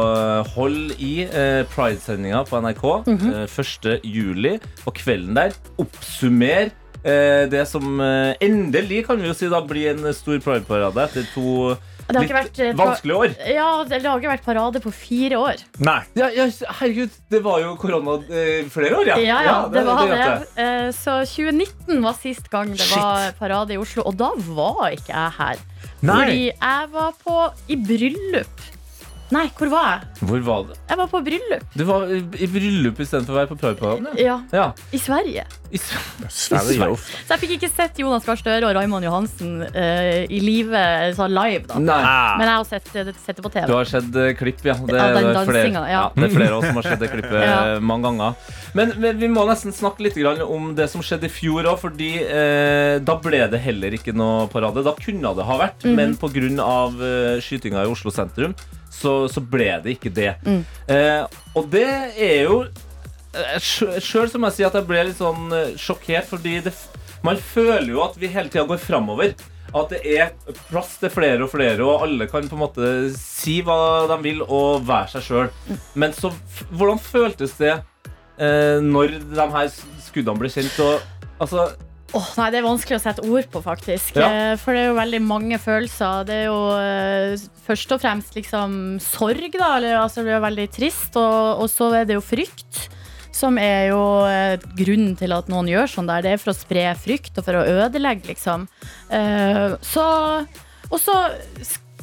holde 0.56 0.96
i 0.96 1.26
eh, 1.28 1.68
Pride-sendinga 1.76 2.46
på 2.48 2.64
NRK 2.64 2.88
eh, 3.12 3.44
1. 3.44 3.92
juli. 4.08 4.56
Og 4.88 4.96
kvelden 4.96 5.36
der 5.36 5.60
oppsummer 5.76 6.70
eh, 7.04 7.44
det 7.52 7.68
som 7.68 8.00
eh, 8.00 8.32
endelig 8.48 9.04
kan 9.10 9.20
vi 9.20 9.28
jo 9.28 9.36
si 9.36 9.52
da 9.52 9.60
blir 9.60 9.92
en 9.92 10.08
stor 10.16 10.40
Pride-parade 10.40 11.04
etter 11.10 11.28
to 11.36 11.76
Det 12.08 12.16
har 12.16 12.24
litt 12.24 12.30
ikke 12.32 12.38
vært, 12.40 12.60
eh, 12.64 12.74
vanskelige 12.80 13.18
år. 13.18 13.34
Ja, 13.54 13.84
det 13.84 14.02
har 14.06 14.20
ikke 14.22 14.32
vært 14.32 14.46
parade 14.46 14.82
på 14.84 14.94
fire 14.96 15.40
år. 15.42 15.64
Nei. 15.84 15.98
Ja, 16.16 16.30
ja, 16.30 16.46
herregud, 16.80 17.10
det 17.30 17.42
var 17.44 17.60
jo 17.60 17.76
korona 17.76 18.16
eh, 18.30 18.64
flere 18.72 18.96
år, 19.02 19.06
ja. 19.12 19.18
Ja, 19.18 19.42
ja, 19.44 19.58
det 19.68 19.84
var 19.86 20.06
det. 20.08 20.20
det. 20.22 20.48
Eh, 20.64 20.92
Så 20.96 21.18
2019 21.28 22.02
var 22.02 22.14
sist 22.14 22.50
gang 22.50 22.72
det 22.72 22.88
var 22.96 23.32
parade 23.40 23.76
i 23.76 23.78
Oslo, 23.78 24.04
og 24.08 24.16
da 24.18 24.32
var 24.56 24.92
ikke 24.96 25.12
jeg 25.12 25.32
her. 25.38 25.58
Nei. 26.02 26.16
Fordi 26.16 26.42
jeg 26.54 26.90
var 26.94 27.14
på 27.26 27.38
i 27.68 27.76
bryllup. 27.76 28.66
Nei, 29.34 29.48
hvor 29.60 29.68
var 29.68 29.88
jeg? 29.92 30.26
Hvor 30.30 30.44
var 30.46 30.62
det? 30.70 30.76
Jeg 30.88 30.98
var 31.02 31.08
på 31.12 31.20
bryllup. 31.26 31.64
Du 31.76 31.84
var 31.88 32.06
i, 32.16 32.20
i 32.40 32.48
bryllup 32.48 33.00
istedenfor 33.04 33.34
å 33.34 33.38
være 33.42 33.50
på 33.50 33.58
Pride-paraden? 33.60 34.08
Ja. 34.16 34.38
Ja, 34.54 34.56
ja. 34.56 34.68
i 34.96 35.00
Sverige. 35.02 35.44
I, 35.68 35.80
Sverige. 35.84 36.30
Sverige. 36.32 36.96
Så 37.28 37.34
jeg 37.36 37.42
fikk 37.42 37.54
ikke 37.58 37.70
sett 37.74 38.00
Jonas 38.00 38.24
Gahr 38.28 38.40
Støre 38.40 38.70
og 38.70 38.78
Raymond 38.78 39.04
Johansen 39.04 39.66
uh, 39.66 40.24
i 40.32 40.40
live, 40.40 40.84
så 41.18 41.28
live, 41.28 41.66
da. 41.68 41.82
Nei. 41.84 42.00
Men 42.40 42.46
jeg 42.48 42.54
har 42.56 42.68
sett, 42.70 42.88
eh, 42.96 43.12
sett 43.26 43.40
det 43.42 43.44
på 43.44 43.52
TV. 43.52 43.66
Du 43.68 43.76
har 43.76 43.90
sett 43.92 44.16
eh, 44.16 44.32
klipp, 44.40 44.64
ja. 44.64 44.78
Det, 44.80 44.96
Ja, 44.96 45.10
den 45.18 45.30
dansinga, 45.36 45.84
ja. 45.92 46.06
det 46.16 46.30
er 46.30 46.36
flere 46.38 46.54
av 46.56 46.62
oss 46.62 46.72
som 46.72 46.80
har 46.80 46.88
sett 46.88 47.04
det 47.04 47.12
klippet 47.12 47.36
Ja. 47.48 47.58
mange 47.84 48.08
ganger. 48.08 48.56
Men, 48.78 48.94
men 49.02 49.18
vi 49.18 49.28
må 49.32 49.44
nesten 49.50 49.74
snakke 49.74 50.04
litt 50.06 50.18
om 50.46 50.72
det 50.78 50.86
som 50.92 51.02
skjedde 51.06 51.26
i 51.30 51.34
fjor 51.34 51.66
òg, 51.72 51.80
fordi 51.82 52.12
eh, 52.22 52.98
da 53.02 53.16
ble 53.24 53.40
det 53.50 53.62
heller 53.64 53.96
ikke 53.98 54.14
noe 54.14 54.46
parade. 54.54 54.84
Da 54.86 54.94
kunne 55.02 55.34
det 55.38 55.46
ha 55.50 55.58
vært, 55.64 55.86
Mhm. 55.88 55.96
men 55.98 56.18
pga. 56.22 56.36
Uh, 56.38 57.40
skytinga 57.42 57.84
i 57.86 57.90
Oslo 57.90 58.12
sentrum, 58.14 58.54
så, 58.94 59.26
så 59.32 59.42
ble 59.42 59.72
det 59.84 59.96
ikke 59.98 60.12
det. 60.14 60.36
Mm. 60.46 60.62
Eh, 60.94 61.24
og 61.58 61.70
det 61.74 61.88
er 62.18 62.44
jo 62.48 62.60
Sjøl 63.62 64.32
må 64.40 64.50
jeg 64.50 64.56
si 64.58 64.66
at 64.66 64.74
jeg 64.78 64.88
ble 64.88 65.04
litt 65.10 65.20
sånn 65.20 65.52
eh, 65.54 65.76
sjokkert, 65.78 66.26
fordi 66.32 66.56
det, 66.66 66.74
man 67.26 67.38
føler 67.38 67.92
jo 67.92 68.02
at 68.06 68.18
vi 68.18 68.30
hele 68.34 68.50
tida 68.50 68.66
går 68.70 68.80
framover. 68.82 69.36
At 69.76 69.92
det 69.92 70.00
er 70.16 70.32
plass 70.70 70.94
til 71.02 71.12
flere 71.12 71.44
og 71.44 71.52
flere, 71.52 71.84
og 71.84 72.06
alle 72.06 72.26
kan 72.32 72.48
på 72.48 72.56
en 72.56 72.62
måte 72.64 72.92
si 73.20 73.60
hva 73.68 74.08
de 74.10 74.18
vil 74.24 74.40
og 74.48 74.86
være 74.88 75.12
seg 75.18 75.26
sjøl. 75.28 75.50
Men 76.00 76.16
så, 76.16 76.32
hvordan 76.72 77.02
føltes 77.04 77.58
det 77.60 77.76
eh, 78.40 78.80
når 78.84 79.18
de 79.34 79.46
her 79.58 79.70
skuddene 80.06 80.42
ble 80.42 80.50
kjent? 80.54 80.80
Og, 80.86 81.02
altså, 81.44 81.70
Åh, 82.16 82.28
nei, 82.40 82.46
Det 82.54 82.60
er 82.62 82.64
vanskelig 82.64 82.96
å 82.96 83.04
sette 83.04 83.24
ord 83.28 83.48
på, 83.52 83.60
faktisk. 83.66 84.16
Ja. 84.16 84.28
Eh, 84.32 84.54
For 84.62 84.72
det 84.72 84.86
er 84.86 84.92
jo 84.94 85.00
veldig 85.00 85.20
mange 85.28 85.58
følelser. 85.60 86.24
Det 86.30 86.38
er 86.38 86.46
jo 86.48 86.60
eh, 86.80 87.48
først 87.66 87.92
og 87.92 88.00
fremst 88.00 88.38
liksom 88.38 88.78
sorg, 89.04 89.50
da. 89.58 89.74
Eller, 89.76 89.98
altså, 90.00 90.24
det 90.24 90.32
er 90.38 90.46
veldig 90.46 90.70
trist. 90.72 91.18
Og, 91.20 91.66
og 91.66 91.68
så 91.74 91.90
er 92.00 92.08
det 92.08 92.16
jo 92.16 92.24
frykt. 92.24 92.86
Som 93.36 93.60
er 93.62 93.92
jo 93.92 94.00
eh, 94.26 94.56
grunnen 94.80 95.18
til 95.20 95.36
at 95.36 95.52
noen 95.52 95.68
gjør 95.70 95.92
sånn 95.92 96.08
der. 96.10 96.24
Det 96.26 96.32
er 96.32 96.40
for 96.42 96.54
å 96.54 96.58
spre 96.58 96.88
frykt 96.98 97.38
og 97.38 97.46
for 97.46 97.60
å 97.60 97.66
ødelegge, 97.84 98.32
liksom. 98.32 98.64
Eh, 99.14 99.76
så 99.86 100.08
Og 100.88 101.02
så 101.04 101.18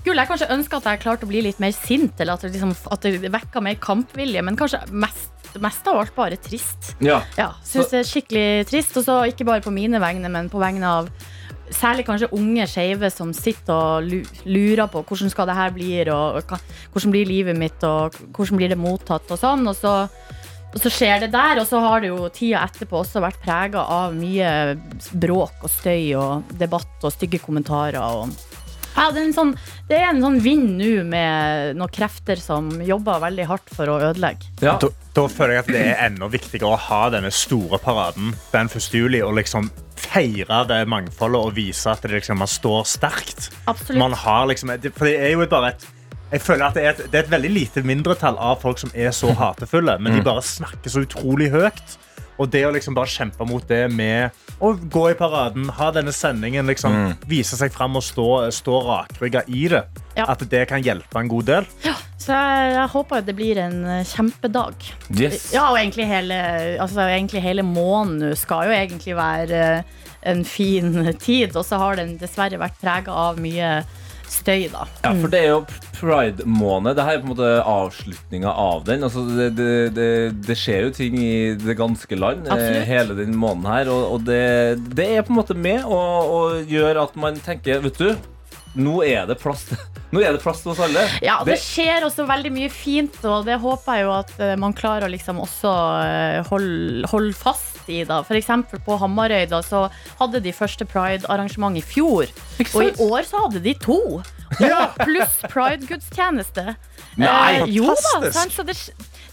skulle 0.04 0.20
jeg 0.20 0.28
kanskje 0.28 0.52
ønske 0.52 0.76
at 0.76 0.86
jeg 0.90 1.00
klarte 1.00 1.24
å 1.24 1.30
bli 1.30 1.40
litt 1.46 1.58
mer 1.64 1.72
sint, 1.72 2.12
eller 2.20 2.36
at 2.36 2.44
det, 2.44 2.52
liksom, 2.52 2.74
at 2.92 3.06
det 3.08 3.32
vekka 3.32 3.62
mer 3.64 3.80
kampvilje. 3.80 4.44
Men 4.44 4.58
kanskje 4.60 4.82
mest, 4.92 5.32
mest 5.62 5.86
av 5.90 6.00
alt 6.00 6.14
bare 6.16 6.40
trist. 6.40 6.94
ja. 7.04 7.22
Ja, 7.38 7.52
synes 7.64 7.92
det 7.92 8.02
er 8.02 8.10
skikkelig 8.10 8.66
trist. 8.70 8.96
Og 8.98 9.06
så 9.06 9.20
ikke 9.30 9.46
bare 9.48 9.64
på 9.64 9.74
mine 9.74 10.00
vegne, 10.02 10.30
men 10.32 10.50
på 10.52 10.62
vegne 10.62 10.90
av 11.00 11.10
særlig 11.72 12.04
kanskje 12.06 12.30
unge 12.36 12.66
skeive 12.68 13.10
som 13.12 13.32
sitter 13.36 13.74
og 13.74 14.08
lurer 14.44 14.88
på 14.92 15.04
hvordan 15.06 15.32
skal 15.32 15.48
det 15.48 15.58
her 15.58 15.74
bli, 15.74 15.90
og 16.12 16.40
hvordan 16.92 17.14
blir 17.14 17.28
livet 17.28 17.58
mitt, 17.58 17.84
og 17.86 18.16
hvordan 18.36 18.60
blir 18.60 18.74
det 18.74 18.80
mottatt, 18.80 19.30
og 19.30 19.40
sånn. 19.40 19.64
Og 19.70 19.76
så, 19.78 19.94
og 20.74 20.80
så 20.82 20.92
skjer 20.92 21.24
det 21.24 21.30
der, 21.34 21.60
og 21.62 21.68
så 21.68 21.80
har 21.84 22.04
det 22.04 22.12
jo 22.12 22.28
tida 22.34 22.64
etterpå 22.68 23.00
også 23.00 23.22
vært 23.24 23.40
prega 23.44 23.86
av 23.96 24.16
mye 24.16 24.50
bråk 25.12 25.64
og 25.64 25.72
støy 25.72 26.12
og 26.20 26.58
debatt 26.60 27.06
og 27.06 27.14
stygge 27.14 27.42
kommentarer. 27.44 28.00
og 28.02 28.28
ja, 28.94 29.08
det, 29.10 29.24
er 29.24 29.24
en 29.24 29.34
sånn, 29.34 29.54
det 29.88 29.96
er 29.98 30.12
en 30.12 30.22
sånn 30.22 30.36
vind 30.42 30.76
nå 30.78 30.92
med 31.08 31.80
noen 31.80 31.94
krefter 31.94 32.38
som 32.38 32.68
jobber 32.84 33.24
veldig 33.24 33.48
hardt 33.50 33.72
for 33.74 33.90
å 33.90 33.98
ødelegge. 34.10 34.52
ja. 34.62 34.78
Da, 35.14 35.28
føler 35.30 35.54
jeg 35.54 35.62
at 35.62 35.68
det 35.70 35.82
er 35.86 36.00
enda 36.08 36.26
viktigere 36.26 36.72
å 36.74 36.78
ha 36.88 37.02
denne 37.14 37.30
store 37.34 37.78
paraden 37.82 38.32
den 38.50 38.66
1. 38.66 38.86
juli 38.98 39.20
og 39.22 39.36
liksom 39.38 39.68
feire 40.04 40.64
det 40.68 40.80
mangfoldet 40.90 41.38
og 41.48 41.54
vise 41.56 41.90
at 41.92 42.02
det 42.02 42.16
liksom, 42.16 42.40
man 42.42 42.50
står 42.50 42.82
sterkt. 42.90 43.50
Absolutt. 43.70 44.00
Man 44.02 44.16
har 44.24 44.48
liksom, 44.50 44.72
for 44.90 45.06
det 45.06 45.14
er 45.22 45.36
jo 45.36 45.46
bare 45.50 45.74
et 45.74 45.86
jeg 46.34 46.42
føler 46.42 46.64
at 46.66 46.74
det 46.74 46.82
er, 46.82 46.94
et, 46.96 47.02
det 47.12 47.18
er 47.18 47.26
et 47.28 47.30
veldig 47.30 47.50
lite 47.52 47.82
mindretall 47.86 48.38
av 48.42 48.56
folk 48.62 48.80
som 48.80 48.90
er 48.96 49.12
så 49.14 49.30
hatefulle, 49.38 49.94
men 50.02 50.16
de 50.16 50.22
bare 50.24 50.42
snakker 50.42 50.90
så 50.90 51.04
utrolig 51.04 51.46
høyt. 51.52 51.92
Og 52.42 52.48
det 52.50 52.64
å 52.66 52.72
liksom 52.74 52.96
bare 52.96 53.06
kjempe 53.12 53.46
mot 53.46 53.62
det 53.70 53.84
med 53.94 54.34
å 54.58 54.72
gå 54.74 55.04
i 55.12 55.14
paraden, 55.18 55.68
ha 55.76 55.92
denne 55.94 56.10
sendingen, 56.16 56.66
liksom, 56.66 56.96
vise 57.30 57.54
seg 57.60 57.70
fram 57.76 57.94
og 58.00 58.02
stå, 58.02 58.26
stå 58.56 58.80
rakrygga 58.88 59.44
i 59.46 59.68
det, 59.70 59.84
Ja. 60.18 60.26
at 60.34 60.42
det 60.50 60.64
kan 60.72 60.82
hjelpe 60.82 61.20
en 61.22 61.30
god 61.30 61.46
del. 61.52 61.68
Så 62.24 62.32
jeg, 62.32 62.68
jeg 62.72 62.88
håper 62.94 63.24
det 63.26 63.34
blir 63.36 63.58
en 63.60 63.82
eh, 63.98 64.06
kjempedag. 64.08 64.86
Yes. 65.12 65.50
Ja, 65.52 65.66
og 65.68 65.76
egentlig 65.76 66.06
hele, 66.08 66.38
altså 66.80 67.04
egentlig 67.04 67.44
hele 67.44 67.64
måneden 67.66 68.32
skal 68.38 68.70
jo 68.70 68.78
egentlig 68.78 69.16
være 69.18 69.60
eh, 69.80 70.00
en 70.32 70.40
fin 70.48 70.96
tid, 71.26 71.52
og 71.52 71.66
så 71.68 71.80
har 71.82 72.00
den 72.00 72.16
dessverre 72.20 72.60
vært 72.62 72.80
prega 72.80 73.12
av 73.26 73.40
mye 73.42 73.82
støy, 74.34 74.70
da. 74.72 74.86
Ja, 75.04 75.12
for 75.20 75.30
det 75.30 75.40
er 75.42 75.50
jo 75.50 75.60
pride-måned. 75.98 76.96
Dette 76.96 77.12
er 77.12 77.20
på 77.20 77.28
en 77.28 77.32
måte 77.34 77.50
avslutninga 77.60 78.50
av 78.50 78.84
den. 78.88 79.04
Altså, 79.06 79.24
det, 79.28 79.50
det, 79.58 79.70
det, 79.96 80.10
det 80.48 80.56
skjer 80.58 80.88
jo 80.88 80.94
ting 80.96 81.18
i 81.20 81.34
det 81.60 81.76
ganske 81.78 82.18
land 82.18 82.48
eh, 82.48 82.54
Absolutt. 82.56 82.88
hele 82.88 83.18
den 83.20 83.36
måneden 83.36 83.68
her. 83.68 83.92
Og, 83.92 84.16
og 84.16 84.28
det, 84.28 84.44
det 84.96 85.10
er 85.12 85.26
på 85.26 85.34
en 85.34 85.42
måte 85.42 85.58
med 85.58 85.84
å 85.84 86.00
gjøre 86.64 87.04
at 87.04 87.20
man 87.20 87.36
tenker 87.44 87.84
Vet 87.84 88.00
du, 88.00 88.14
nå 88.76 88.94
er 89.06 89.26
det 89.30 89.36
plass 89.40 89.66
Nå 90.14 90.20
er 90.22 90.32
det 90.36 90.40
plass 90.44 90.60
til 90.62 90.70
oss 90.70 90.78
alle. 90.84 91.02
Ja, 91.22 91.40
det 91.42 91.56
Det- 91.56 91.62
skjer 91.64 92.04
også 92.06 92.22
veldig 92.28 92.52
mye 92.54 92.70
fint, 92.70 93.16
og 93.26 93.44
det 93.48 93.56
håper 93.58 93.96
jeg 93.98 94.04
jo 94.04 94.12
at 94.14 94.30
eh, 94.38 94.54
man 94.56 94.72
klarer 94.72 95.08
å 95.08 95.10
liksom 95.10 95.40
også 95.42 95.72
eh, 96.04 96.42
holde, 96.48 97.08
holde 97.10 97.34
fast 97.34 97.88
i. 97.90 98.04
da. 98.06 98.20
For 98.22 98.34
eksempel 98.38 98.78
på 98.86 98.94
Hamarøy 99.00 99.48
da, 99.50 99.58
så 99.66 99.88
hadde 100.20 100.40
de 100.44 100.52
første 100.54 100.86
Pride-arrangement 100.86 101.76
i 101.76 101.82
fjor. 101.82 102.30
Og 102.62 102.82
i 102.84 102.92
år 103.02 103.26
så 103.26 103.42
hadde 103.42 103.60
de 103.66 103.74
to. 103.74 103.98
Pluss 105.02 105.34
Pride-gudstjeneste. 105.50 106.76
Nei, 107.18 107.60
Eh, 107.62 107.66
jo 107.74 107.86
da, 107.90 107.94
fantastisk. 107.94 108.38
sant? 108.38 108.52
så 108.54 108.64
det, 108.66 108.76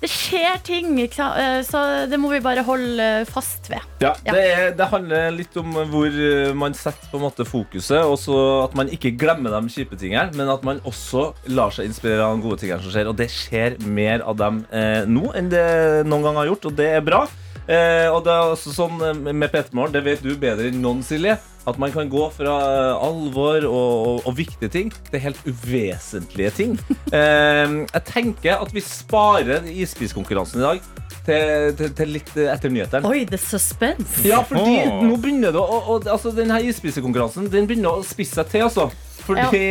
det 0.01 0.09
skjer 0.09 0.57
ting? 0.65 0.95
Eh, 1.01 1.59
så 1.67 1.81
det 2.09 2.17
må 2.19 2.31
vi 2.31 2.39
bare 2.41 2.63
holde 2.65 3.09
fast 3.29 3.69
ved. 3.69 3.83
Ja, 4.01 4.15
Ja. 4.25 4.33
det, 4.33 4.45
er, 4.49 4.71
det 4.77 4.87
handler 4.89 5.29
litt 5.35 5.55
om 5.61 5.75
hvor 5.91 6.09
eh, 6.09 6.53
man 6.57 6.73
setter 6.77 7.11
på 7.11 7.19
en 7.19 7.25
måte 7.27 7.45
fokuset, 7.45 8.01
og 8.01 8.17
så 8.19 8.37
at 8.65 8.73
man 8.77 8.89
ikke 8.89 9.13
glemmer 9.21 9.53
de 9.53 9.69
kjipe 9.69 9.97
tingene, 10.01 10.33
men 10.37 10.49
at 10.49 10.65
man 10.65 10.81
også 10.89 11.31
lar 11.53 11.69
seg 11.75 11.85
inspirere 11.91 12.25
av 12.25 12.37
de 12.39 12.47
gode 12.47 12.61
tingene 12.63 12.81
som 12.81 12.93
skjer. 12.95 13.11
Og 13.11 13.17
det 13.19 13.29
skjer 13.33 13.77
mer 13.85 14.25
av 14.25 14.39
dem 14.41 14.63
eh, 14.73 15.03
nå 15.05 15.31
enn 15.37 15.53
det 15.53 15.67
noen 16.09 16.25
gang 16.25 16.41
har 16.41 16.49
gjort, 16.53 16.71
og 16.71 16.77
det 16.81 16.89
er 16.97 17.05
bra. 17.05 17.23
Eh, 17.71 18.07
og 18.11 18.25
det 18.25 18.33
er 18.33 18.51
også 18.51 18.73
sånn 18.75 18.99
eh, 18.99 19.31
med 19.31 19.47
P3 19.53 19.71
Morgen, 19.77 19.93
det 19.95 20.03
vet 20.03 20.23
du 20.25 20.33
bedre 20.35 20.67
enn 20.67 20.81
noen, 20.83 20.99
Silje, 21.07 21.37
at 21.69 21.77
man 21.79 21.93
kan 21.93 22.09
gå 22.11 22.25
fra 22.35 22.55
eh, 22.67 23.03
alvor 23.05 23.63
og, 23.69 23.91
og, 24.09 24.25
og 24.27 24.35
viktige 24.35 24.71
ting 24.73 24.89
til 25.07 25.23
helt 25.23 25.45
uvesentlige 25.47 26.55
ting. 26.57 26.75
Eh, 27.11 27.73
jeg 27.91 28.03
tenker 28.07 28.61
at 28.63 28.69
vi 28.71 28.79
sparer 28.79 29.65
isbiskonkurransen 29.67 30.61
i 30.61 30.63
dag 30.63 30.77
til, 31.25 31.73
til, 31.75 31.89
til 31.97 32.13
litt 32.15 32.31
etter 32.39 32.71
nyhetene. 32.71 33.09
Oi, 33.09 33.25
the 33.27 33.39
suspense. 33.41 34.21
Ja, 34.23 34.39
fordi 34.47 34.77
oh. 34.85 35.01
nå 35.09 35.17
begynner 35.19 35.51
det 35.51 35.59
å, 35.59 35.79
å, 35.81 35.97
altså, 35.99 36.31
Den 36.35 36.53
isspisekonkurransen 36.55 37.49
Den 37.51 37.67
begynner 37.67 37.99
å 37.99 38.05
spisse 38.07 38.39
seg 38.39 38.53
til, 38.53 38.63
altså. 38.69 38.87
Fordi 39.25 39.61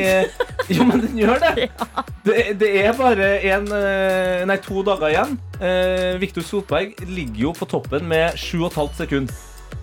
Jo, 0.70 0.84
men 0.88 1.04
den 1.04 1.18
gjør 1.18 1.42
det. 1.42 1.68
Det, 2.26 2.34
det 2.60 2.68
er 2.84 2.92
bare 2.92 3.28
en, 3.48 3.64
eh, 3.72 4.42
nei, 4.44 4.56
to 4.60 4.82
dager 4.84 5.08
igjen. 5.08 5.38
Eh, 5.56 6.18
Viktor 6.20 6.44
Solberg 6.44 6.98
ligger 7.08 7.46
jo 7.46 7.52
på 7.56 7.64
toppen 7.70 8.04
med 8.10 8.36
7,5 8.36 8.90
sekunder. 8.98 9.38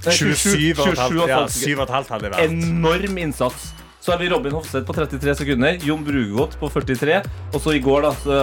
27,5 0.06 0.78
sekunder. 0.94 1.48
7,5 1.50 2.12
hadde 2.14 2.28
det 2.28 2.32
vært. 2.36 2.44
Enorm 2.46 3.18
innsats. 3.24 3.72
Så 4.08 4.14
har 4.14 4.20
vi 4.20 4.30
Robin 4.30 4.54
Hofseth 4.56 4.88
på 4.88 4.94
33 4.96 5.34
sekunder, 5.36 5.82
Jon 5.84 6.00
Brugodt 6.08 6.54
på 6.62 6.70
43, 6.72 7.18
og 7.52 7.60
så 7.60 7.74
i 7.76 7.82
går 7.84 8.06
da, 8.06 8.12
så 8.22 8.38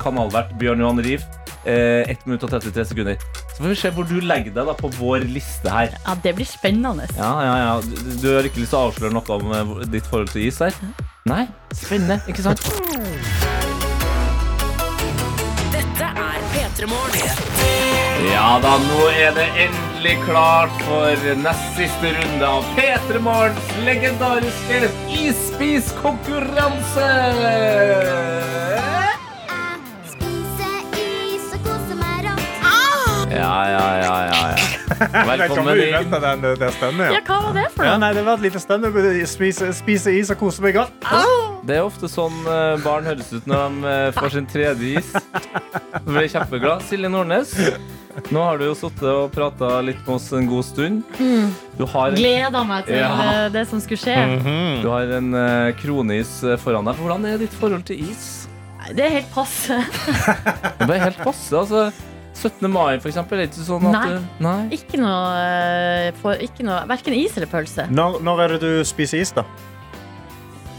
kanalvert 0.00 0.54
Bjørn 0.56 0.80
Johan 0.80 1.02
Rief. 1.04 1.26
Eh, 1.68 2.08
1 2.08 2.24
minutt 2.24 2.46
og 2.46 2.54
33 2.54 2.86
sekunder. 2.94 3.20
Så 3.52 3.58
får 3.58 3.68
vi 3.68 3.76
se 3.82 3.90
hvor 3.92 4.08
du 4.08 4.16
legger 4.24 4.56
deg 4.56 4.70
da 4.70 4.72
på 4.78 4.88
vår 4.96 5.28
liste 5.28 5.68
her. 5.68 5.92
Ja, 6.06 6.16
det 6.24 6.32
blir 6.40 6.48
spennende. 6.48 7.04
Ja, 7.18 7.28
ja, 7.44 7.52
ja. 7.60 7.76
Du, 7.84 8.08
du 8.24 8.28
har 8.38 8.48
ikke 8.48 8.64
lyst 8.64 8.72
til 8.72 8.80
å 8.80 8.88
avsløre 8.88 9.12
noe 9.12 9.36
om 9.36 9.52
eh, 9.52 9.86
ditt 9.92 10.08
forhold 10.08 10.32
til 10.32 10.48
is 10.48 10.64
her? 10.64 10.80
Nei? 11.28 11.44
Spennende, 11.76 12.22
ikke 12.32 12.48
sant? 12.48 12.64
Dette 15.76 16.14
er 16.24 16.46
P3 16.56 16.88
Morgen. 16.88 17.91
Ja 18.30 18.58
da, 18.62 18.76
nå 18.86 19.06
er 19.18 19.32
det 19.36 19.46
endelig 19.64 20.14
klart 20.26 20.74
for 20.86 21.24
nest 21.42 21.76
siste 21.78 22.12
runde 22.16 22.46
av 22.48 22.66
P3 22.76 23.18
Morgens 23.24 23.72
legendariske 23.86 24.82
isspiskonkurranse! 25.22 27.10
Ja, 33.30 33.70
ja, 33.70 33.98
ja, 33.98 34.26
ja, 34.26 34.48
ja. 34.48 34.56
Det 34.98 35.08
kommer 35.08 35.36
Velkommen 35.36 35.78
inn. 35.80 35.88
uventet, 35.94 36.22
den, 36.22 36.42
det 36.60 36.72
stemmer, 36.72 37.04
Ja, 37.04 37.12
ja. 37.12 37.20
hva 37.26 37.38
var 37.46 37.56
det 37.56 37.64
for 37.74 37.88
Ja, 37.88 37.96
nei, 37.98 38.12
det 38.14 38.26
var 38.26 38.38
et 38.38 38.44
lite 38.44 38.60
stemme, 38.62 38.92
Spise, 39.26 39.72
spise 39.74 40.14
is 40.18 40.30
og 40.30 40.38
kose 40.44 40.62
meg 40.62 40.76
godt. 40.78 40.94
Det 41.62 41.76
er 41.78 41.84
ofte 41.86 42.08
sånn 42.10 42.34
eh, 42.50 42.74
barn 42.82 43.06
høres 43.06 43.28
ut 43.36 43.44
når 43.46 43.60
de 43.70 43.90
eh, 43.90 44.08
får 44.16 44.32
sin 44.34 44.46
tredje 44.50 44.98
is. 44.98 45.10
Så 45.14 46.02
blir 46.08 46.24
jeg 46.24 46.32
kjempeglad. 46.34 46.82
Silje 46.88 47.10
Nordnes, 47.12 47.52
nå 48.34 48.42
har 48.42 48.58
du 48.58 48.64
jo 48.66 48.74
sittet 48.76 49.06
og 49.06 49.28
prata 49.34 49.76
litt 49.86 50.00
med 50.02 50.16
oss 50.16 50.26
en 50.34 50.48
god 50.50 50.66
stund. 50.66 51.04
Du 51.78 51.84
har 51.86 52.10
en, 52.10 52.18
Gleda 52.18 52.64
meg 52.66 52.88
til 52.90 52.98
Ja. 52.98 53.12
eh, 53.28 53.48
det 53.54 53.62
som 53.70 53.78
skulle 53.84 54.02
skje. 54.02 54.16
du 54.82 54.88
har 54.90 55.14
en 55.20 55.30
kroneis 55.78 56.34
foran 56.64 56.90
deg. 56.90 56.98
Hvordan 56.98 57.28
er 57.30 57.38
ditt 57.44 57.54
forhold 57.62 57.86
til 57.86 58.02
is? 58.10 58.48
Det 58.90 59.04
er 59.06 59.14
helt 59.20 59.30
passe. 59.30 59.78
Det 60.82 60.90
er 60.90 61.04
helt 61.06 61.22
passe. 61.22 61.54
altså 61.54 61.92
17. 62.34 62.66
mai, 62.72 62.96
for 62.98 63.06
eksempel. 63.12 63.38
Er 63.38 63.46
det 63.46 63.52
ikke 63.54 63.68
sånn 63.68 63.86
at 63.86 63.94
Nei. 63.94 64.06
du 64.10 64.42
Nei. 64.42 64.60
Ikke 64.74 64.98
noe, 64.98 66.10
for, 66.18 66.34
ikke 66.42 66.64
noe 66.66 66.80
Verken 66.90 67.14
is 67.14 67.36
eller 67.38 67.46
pølse. 67.52 67.86
Når, 67.94 68.18
når 68.26 68.42
er 68.48 68.54
det 68.56 68.60
du 68.64 68.72
spiser 68.88 69.22
is, 69.22 69.30
da? 69.36 69.44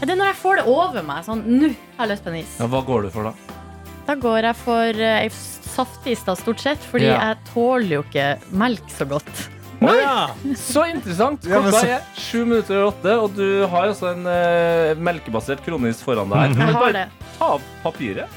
Det 0.04 0.12
er 0.14 0.20
når 0.20 0.26
jeg 0.32 0.36
får 0.42 0.56
det 0.60 0.64
over 0.68 1.02
meg. 1.02 1.24
Sånn, 1.24 1.42
nå 1.48 1.68
har 1.96 2.06
jeg 2.06 2.12
lyst 2.14 2.24
på 2.24 2.32
en 2.32 2.36
is. 2.42 2.54
Ja, 2.60 2.66
hva 2.72 2.80
går 2.84 3.02
du 3.06 3.10
for, 3.14 3.24
da? 3.30 3.32
Da 4.06 4.14
går 4.20 4.40
jeg 4.50 4.56
for 4.60 5.00
uh, 5.00 5.28
saftis, 5.74 6.22
da, 6.26 6.34
stort 6.36 6.60
sett. 6.60 6.78
Fordi 6.90 7.06
Ja. 7.08 7.18
jeg 7.30 7.38
tåler 7.54 7.94
jo 7.98 8.02
ikke 8.04 8.26
melk 8.52 8.90
så 8.92 9.06
godt. 9.08 9.32
Å 9.84 9.94
ja. 9.96 10.28
Så 10.56 10.84
interessant. 10.88 11.44
Ja, 11.44 11.60
men 11.60 11.72
Klokka 11.72 11.80
så- 11.80 11.96
er 11.96 12.20
sju 12.20 12.44
minutter 12.46 12.78
over 12.82 12.92
åtte, 12.92 13.16
og 13.24 13.34
du 13.36 13.66
har 13.66 13.88
altså 13.90 14.12
en 14.12 14.26
eh, 14.26 14.94
melkebasert 14.96 15.64
kronis 15.64 16.00
foran 16.04 16.28
deg. 16.30 16.38
her. 16.38 16.48
Jeg 16.48 16.56
Men 16.58 16.74
har 16.74 16.80
bare 16.80 16.92
det. 16.92 17.08
ta 17.38 17.44
av 17.56 17.62
papiret. 17.82 18.28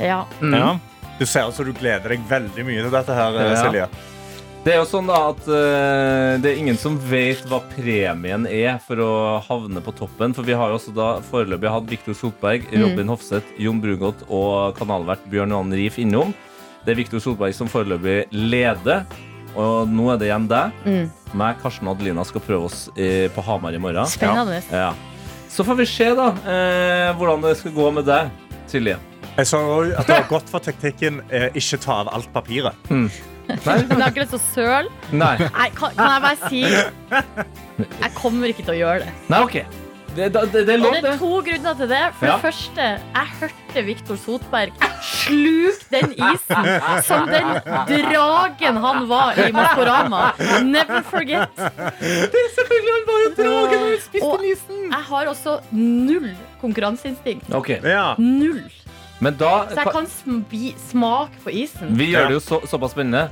Ja. 0.00 0.24
ja. 0.42 0.78
Du 1.18 1.24
ser 1.24 1.48
ut 1.48 1.54
som 1.54 1.64
du 1.64 1.72
gleder 1.72 2.08
deg 2.12 2.20
veldig 2.28 2.64
mye 2.66 2.82
til 2.82 2.90
dette 2.90 3.14
her, 3.14 3.36
eh, 3.36 3.52
Ja. 3.52 3.62
Silje. 3.62 3.88
Det 4.66 4.72
er 4.74 4.80
jo 4.80 4.86
sånn 4.90 5.06
da 5.06 5.18
at 5.28 5.44
uh, 5.46 6.32
det 6.42 6.50
er 6.50 6.56
ingen 6.58 6.74
som 6.80 6.96
vet 7.06 7.44
hva 7.46 7.60
premien 7.70 8.48
er 8.50 8.80
for 8.82 8.98
å 8.98 9.10
havne 9.46 9.78
på 9.78 9.92
toppen. 9.94 10.32
For 10.34 10.42
vi 10.42 10.56
har 10.58 10.72
jo 10.72 10.78
også 10.80 10.94
da 10.96 11.04
foreløpig 11.28 11.70
hatt 11.70 11.86
Viktor 11.92 12.16
Solberg, 12.18 12.64
Mm. 12.72 12.80
Robin 12.82 13.12
Hofseth, 13.12 13.52
Jon 13.62 13.78
Brugodt 13.78 14.24
og 14.26 14.74
kanalvert 14.74 15.22
Bjørn 15.30 15.54
Johan 15.54 15.70
Rief 15.70 16.00
innom. 16.02 16.32
Det 16.82 16.96
er 16.96 16.98
Viktor 16.98 17.22
Solberg 17.22 17.54
som 17.54 17.70
foreløpig 17.70 18.24
leder. 18.34 19.04
Og 19.54 19.86
nå 19.88 20.08
er 20.12 20.18
det 20.18 20.32
igjen 20.32 20.48
deg. 20.50 20.82
Mm. 20.82 21.06
Meg, 21.38 21.62
Karsten 21.62 21.86
og 21.86 21.94
Adelina 21.94 22.26
skal 22.26 22.42
prøve 22.44 22.66
oss 22.66 22.80
eh, 22.98 23.30
på 23.32 23.46
Hamar 23.46 23.78
i 23.78 23.80
morgen. 23.80 24.10
Spennende. 24.10 24.58
Ja. 24.74 24.90
Så 25.48 25.62
får 25.64 25.78
vi 25.78 25.86
se 25.88 26.10
da 26.18 26.26
uh, 26.34 27.14
hvordan 27.16 27.46
det 27.46 27.54
skal 27.62 27.72
gå 27.78 27.86
med 27.94 28.10
deg, 28.10 28.34
Silje. 28.66 28.98
Jeg 29.36 29.46
så 29.46 29.62
òg 29.62 29.94
at 29.94 30.10
det 30.10 30.18
var 30.24 30.28
godt 30.34 30.50
for 30.50 30.66
teknikken 30.66 31.22
eh, 31.30 31.48
ikke 31.54 31.78
ta 31.86 32.02
av 32.02 32.10
alt 32.18 32.28
papiret. 32.34 32.74
Men 33.46 33.58
jeg 33.64 34.02
har 34.02 34.10
ikke 34.10 34.24
lyst 34.24 34.34
til 34.34 34.40
å 34.40 34.46
søle. 34.52 34.90
Nei. 35.12 35.34
Nei, 35.46 35.68
kan, 35.78 35.90
kan 35.96 36.12
jeg 36.12 36.22
bare 36.26 36.50
si 36.50 36.62
Jeg 36.66 38.14
kommer 38.16 38.50
ikke 38.52 38.64
til 38.66 38.74
å 38.76 38.78
gjøre 38.82 39.04
det. 39.06 39.12
Nei, 39.32 39.42
ok. 39.46 39.58
Det, 40.16 40.30
det, 40.32 40.42
det, 40.48 40.60
det 40.64 40.72
er 40.72 40.78
lov, 40.80 40.94
det 40.96 41.02
det. 41.04 41.10
er 41.12 41.18
to 41.20 41.28
grunner 41.44 41.74
til 41.76 41.88
det. 41.90 41.98
For 42.16 42.24
Ja. 42.26 42.36
det 42.38 42.44
første, 42.46 42.84
jeg 43.18 43.32
hørte 43.40 43.82
Viktor 43.84 44.16
Sotberg 44.16 44.86
sluke 45.04 45.90
den 45.92 46.14
isen 46.16 46.68
som 47.04 47.26
den 47.28 47.50
dragen 48.08 48.78
han 48.80 49.02
var 49.10 49.36
i 49.44 49.50
Maskorama. 49.52 50.22
Never 50.64 51.02
forget. 51.10 51.52
Selvfølgelig, 51.60 52.94
han 52.96 53.04
var 53.10 53.20
jo 53.26 53.30
dragen 53.42 53.84
og 53.90 54.00
spiste 54.06 54.30
Og 54.32 54.46
isen. 54.48 54.80
jeg 54.88 55.04
har 55.12 55.28
også 55.34 55.58
null 55.76 56.30
konkurranseinstinkt. 56.64 57.52
Ok, 57.52 57.74
Ja. 57.84 58.14
Null. 58.16 58.64
Men 59.20 59.36
da 59.40 59.52
Så 59.70 59.80
jeg 59.80 59.92
kan 59.94 60.06
sm 60.06 60.40
smake 60.90 61.44
på 61.44 61.54
isen. 61.64 61.94
Vi 61.96 62.10
gjør 62.12 62.28
det 62.28 62.36
jo 62.38 62.42
så, 62.44 62.60
såpass 62.68 62.92
spennende. 62.96 63.28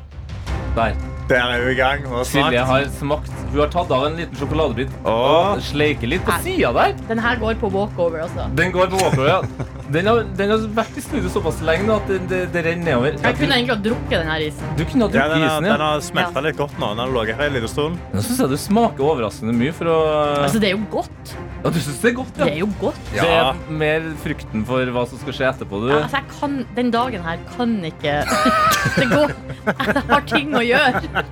Der. 0.74 0.94
Der 1.28 1.40
er 1.54 1.60
vi 1.64 1.72
i 1.72 1.76
gang. 1.78 2.02
Smakt. 2.26 2.56
har 2.68 2.84
smakt. 2.98 3.30
Hun 3.52 3.60
har 3.62 3.70
tatt 3.72 3.92
av 3.94 4.02
en 4.08 4.16
liten 4.18 4.36
sjokoladebit 4.36 4.90
og 5.08 5.60
sleiker 5.62 6.10
litt 6.10 6.24
på 6.26 6.34
sida 6.42 6.72
der. 6.74 6.96
Den 7.08 7.20
her 7.22 7.38
går 7.40 7.54
på 7.60 7.70
walkover, 7.72 8.24
altså. 8.26 8.48
Den 8.58 8.74
går 8.74 8.90
på 8.92 8.98
walkover, 8.98 9.28
ja. 9.30 9.68
Den 9.94 10.08
har, 10.10 10.24
den 10.36 10.50
har 10.50 10.66
vært 10.74 10.98
i 10.98 11.04
studio 11.04 11.30
såpass 11.30 11.60
lenge 11.64 11.86
nå 11.86 11.96
at 12.00 12.10
det, 12.10 12.18
det, 12.32 12.40
det 12.52 12.64
renner 12.66 12.88
nedover. 12.90 13.16
Jeg 13.20 13.38
kunne 13.38 13.56
egentlig 13.60 13.76
ha 13.76 13.80
drukket 13.86 14.14
den 14.16 14.30
her 14.32 14.44
isen. 14.48 14.74
Du 14.74 14.84
kunne 14.84 15.06
ha 15.06 15.08
Ja, 15.08 15.14
drukket 15.14 15.34
den 15.36 15.46
har, 15.46 15.54
isen, 15.54 15.70
den 15.70 15.86
har 15.86 16.04
smelta 16.08 16.44
litt 16.48 16.58
godt 16.60 16.78
nå. 16.82 16.90
Den 16.92 17.04
har 17.04 17.14
ligget 17.16 17.40
her 17.40 17.52
en 17.52 17.58
liten 17.60 17.72
stund. 17.72 18.04
Nå 18.12 18.24
syns 18.26 18.42
jeg 18.44 18.52
du 18.56 18.58
smaker 18.66 19.10
overraskende 19.12 19.56
mye 19.56 19.76
for 19.76 19.92
å 19.94 19.98
Altså, 20.42 20.60
det 20.64 20.72
er 20.72 20.76
jo 20.76 20.82
godt. 20.92 21.36
Ja, 21.64 21.70
du 21.72 21.78
syns 21.80 21.96
det 22.02 22.10
er 22.10 22.14
godt, 22.18 22.32
ja? 22.36 22.44
Det 22.44 22.52
er 22.52 22.58
jo 22.60 22.66
godt. 22.80 22.98
Det 23.08 23.22
Ja. 23.24 23.36
er 23.50 23.54
mer 23.72 24.02
frykten 24.20 24.64
for 24.68 24.84
hva 24.92 25.04
som 25.08 25.16
skal 25.22 25.32
skje 25.32 25.46
etterpå, 25.48 25.78
du. 25.80 25.86
Ja, 25.88 26.02
altså, 26.02 26.18
jeg 26.20 26.26
kan, 26.40 26.58
den 26.76 26.90
dagen 26.92 27.22
her 27.24 27.38
kan 27.56 27.72
ikke 27.88 28.18
Det 28.98 29.06
går 29.08 29.32
Jeg 29.64 30.04
har 30.10 30.20
ting 30.28 30.52
å 30.52 30.60
gjøre. 30.60 31.00
Jeg 31.00 31.24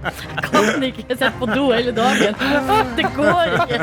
kan 0.48 0.86
ikke 0.88 1.04
sitte 1.10 1.32
på 1.38 1.46
do 1.52 1.66
hele 1.74 1.92
dagen. 1.92 2.32
Det 2.96 3.04
går 3.12 3.44
ikke. 3.60 3.76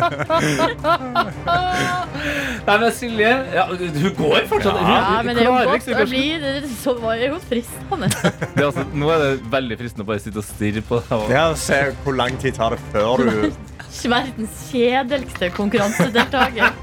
Nei, 2.66 2.76
men 2.82 2.92
Silje 2.98 3.30
ja, 3.54 3.66
Hun 3.70 4.14
går 4.18 4.48
fortsatt. 4.50 4.74
Hun, 4.78 4.90
Ja, 4.90 5.00
hun 5.20 5.26
men 5.30 5.36
det 5.38 5.44
er 5.44 5.48
jo 5.48 5.54
klarer 5.54 5.70
godt 5.70 5.86
ikke 5.86 5.96
å 5.96 6.10
det 6.10 6.74
så 6.80 6.94
var 7.00 7.16
det 7.22 7.30
jo 7.30 7.40
fristende. 7.46 8.10
det 8.10 8.64
er 8.64 8.68
altså, 8.72 8.86
Nå 8.94 9.10
er 9.14 9.24
det 9.24 9.32
veldig 9.54 9.78
fristende 9.84 10.06
å 10.06 10.10
bare 10.10 10.24
sitte 10.26 10.42
og 10.42 10.48
stirre 10.50 10.82
på 10.90 11.00
det. 11.02 11.12
og- 11.20 11.30
Ja, 11.30 11.54
Se 11.54 11.80
hvor 12.04 12.16
lang 12.18 12.38
tid 12.42 12.56
tar 12.58 12.70
det 12.72 12.80
før 12.94 13.18
du 13.18 13.52
Verdens 14.10 14.62
kjedeligste 14.70 15.50
konkurransedeltaker. 15.56 16.78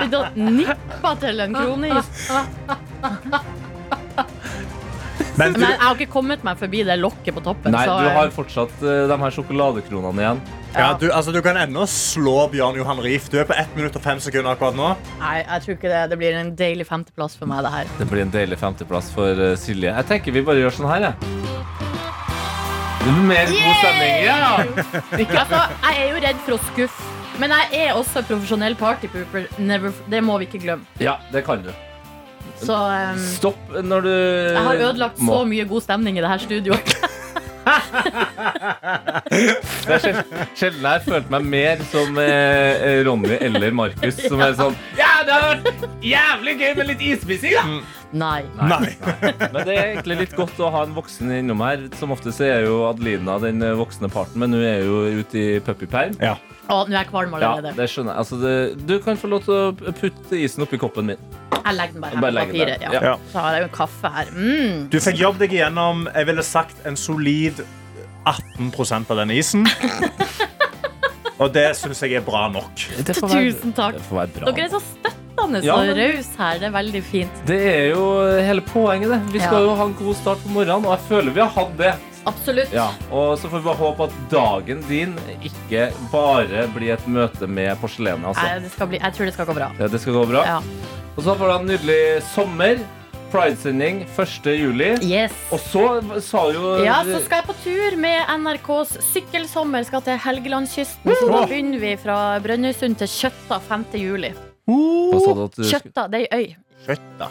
Sitter 0.00 0.18
og 0.22 0.36
nipper 0.36 1.22
til 1.22 1.44
en 1.44 1.56
kronis. 1.56 2.10
Men 5.36 5.52
du, 5.52 5.60
Men 5.60 5.68
jeg 5.74 5.80
har 5.82 5.98
ikke 5.98 6.12
kommet 6.12 6.44
meg 6.46 6.56
forbi 6.60 6.80
det 6.88 6.96
lokket 6.96 7.36
på 7.36 7.42
toppen. 7.44 7.74
Nei, 7.74 7.82
så, 7.84 7.98
du 8.00 8.08
har 8.16 8.30
fortsatt 8.32 8.72
uh, 8.80 9.04
de 9.10 9.18
her 9.20 9.34
sjokoladekronene 9.36 10.22
igjen. 10.24 10.40
ja, 10.72 10.86
du, 10.96 11.10
altså, 11.12 11.34
du 11.34 11.42
kan 11.44 11.58
ennå 11.60 11.84
slå 11.92 12.38
Bjørn 12.52 12.80
Johan 12.80 13.02
Rief. 13.04 13.28
Du 13.32 13.36
er 13.42 13.48
på 13.48 13.56
1 13.56 13.76
minutt 13.76 13.98
og 13.98 14.04
5 14.04 14.24
sekunder 14.28 14.54
akkurat 14.54 14.78
nå. 14.78 14.94
Nei, 15.20 15.36
jeg 15.42 15.66
tror 15.66 15.76
ikke 15.76 15.92
det. 15.92 16.02
Det 16.14 16.20
blir 16.22 16.40
en 16.40 16.54
deilig 16.56 16.88
femteplass 16.88 17.36
for 17.36 17.52
meg, 17.52 17.66
det 17.68 17.74
her. 17.74 17.92
Det 18.00 18.08
blir 18.08 18.24
en 18.24 18.32
deilig 18.32 18.60
femteplass 18.62 19.12
for 19.16 19.44
uh, 19.44 19.52
Silje. 19.60 19.92
Jeg 19.92 20.08
tenker 20.08 20.36
vi 20.38 20.46
bare 20.46 20.64
gjør 20.64 20.78
sånn 20.80 20.90
her, 20.94 21.10
jeg. 21.10 21.36
Det 21.82 21.95
Mer 23.06 23.50
god 23.50 23.74
stemning. 23.80 24.14
Ja! 24.26 24.64
Ikke 25.18 25.38
Altså, 25.42 25.60
jeg 25.86 26.00
er 26.02 26.08
jo 26.10 26.22
redd 26.26 26.40
for 26.46 26.56
å 26.56 26.60
skuffe. 26.70 27.12
Men 27.40 27.52
jeg 27.52 27.82
er 27.86 27.98
også 27.98 28.22
profesjonell 28.24 28.74
partypooper. 28.80 29.50
Det 30.08 30.22
må 30.24 30.38
vi 30.40 30.48
ikke 30.48 30.62
glemme. 30.62 30.88
Ja, 31.02 31.18
det 31.32 31.44
kan 31.46 31.62
du. 31.66 31.70
Så 32.56 32.72
um, 32.72 33.18
Stopp 33.20 33.74
når 33.84 34.06
du 34.06 34.10
jeg 34.14 34.62
har 34.64 34.78
ødelagt 34.88 35.20
må. 35.20 35.34
så 35.36 35.44
mye 35.44 35.66
god 35.68 35.84
stemning 35.84 36.16
i 36.16 36.24
det 36.24 36.30
her 36.32 36.40
studioet. 36.40 36.94
Det 39.86 39.94
er 39.96 39.98
sjel- 40.02 40.20
Sjelden 40.56 40.84
jeg 40.84 40.90
har 40.92 41.02
følt 41.04 41.30
meg 41.34 41.46
mer 41.50 41.80
som 41.90 42.18
eh, 42.22 43.00
Ronny 43.06 43.38
eller 43.42 43.74
Markus, 43.74 44.20
som 44.28 44.42
er 44.44 44.54
sånn 44.58 44.76
Ja, 44.98 45.12
det 45.26 45.34
har 45.34 45.46
vært 45.50 45.86
jævlig 46.06 46.54
gøy 46.60 46.72
med 46.78 46.90
litt 46.92 47.02
isspising, 47.10 47.56
da! 47.58 47.64
Nei. 48.12 48.42
Nei. 48.56 48.92
Men 49.52 49.58
det 49.66 49.74
er 49.74 49.88
egentlig 49.94 50.18
litt 50.22 50.34
godt 50.38 50.58
å 50.62 50.68
ha 50.74 50.84
en 50.86 50.94
voksen 50.96 51.32
innom 51.40 51.62
her. 51.64 51.86
Som 51.98 52.14
ofte 52.14 52.32
så 52.34 52.46
er 52.46 52.66
jo 52.68 52.82
Adelina 52.88 53.38
den 53.42 53.62
eh, 53.64 53.74
voksne 53.78 54.10
parten, 54.12 54.38
men 54.42 54.54
hun 54.54 54.62
er 54.64 54.84
jo 54.86 55.00
ute 55.20 55.40
i 55.40 55.46
puppyperm. 55.64 56.14
Ja. 56.22 56.36
Å, 56.66 56.82
nå 56.86 56.94
er 56.94 57.00
jeg 57.04 57.10
kvalm 57.12 57.34
Ja, 57.38 57.52
allerede. 57.54 57.74
det 57.78 57.88
skjønner 57.92 58.14
jeg. 58.14 58.22
Altså, 58.22 58.38
det, 58.42 58.54
du 58.88 58.96
kan 59.02 59.18
få 59.20 59.30
lov 59.30 59.44
til 59.46 59.54
å 59.54 59.94
putte 59.94 60.38
isen 60.38 60.64
oppi 60.66 60.80
koppen 60.82 61.10
min. 61.12 61.26
Jeg 61.56 61.74
legger 61.78 61.96
den 61.96 62.04
bare 62.04 62.14
her 62.14 62.22
Bare 62.26 62.46
på 62.46 62.52
papiret. 62.52 62.86
Ja. 62.86 63.02
Ja. 63.10 63.14
Så 63.32 63.42
har 63.42 63.56
jeg 63.56 63.64
jo 63.64 63.68
en 63.70 63.74
kaffe 63.76 64.12
her. 64.16 64.32
Mm. 64.34 64.86
Du 64.92 64.98
fikk 65.02 65.20
jobb 65.22 65.40
deg 65.42 65.54
igjennom 65.58 66.06
jeg 66.12 66.30
ville 66.30 66.46
sagt, 66.46 66.78
en 66.86 66.98
solid 66.98 67.62
18 68.26 69.06
av 69.10 69.16
den 69.22 69.34
isen. 69.36 69.66
Og 71.42 71.50
det 71.52 71.66
syns 71.76 72.00
jeg 72.00 72.16
er 72.16 72.24
bra 72.24 72.46
nok. 72.48 72.86
Det 73.04 73.14
får 73.18 73.28
være, 73.28 73.50
Tusen 73.52 73.74
takk. 73.76 73.98
det 73.98 74.04
får 74.08 74.18
være 74.22 74.30
bra. 74.38 74.52
Dere 74.56 74.66
er 74.66 74.72
så 74.72 74.80
støttende 75.46 75.64
Ja, 75.64 75.74
og 75.74 75.86
men- 75.86 76.24
her. 76.38 76.58
Det 76.58 76.66
er 76.68 76.74
veldig 76.74 77.02
fint. 77.02 77.46
Det 77.46 77.60
er 77.66 77.88
jo 77.94 78.02
hele 78.42 78.60
poenget, 78.60 79.08
det. 79.10 79.20
Vi 79.32 79.38
skal 79.40 79.62
Ja. 79.62 79.64
jo 79.70 79.74
ha 79.76 79.84
en 79.84 79.94
god 79.94 80.14
start 80.16 80.38
på 80.44 80.48
morgenen, 80.50 80.84
og 80.86 80.98
jeg 80.98 81.08
føler 81.08 81.32
vi 81.32 81.40
har 81.40 81.48
hatt 81.48 81.76
det. 81.78 81.94
Absolutt. 82.26 82.72
Ja, 82.72 82.88
og 83.12 83.38
så 83.38 83.48
får 83.48 83.58
vi 83.62 83.64
bare 83.68 83.76
håpe 83.76 84.02
at 84.02 84.10
dagen 84.30 84.82
din 84.88 85.14
ikke 85.44 85.92
bare 86.10 86.66
blir 86.74 86.92
et 86.94 87.06
møte 87.06 87.46
med 87.48 87.76
porselenet. 87.80 88.24
Altså. 88.26 88.42
Jeg, 88.42 89.00
jeg 89.00 89.12
tror 89.14 89.24
det 89.24 89.32
skal 89.34 89.46
gå 89.46 89.54
bra. 89.54 89.70
Ja, 89.78 89.86
det 89.86 90.00
skal 90.00 90.12
gå 90.12 90.24
bra. 90.28 90.42
Ja. 90.44 90.56
Og 91.16 91.22
så 91.22 91.36
får 91.38 91.46
du 91.46 91.54
en 91.60 91.66
nydelig 91.66 92.22
sommer. 92.34 92.78
Pride-sending 93.32 94.06
1. 94.16 94.44
juli. 94.56 94.90
Yes. 95.02 95.32
Og 95.50 95.58
så 95.58 96.20
sa 96.22 96.44
jo 96.52 96.76
Ja, 96.84 97.02
så 97.02 97.18
skal 97.24 97.42
jeg 97.42 97.46
på 97.48 97.54
tur 97.64 97.96
med 97.98 98.22
NRKs 98.38 98.96
Sykkelsommer. 99.12 99.84
Skal 99.84 100.00
til 100.02 100.16
Helgelandskysten. 100.18 101.10
Så 101.12 101.26
da 101.32 101.44
begynner 101.46 101.80
vi 101.82 101.96
fra 101.96 102.38
Brønnøysund 102.40 102.96
til 102.98 103.08
Kjøtta 103.08 103.58
5. 103.68 103.84
juli. 103.98 104.32
Hva 104.66 105.18
sa 105.22 105.34
du 105.38 105.42
at 105.46 105.56
du 105.58 105.62
Kjøtta, 105.70 106.06
det 106.10 106.20
er 106.26 106.36
ei 106.36 106.46
øy. 106.46 106.54
Kjøtta. 106.86 107.28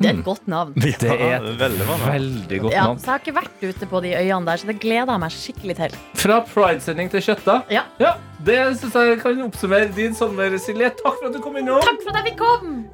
Det 0.00 0.06
er 0.08 0.14
et 0.18 0.24
godt 0.24 0.46
navn. 0.48 0.72
Ja, 0.78 0.92
Det 1.02 1.10
er 1.10 1.40
veldig 1.58 1.86
Veldig 2.00 2.60
godt 2.62 2.72
Ja, 2.72 2.84
navn. 2.86 2.98
så 2.98 3.04
jeg 3.06 3.12
har 3.12 3.18
ikke 3.24 3.34
vært 3.36 3.64
ute 3.68 3.86
på 3.90 4.00
de 4.02 4.12
øyene 4.16 4.46
der, 4.46 4.56
så 4.62 4.66
det 4.70 4.76
gleder 4.80 5.10
jeg 5.12 5.20
meg 5.20 5.30
skikkelig 5.34 5.76
til. 5.76 5.96
Fra 6.22 6.38
Pride-sending 6.46 7.10
til 7.10 7.20
Kjøtta. 7.26 7.56
Ja. 7.70 7.82
Ja, 8.00 8.12
Det 8.44 8.56
syns 8.80 8.94
jeg 8.94 9.18
kan 9.20 9.42
oppsummere 9.44 9.90
din 9.94 10.14
sommer, 10.14 10.56
Silje. 10.58 10.90
Takk 11.02 11.18
for 11.20 11.26
at 11.28 11.34
du 11.34 11.40
kom 11.44 11.56
innom. 11.60 11.82
Takk 11.84 12.00
for 12.06 12.14
at 12.14 12.24
jeg 12.24 12.32
fikk 12.32 12.38
komme! 12.38 12.86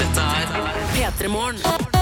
Dette 0.00 0.20
er 0.20 0.82
P3 0.96 1.28
Morgen. 1.28 1.97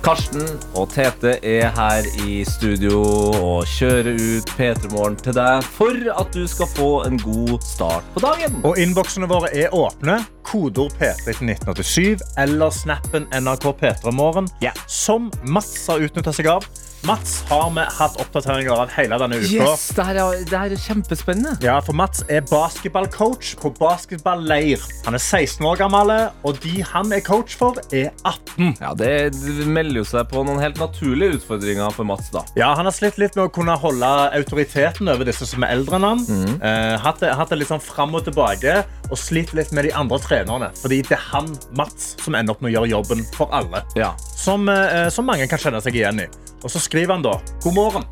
Karsten 0.00 0.46
og 0.78 0.88
Tete 0.94 1.34
er 1.44 1.66
her 1.76 2.06
i 2.24 2.40
studio 2.48 3.02
og 3.36 3.68
kjører 3.68 4.16
ut 4.16 4.52
P3 4.56 4.88
Morgen 4.94 5.18
til 5.20 5.34
deg 5.36 5.66
for 5.76 5.92
at 6.14 6.32
du 6.32 6.46
skal 6.48 6.70
få 6.72 6.88
en 7.04 7.20
god 7.20 7.58
start 7.66 8.06
på 8.14 8.22
dagen. 8.24 8.56
Og 8.64 8.80
innboksene 8.80 9.28
våre 9.28 9.52
er 9.52 9.74
åpne. 9.76 10.16
Kodeord 10.48 10.96
P3 10.96 11.34
til 11.36 11.52
1987 11.52 12.24
eller 12.40 12.72
snappen 12.72 13.28
NRK 13.36 13.68
P3 13.82 14.14
Morgen, 14.16 14.48
yeah. 14.64 14.74
som 14.88 15.28
Mats 15.44 15.84
har 15.92 16.00
utnytta 16.00 16.32
seg 16.32 16.48
av. 16.48 16.64
Mats 17.08 17.38
har 17.48 17.70
vi 17.72 17.80
hatt 17.96 18.16
oppdateringer 18.20 18.76
av 18.76 18.90
hele 18.92 19.16
denne 19.22 19.38
uka. 19.40 19.48
Yes, 19.70 19.86
det 19.96 20.04
her 20.04 20.18
er, 20.20 20.42
det 20.44 20.58
her 20.58 20.72
er 20.74 20.80
kjempespennende. 20.82 21.54
Ja, 21.64 21.78
for 21.80 21.96
Mats 21.96 22.20
er 22.28 22.42
basketballcoach 22.50 23.54
på 23.62 23.70
basketballleir. 23.78 24.82
Han 25.06 25.16
er 25.16 25.22
16 25.22 25.64
år 25.64 25.78
gammel, 25.80 26.12
og 26.44 26.58
de 26.60 26.82
han 26.90 27.14
er 27.16 27.22
coach 27.24 27.56
for, 27.56 27.80
er 27.96 28.10
18. 28.28 28.74
Ja, 28.82 28.92
Det 29.00 29.32
melder 29.70 30.02
jo 30.02 30.04
seg 30.10 30.28
på 30.28 30.44
noen 30.44 30.60
helt 30.60 30.76
naturlige 30.82 31.38
utfordringer 31.40 31.94
for 31.96 32.04
Mats. 32.04 32.28
da 32.34 32.44
Ja, 32.58 32.74
Han 32.76 32.84
har 32.84 32.92
slitt 32.92 33.16
litt 33.22 33.38
med 33.38 33.46
å 33.48 33.52
kunne 33.54 33.78
holde 33.80 34.10
autoriteten 34.36 35.08
over 35.08 35.24
disse 35.24 35.48
som 35.48 35.64
er 35.64 35.72
eldre 35.78 35.96
enn 35.96 36.08
han. 36.10 36.24
Eh, 36.60 36.98
hatt, 37.00 37.24
det, 37.24 37.32
hatt 37.32 37.48
det 37.48 37.62
litt 37.62 37.72
sånn 37.72 37.80
fram 37.80 38.12
og 38.18 38.26
tilbake, 38.28 38.82
og 39.08 39.16
slitt 39.18 39.54
litt 39.56 39.72
med 39.72 39.88
de 39.88 39.94
andre 39.96 40.20
trenerne. 40.20 40.68
Fordi 40.82 41.00
det 41.08 41.16
er 41.16 41.24
han, 41.32 41.48
Mats, 41.80 42.12
som 42.20 42.36
ender 42.36 42.52
opp 42.52 42.60
med 42.60 42.74
å 42.74 42.76
gjøre 42.76 42.92
jobben 42.98 43.24
for 43.38 43.48
alle. 43.56 43.80
Ja. 43.96 44.12
Som, 44.40 44.68
eh, 44.72 45.08
som 45.12 45.26
mange 45.28 45.44
kan 45.50 45.60
kjenne 45.60 45.82
seg 45.84 45.98
igjen 46.00 46.22
i. 46.24 46.30
Og 46.64 46.72
så 46.72 46.80
skriver 46.80 47.12
han 47.16 47.24
da 47.26 47.36
God 47.64 47.76
morgen. 47.76 48.08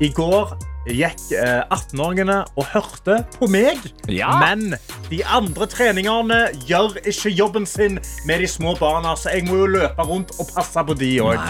I 0.00 0.08
går 0.14 0.54
gikk 0.88 1.32
eh, 1.36 1.60
18-åringene 1.74 2.38
og 2.56 2.68
hørte 2.72 3.18
på 3.36 3.48
meg. 3.52 3.82
Ja. 4.08 4.30
Men 4.40 4.78
de 5.10 5.20
andre 5.26 5.68
treningene 5.68 6.40
gjør 6.68 6.96
ikke 7.02 7.32
jobben 7.34 7.68
sin 7.68 7.98
med 8.28 8.40
de 8.44 8.48
små 8.48 8.74
barna, 8.78 9.14
så 9.18 9.34
jeg 9.34 9.48
må 9.48 9.60
jo 9.62 9.70
løpe 9.76 10.08
rundt 10.08 10.32
og 10.38 10.48
passe 10.54 10.84
på 10.88 10.96
de 10.98 11.12
òg. 11.24 11.40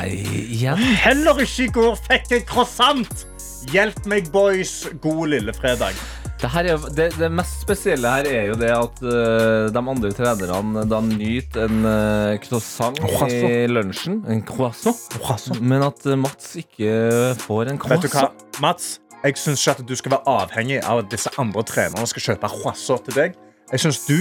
Heller 1.04 1.44
ikke 1.44 1.68
i 1.68 1.72
går 1.78 1.98
fikk 2.08 2.32
jeg 2.34 2.46
croissant. 2.50 3.26
Hjelp 3.72 4.06
meg, 4.08 4.30
boys. 4.32 4.86
God 5.02 5.28
lillefredag. 5.34 5.98
Det, 6.38 6.48
her 6.54 6.68
er, 6.70 6.82
det, 6.94 7.08
det 7.18 7.28
mest 7.34 7.64
spesielle 7.64 8.10
her 8.12 8.28
er 8.30 8.44
jo 8.52 8.56
det 8.58 8.70
at 8.70 9.00
uh, 9.02 9.66
de 9.74 9.80
andre 9.80 10.10
trenerne 10.14 10.84
da 10.86 11.00
nyter 11.02 11.66
en 11.66 11.80
uh, 11.82 12.36
croissant 12.44 13.00
i 13.26 13.66
lunsjen. 13.66 14.20
En 14.30 14.42
croissant. 14.46 15.58
Men 15.58 15.82
at 15.88 16.06
uh, 16.06 16.14
Mats 16.14 16.54
ikke 16.62 17.34
får 17.42 17.72
en 17.72 17.82
Vet 17.82 18.06
du 18.06 18.06
hva, 18.06 18.28
croissant. 18.28 18.46
Mats? 18.62 18.90
Jeg 19.24 19.34
syns 19.42 19.64
ikke 19.66 19.82
at 19.82 19.88
du 19.90 19.96
skal 19.98 20.14
være 20.14 20.30
avhengig 20.30 20.78
av 20.86 21.02
at 21.02 21.10
disse 21.10 21.32
andre 21.42 21.64
trenerne 21.66 22.06
skal 22.06 22.28
kjøpe 22.28 22.52
croissant 22.54 23.02
til 23.08 23.18
deg. 23.18 23.40
Jeg 23.72 23.88
syns 23.88 24.04
du 24.06 24.20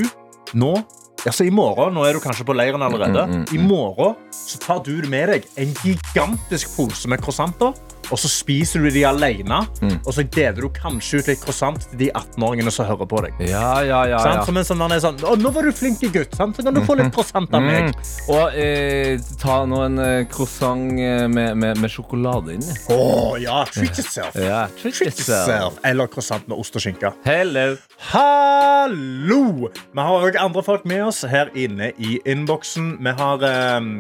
nå 0.58 0.80
Altså 1.28 1.48
I 1.48 1.52
morgen 1.52 1.96
nå 1.98 2.04
er 2.06 2.14
du 2.16 2.22
kanskje 2.24 2.46
på 2.48 2.54
leiren 2.56 2.84
allerede. 2.86 3.24
Mm, 3.26 3.32
mm, 3.34 3.46
mm, 3.50 3.56
I 3.58 3.62
morgen 3.68 4.14
så 4.48 4.62
tar 4.64 4.84
du 4.86 4.96
med 5.10 5.34
deg 5.34 5.48
en 5.60 5.74
gigantisk 5.84 6.76
pose 6.78 7.10
med 7.12 7.24
croissanter. 7.24 7.76
Og 8.08 8.20
så 8.22 8.30
spiser 8.32 8.86
du 8.86 8.90
de 8.96 9.02
alene. 9.04 9.58
Mm. 9.82 9.98
Og 10.08 10.14
så 10.16 10.24
deler 10.24 10.62
du 10.64 10.70
kanskje 10.72 11.20
ut 11.20 11.30
litt 11.32 11.42
croissant 11.44 11.82
til 11.90 12.00
de 12.00 12.08
18-åringene 12.16 12.72
som 12.72 12.88
hører 12.88 13.10
på 13.10 13.20
deg. 13.26 13.42
Ja, 13.50 13.82
ja, 13.84 14.02
ja, 14.08 14.22
ja. 14.24 14.46
Som 14.48 14.60
en 14.60 14.68
sånn, 14.68 14.84
er 14.88 15.02
sånn, 15.04 15.20
å, 15.28 15.34
nå 15.40 15.52
var 15.56 15.68
du 15.68 15.74
flink 15.76 16.00
gutt, 16.14 16.36
sant? 16.38 16.56
så 16.56 16.64
kan 16.64 16.78
du 16.78 16.80
få 16.88 16.96
litt 17.00 17.12
croissant 17.16 17.52
av 17.52 17.66
meg. 17.66 17.90
Mm. 17.92 18.08
Og 18.32 18.56
eh, 18.64 19.28
ta 19.42 19.58
nå 19.68 19.82
en 19.90 20.00
eh, 20.04 20.22
croissant 20.32 21.02
eh, 21.04 21.26
med, 21.28 21.58
med, 21.60 21.82
med 21.84 21.92
sjokolade 21.92 22.56
inni. 22.56 22.78
Å 22.96 23.36
ja, 23.44 23.60
treat 23.74 24.00
yourself. 24.00 24.38
Ja, 24.40 24.64
treat 24.80 24.98
Treat 24.98 25.20
yourself. 25.20 25.50
yourself. 25.50 25.82
Eller 25.92 26.08
croissant 26.12 26.48
med 26.48 26.58
ost 26.64 26.80
og 26.80 26.84
skinke. 26.86 27.12
Hello. 27.28 27.68
Hallo! 28.14 29.42
Vi 29.68 30.08
har 30.08 30.28
òg 30.30 30.40
andre 30.40 30.64
folk 30.64 30.88
med 30.88 31.04
oss 31.10 31.26
her 31.28 31.52
inne 31.60 31.92
i 32.00 32.22
innboksen. 32.24 32.94
Vi 33.04 33.16
har 33.20 33.44
eh, 33.52 33.92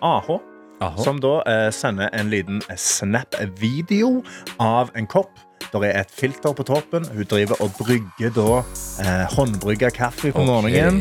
AH, 0.00 0.36
Aha. 0.80 1.02
som 1.02 1.20
da 1.22 1.40
eh, 1.48 1.70
sender 1.72 2.10
en 2.12 2.30
liten 2.30 2.62
snap-video 2.76 4.22
av 4.62 4.90
en 4.94 5.06
kopp. 5.06 5.32
Der 5.72 5.84
er 5.88 6.00
et 6.04 6.10
filter 6.14 6.52
på 6.54 6.62
toppen. 6.66 7.06
Hun 7.14 7.26
driver 7.30 7.58
og 7.62 7.72
brygger 7.78 8.30
da 8.34 8.60
eh, 9.02 9.24
håndbrygga 9.34 9.90
kaffe 9.94 10.30
på 10.30 10.42
okay. 10.42 10.46
morgenen. 10.46 11.00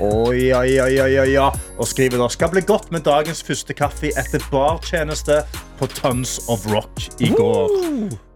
Oi, 0.00 0.52
oi, 0.56 0.78
oi, 0.80 0.94
oi, 1.02 1.28
ja. 1.34 1.50
Og 1.78 1.88
skriver 1.90 2.22
da 2.22 2.28
skal 2.32 2.52
bli 2.54 2.64
godt 2.64 2.92
med 2.94 3.04
dagens 3.04 3.42
første 3.44 3.76
kaffe 3.76 4.12
etter 4.16 4.44
bartjeneste 4.52 5.42
på 5.80 5.88
Tons 5.98 6.38
of 6.48 6.64
Rock 6.72 7.04
i 7.20 7.32
går. 7.34 7.74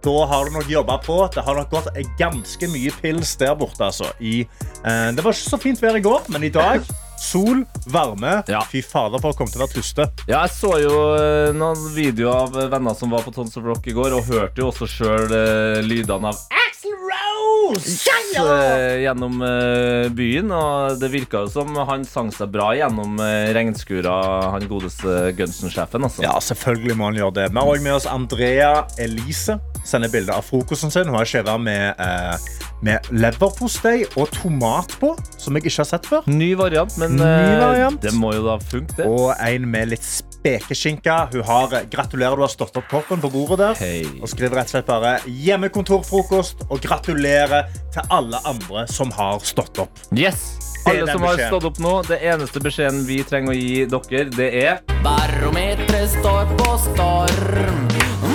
Da 0.04 0.16
har 0.30 0.48
du 0.48 0.58
nok 0.58 0.68
jobba 0.70 0.98
på. 1.04 1.22
Det 1.34 1.44
har 1.46 1.56
nok 1.56 1.72
gått 1.72 1.92
ganske 2.20 2.70
mye 2.72 2.92
pils 3.00 3.36
der 3.40 3.56
borte. 3.58 3.88
Altså. 3.88 4.12
I, 4.20 4.40
eh, 4.84 5.10
det 5.14 5.24
var 5.24 5.36
ikke 5.36 5.52
så 5.56 5.62
fint 5.62 5.82
vær 5.82 5.96
i 5.96 6.04
går, 6.04 6.28
men 6.34 6.44
i 6.44 6.52
dag 6.52 6.84
sol, 7.18 7.64
varme. 7.92 8.38
Ja. 8.50 8.62
Fy 8.70 8.82
fader, 8.84 9.20
folk 9.22 9.36
å 9.36 9.42
komme 9.42 9.52
til 9.52 9.62
å 9.62 9.66
være 9.66 9.78
tuste. 9.78 10.08
Ja, 10.28 10.44
jeg 10.44 10.54
så 10.54 10.74
jo 10.82 10.94
eh, 11.18 11.50
noen 11.56 11.88
videoer 11.96 12.44
av 12.44 12.58
eh, 12.58 12.70
venner 12.72 12.96
som 12.98 13.12
var 13.14 13.26
på 13.26 13.34
Tons 13.34 13.58
of 13.58 13.66
Rock 13.66 13.88
i 13.90 13.96
går, 13.96 14.16
og 14.16 14.30
hørte 14.30 14.62
jo 14.62 14.70
også 14.72 14.88
sjøl 14.90 15.28
uh, 15.32 15.80
lydene 15.84 16.32
av 16.32 16.58
Axl 16.68 16.94
Rose 16.94 18.14
eh, 18.38 19.02
gjennom 19.02 19.42
uh, 19.42 20.08
byen. 20.14 20.52
Og 20.54 20.98
det 21.00 21.10
virka 21.12 21.44
jo 21.44 21.52
som 21.52 21.74
han 21.88 22.06
sang 22.08 22.30
seg 22.34 22.52
bra 22.54 22.70
gjennom 22.76 23.18
eh, 23.22 23.50
regnskura, 23.56 24.14
han 24.54 24.68
godeste 24.70 25.32
Gunsen-sjefen. 25.38 26.06
Altså. 26.06 26.24
Ja, 26.24 26.36
selvfølgelig 26.42 26.98
må 26.98 27.10
han 27.10 27.20
gjøre 27.20 27.36
det. 27.40 27.48
Vi 27.52 27.60
har 27.60 27.72
også 27.72 27.86
med 27.86 27.96
oss 27.96 28.08
Andrea 28.10 28.72
Elise. 29.00 29.58
Sender 29.88 30.12
bilde 30.12 30.34
av 30.34 30.46
frokosten 30.46 30.92
sin. 30.92 31.08
Hun 31.08 31.18
har 31.18 31.28
skjeva 31.28 31.56
med, 31.60 31.98
eh, 31.98 32.67
med 32.84 33.08
leverpostei 33.10 34.04
og 34.18 34.30
tomat 34.34 34.94
på, 35.00 35.14
som 35.38 35.56
jeg 35.56 35.66
ikke 35.66 35.82
har 35.82 35.88
sett 35.90 36.08
før. 36.08 36.28
Ny 36.30 36.52
variant, 36.58 36.94
men 37.00 37.16
Ny 37.18 37.26
eh, 37.26 37.60
variant. 37.62 38.00
det 38.02 38.14
må 38.16 38.32
jo 38.36 38.44
da 38.46 38.58
funke, 38.62 38.94
det. 39.00 39.08
Og 39.08 39.32
en 39.34 39.68
med 39.70 39.92
litt 39.94 40.06
spekeskinke. 40.06 41.16
Hun 41.34 41.44
har 41.48 41.76
Gratulerer, 41.90 42.36
du 42.38 42.44
har 42.46 42.52
stått 42.52 42.76
opp 42.78 42.88
koppen 42.90 43.22
på 43.22 43.30
bordet 43.32 43.58
der. 43.62 43.82
Hey. 43.82 44.06
Og 44.22 44.30
skriver 44.30 44.60
rett 44.60 44.70
og 44.70 44.76
slett 44.76 44.88
bare 44.88 45.18
hjemmekontorfrokost 45.26 46.68
og 46.68 46.80
gratulerer 46.84 47.68
til 47.94 48.14
alle 48.14 48.40
andre 48.48 48.86
som 48.90 49.12
har 49.16 49.42
stått 49.46 49.82
opp. 49.82 50.02
Yes! 50.14 50.50
Alle 50.88 51.10
som 51.10 51.24
har 51.26 51.40
stått 51.50 51.66
opp 51.68 51.80
nå, 51.82 51.94
det 52.08 52.20
eneste 52.24 52.62
beskjeden 52.64 53.02
vi 53.08 53.20
trenger 53.26 53.52
å 53.52 53.58
gi 53.58 53.84
dere, 53.90 54.24
det 54.32 54.48
er 54.62 54.80
Barometeret 55.04 56.14
står 56.16 56.56
på 56.56 56.78
storm. 56.86 58.27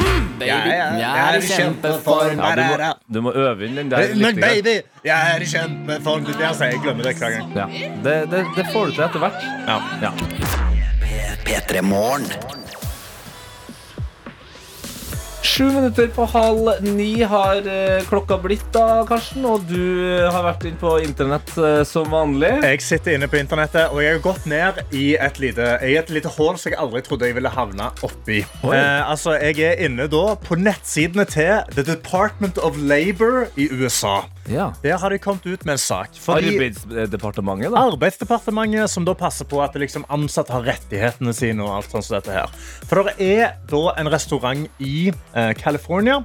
Baby, 0.43 0.99
jeg 0.99 1.19
er 1.23 1.37
i 1.37 1.47
kjempeform. 1.47 2.39
ja, 2.39 2.55
du, 2.55 2.63
må, 2.63 2.89
du 3.13 3.21
må 3.21 3.31
øve 3.45 3.67
inn 3.67 3.77
den 3.77 3.91
der. 3.91 4.15
Men 4.15 4.41
baby, 4.41 4.75
jeg 5.05 5.35
er 5.35 5.45
i 5.45 5.49
kjempeform. 5.53 6.25
Det 6.25 6.35
jeg 6.39 6.81
glemmer 6.83 7.03
det 7.03 7.15
hver 7.17 7.37
gang. 7.37 7.55
Ja. 7.55 7.67
Det, 8.03 8.17
det, 8.31 8.45
det 8.57 8.67
får 8.73 8.85
du 8.85 8.97
til 8.97 9.07
etter 9.07 9.19
hvert. 9.23 9.47
Ja. 9.67 9.79
Ja. 10.01 10.11
P3 11.47 11.81
Morgen. 11.81 12.27
Sju 15.43 15.65
minutter 15.71 16.07
på 16.07 16.23
halv 16.25 16.69
ni 16.81 17.23
har 17.23 17.67
eh, 17.67 18.03
klokka 18.07 18.37
blitt 18.39 18.63
da, 18.71 19.03
Karsten. 19.07 19.43
Og 19.43 19.65
du 19.67 19.75
eh, 19.75 20.29
har 20.31 20.45
vært 20.45 20.63
inne 20.69 20.79
på 20.79 20.93
internett 21.03 21.51
eh, 21.59 21.81
som 21.87 22.07
vanlig. 22.13 22.53
Jeg 22.63 22.79
sitter 22.85 23.17
inne 23.17 23.27
på 23.27 23.41
internettet, 23.41 23.91
og 23.91 23.99
jeg 23.99 24.15
har 24.15 24.23
gått 24.23 24.47
ned 24.47 24.79
i 24.95 25.03
et 25.19 25.41
lite, 25.43 25.67
i 25.83 25.97
et 25.99 26.13
lite 26.15 26.31
hull 26.37 26.55
som 26.55 26.71
jeg 26.71 26.79
aldri 26.79 27.03
trodde 27.03 27.27
jeg 27.27 27.35
ville 27.35 27.51
havne 27.51 27.89
oppi. 28.07 28.39
Eh, 28.63 29.01
altså, 29.03 29.35
jeg 29.35 29.59
er 29.67 29.83
inne 29.83 30.07
da 30.07 30.23
på 30.39 30.55
nettsidene 30.55 31.27
til 31.27 31.59
The 31.75 31.83
Department 31.91 32.61
of 32.63 32.79
Labor 32.79 33.49
i 33.59 33.67
USA. 33.75 34.21
Ja. 34.51 34.73
Der 34.83 34.97
har 34.99 35.09
de 35.13 35.17
kommet 35.23 35.45
ut 35.45 35.61
med 35.65 35.77
en 35.77 35.79
sak. 35.79 36.17
Arbeidsdepartementet, 36.27 37.71
da. 37.71 37.83
Arbeidsdepartementet 37.87 38.91
som 38.91 39.05
da 39.07 39.13
passer 39.15 39.47
på 39.47 39.61
at 39.63 39.75
liksom 39.79 40.03
ansatte 40.11 40.51
har 40.53 40.65
rettighetene 40.67 41.33
sine. 41.35 41.63
og 41.63 41.77
alt 41.77 41.91
sånt 41.91 42.05
som 42.07 42.17
dette 42.17 42.33
her. 42.35 42.51
For 42.89 43.03
det 43.07 43.15
er 43.23 43.53
da 43.69 43.83
en 44.01 44.11
restaurant 44.11 44.67
i 44.83 45.11
eh, 45.11 45.53
California 45.59 46.19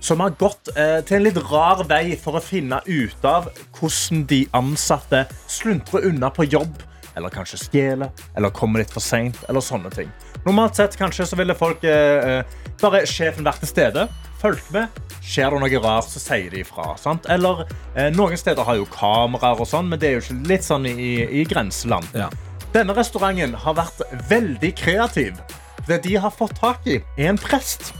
som 0.00 0.20
har 0.24 0.30
gått 0.40 0.70
eh, 0.76 1.00
til 1.04 1.18
en 1.18 1.26
litt 1.26 1.40
rar 1.50 1.84
vei 1.88 2.16
for 2.20 2.38
å 2.38 2.42
finne 2.44 2.80
ut 2.86 3.24
av 3.28 3.50
hvordan 3.78 4.24
de 4.30 4.44
ansatte 4.56 5.26
sluntrer 5.50 6.08
unna 6.08 6.30
på 6.30 6.48
jobb. 6.48 6.80
Eller 7.18 7.32
kanskje 7.34 7.58
stjeler, 7.58 8.12
eller 8.38 8.52
kommer 8.54 8.78
litt 8.80 8.92
for 8.94 9.02
seint. 9.02 9.36
Eller 9.48 9.60
sånne 9.64 9.90
ting. 9.90 10.10
Normalt 10.44 10.78
sett 10.78 10.96
kanskje 10.96 11.26
så 11.26 11.36
ville 11.36 11.56
folk 11.58 11.82
eh, 11.84 12.38
eh, 12.38 12.58
bare 12.80 13.04
sjefen 13.10 13.44
vært 13.44 13.60
til 13.64 13.72
stede. 13.72 14.06
Fulgt 14.38 14.70
med. 14.74 14.98
Skjer 15.18 15.52
det 15.52 15.60
noe 15.60 15.80
rart, 15.82 16.08
så 16.08 16.20
sier 16.22 16.50
de 16.52 16.62
ifra. 16.62 16.92
Sant? 17.00 17.26
Eller 17.30 17.64
eh, 17.94 18.08
noen 18.14 18.38
steder 18.38 18.64
har 18.64 18.78
jo 18.78 18.86
kameraer 18.92 19.60
og 19.60 19.68
sånn, 19.68 19.90
men 19.90 20.00
det 20.00 20.10
er 20.10 20.18
jo 20.18 20.24
ikke 20.24 20.50
litt 20.50 20.66
sånn 20.66 20.86
i, 20.88 21.24
i 21.40 21.44
grenseland. 21.48 22.06
Ja. 22.16 22.30
Denne 22.74 22.94
restauranten 22.96 23.56
har 23.58 23.78
vært 23.78 24.04
veldig 24.30 24.74
kreativ. 24.78 25.40
Det 25.88 26.02
de 26.04 26.18
har 26.20 26.34
fått 26.34 26.54
tak 26.60 26.86
i, 26.86 27.00
er 27.16 27.32
en 27.32 27.40
prest. 27.40 27.92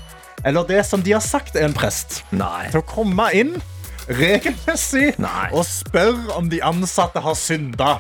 Eller 0.47 0.67
det 0.69 0.85
som 0.87 1.03
de 1.03 1.17
har 1.17 1.25
sagt 1.25 1.57
er 1.59 1.67
en 1.67 1.75
prest. 1.75 2.23
Nei. 2.31 2.69
Til 2.71 2.83
å 2.83 2.87
komme 2.87 3.27
inn 3.35 3.57
regelmessig 4.09 5.19
Nei. 5.21 5.49
og 5.53 5.67
spørre 5.69 6.37
om 6.39 6.49
de 6.49 6.63
ansatte 6.65 7.21
har 7.25 7.37
synda. 7.39 7.99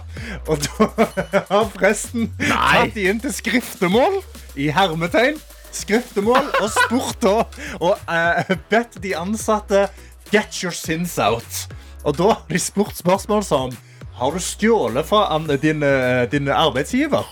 Og 0.48 0.62
da 0.64 0.88
har 1.50 1.68
presten 1.74 2.30
tatt 2.40 2.94
de 2.96 3.08
inn 3.10 3.20
til 3.22 3.34
skriftemål 3.34 4.20
i 4.56 4.70
hermetegn. 4.74 5.40
Skriftemål 5.78 6.50
og 6.58 6.70
spurt 6.74 7.20
da 7.22 7.36
og 7.78 7.94
uh, 8.10 8.54
bedt 8.70 8.98
de 9.04 9.14
ansatte 9.18 9.86
get 10.32 10.62
your 10.62 10.74
sins 10.74 11.18
out. 11.18 11.68
Og 12.04 12.16
da 12.18 12.32
har 12.32 12.42
de 12.50 12.60
spurt 12.62 12.98
spørsmål 12.98 13.44
som 13.46 13.76
har 14.18 14.34
du 14.34 14.40
stjålet 14.42 15.06
fra 15.06 15.38
din, 15.62 15.82
eh, 15.82 16.30
din 16.30 16.48
arbeidsgiver? 16.48 17.24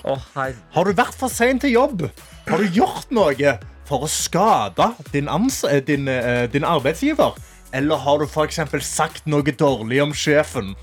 Har 0.70 0.84
du 0.84 0.92
vært 0.92 1.14
for 1.18 1.28
sein 1.28 1.59
til 1.59 1.70
jobb? 1.70 2.11
Har 2.47 2.59
du 2.59 2.68
gjort 2.70 3.11
noe 3.11 3.59
for 3.88 4.07
å 4.07 4.09
skade 4.09 4.92
din, 5.12 5.28
ans 5.28 5.64
eh, 5.64 5.80
din, 5.82 6.07
eh, 6.09 6.47
din 6.47 6.62
arbeidsgiver? 6.62 7.34
Eller 7.72 7.97
har 7.97 8.18
du 8.18 8.26
eksempel 8.44 8.80
sagt 8.80 9.26
noe 9.26 9.42
dårlig 9.42 10.01
om 10.03 10.12
sjefen? 10.12 10.76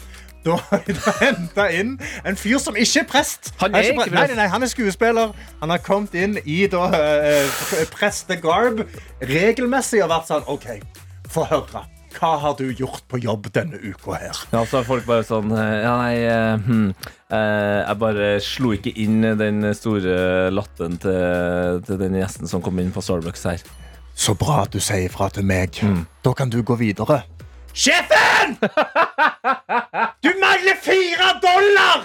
Da 0.43 0.57
har 0.59 0.81
henta 1.21 1.69
inn 1.71 1.95
en 2.27 2.35
fyr 2.39 2.59
som 2.59 2.75
ikke 2.75 3.03
er 3.03 3.07
prest. 3.07 3.53
Han 3.61 3.75
er 3.75 3.93
ikke 3.93 4.09
prest. 4.09 4.15
nei, 4.17 4.27
nei, 4.41 4.47
han 4.51 4.65
er 4.65 4.71
skuespiller. 4.71 5.31
Han 5.61 5.71
har 5.71 5.81
kommet 5.83 6.15
inn 6.19 6.37
i 6.43 6.65
da, 6.71 6.89
uh, 6.91 7.63
prestegarb 7.93 8.83
regelmessig 9.23 10.03
har 10.03 10.11
vært 10.11 10.31
sånn 10.31 10.47
OK, 10.51 10.67
få 11.31 11.47
høre. 11.51 11.85
Hva 12.13 12.35
har 12.43 12.53
du 12.59 12.67
gjort 12.77 13.07
på 13.09 13.17
jobb 13.23 13.47
denne 13.55 13.79
uka 13.81 14.19
her? 14.19 14.41
Ja, 14.51 14.61
så 14.69 14.81
er 14.81 14.85
folk 14.85 15.07
bare 15.07 15.23
sånn 15.25 15.49
eh, 15.49 15.79
Ja, 15.81 15.93
nei 15.97 16.59
hm, 16.61 16.91
Jeg 17.33 17.95
bare 18.03 18.27
slo 18.43 18.75
ikke 18.75 18.93
inn 19.01 19.25
den 19.39 19.65
store 19.73 20.51
latten 20.53 20.99
til, 21.01 21.81
til 21.87 21.97
den 22.03 22.19
gjesten 22.19 22.51
som 22.51 22.61
kom 22.61 22.77
inn 22.83 22.93
på 22.93 23.01
Starbucks 23.01 23.47
her. 23.49 23.65
Så 24.13 24.35
bra 24.37 24.61
at 24.67 24.75
du 24.75 24.77
sier 24.77 25.07
ifra 25.07 25.31
til 25.33 25.47
meg. 25.49 25.79
Da 26.21 26.35
kan 26.37 26.53
du 26.53 26.59
gå 26.61 26.77
videre. 26.77 27.23
Sjefen! 27.73 28.55
Du 30.21 30.29
mangler 30.39 30.75
fire 30.81 31.29
dollar! 31.41 32.03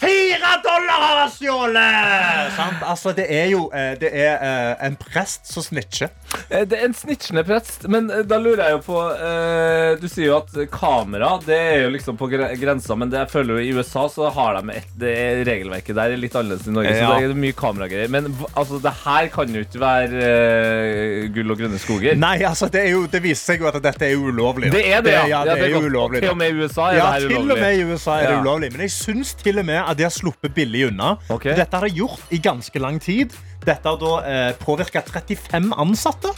Fire 0.00 0.52
dollar 0.64 1.00
har 1.02 1.16
han 1.20 1.30
stjålet! 1.30 2.52
Sant? 2.56 2.80
Altså, 2.88 3.12
det 3.16 3.26
er 3.30 3.50
jo 3.52 3.66
eh, 3.76 3.92
det 4.00 4.10
er, 4.16 4.38
eh, 4.40 4.86
en 4.88 4.96
prest 4.98 5.46
som 5.52 5.62
snitcher. 5.66 6.08
Eh, 6.48 6.64
Det 6.68 6.78
er 6.78 6.86
en 6.88 6.96
snitchende 6.96 7.44
prest, 7.44 7.84
men 7.92 8.08
da 8.08 8.38
lurer 8.40 8.62
jeg 8.64 8.78
jo 8.78 8.80
på 8.86 8.96
eh, 9.12 9.92
Du 10.00 10.06
sier 10.08 10.30
jo 10.30 10.38
at 10.40 10.56
kamera 10.72 11.34
det 11.44 11.58
er 11.58 11.78
jo 11.84 11.92
liksom 11.92 12.16
på 12.20 12.30
gre 12.32 12.48
grensa, 12.58 12.96
men 12.96 13.12
det 13.12 13.20
jeg 13.22 13.32
føler 13.34 13.58
jo 13.60 13.66
i 13.66 13.76
USA 13.76 14.06
så 14.10 14.30
har 14.32 14.56
de 14.62 14.78
et, 14.78 14.88
det 14.98 15.12
er 15.18 15.42
regelverket 15.48 15.96
der 15.98 16.14
er 16.16 16.20
litt 16.20 16.34
annerledes 16.38 16.66
enn 16.66 16.72
i 16.72 16.78
Norge. 16.80 16.96
Ja. 16.96 17.12
Så 17.12 17.20
det 17.20 17.28
er 17.28 17.38
mye 17.44 17.58
kameragreier. 17.58 18.10
Men 18.12 18.32
altså, 18.56 18.80
det 18.82 18.94
her 19.04 19.28
kan 19.36 19.52
jo 19.52 19.62
ikke 19.66 19.82
være 19.84 21.28
gull 21.36 21.52
og 21.54 21.60
grønne 21.60 21.80
skoger. 21.82 22.16
Nei, 22.18 22.38
altså, 22.48 22.70
det, 22.72 22.86
er 22.86 22.94
jo, 22.96 23.04
det 23.12 23.20
viser 23.24 23.52
seg 23.52 23.64
jo 23.64 23.68
at 23.70 23.78
dette 23.84 24.08
er 24.08 24.16
ulovlig. 24.16 24.61
Det 24.70 24.82
er 24.86 25.00
det, 25.02 25.12
ja. 25.12 25.24
ja, 25.26 25.42
det, 25.48 25.70
er 25.70 25.82
ulovlig. 25.82 26.22
Til 26.22 26.30
og 26.30 26.38
med 26.38 26.52
i 26.52 26.62
USA 26.62 26.90
er 26.90 26.96
Ja, 26.98 27.06
det 27.06 27.22
her 27.22 27.28
til 27.28 27.50
og 27.50 27.58
med 27.58 27.78
i 27.78 27.84
USA 27.88 28.18
er 28.20 28.30
det 28.30 28.38
ulovlig. 28.44 28.72
Men 28.72 28.84
jeg 28.86 28.94
syns 28.94 29.34
til 29.40 29.58
og 29.58 29.66
med 29.66 29.80
at 29.82 29.98
de 29.98 30.06
har 30.06 30.14
sluppet 30.14 30.54
billig 30.54 30.86
unna. 30.92 31.16
Okay. 31.28 31.56
Dette 31.58 31.76
har 31.76 31.88
de 31.88 31.94
gjort 32.02 32.30
i 32.30 32.38
ganske 32.42 32.78
lang 32.78 33.00
tid. 33.02 33.34
Dette 33.66 33.88
har 33.88 33.98
da 33.98 34.14
eh, 34.26 34.54
påvirka 34.62 35.02
35 35.06 35.72
ansatte. 35.78 36.30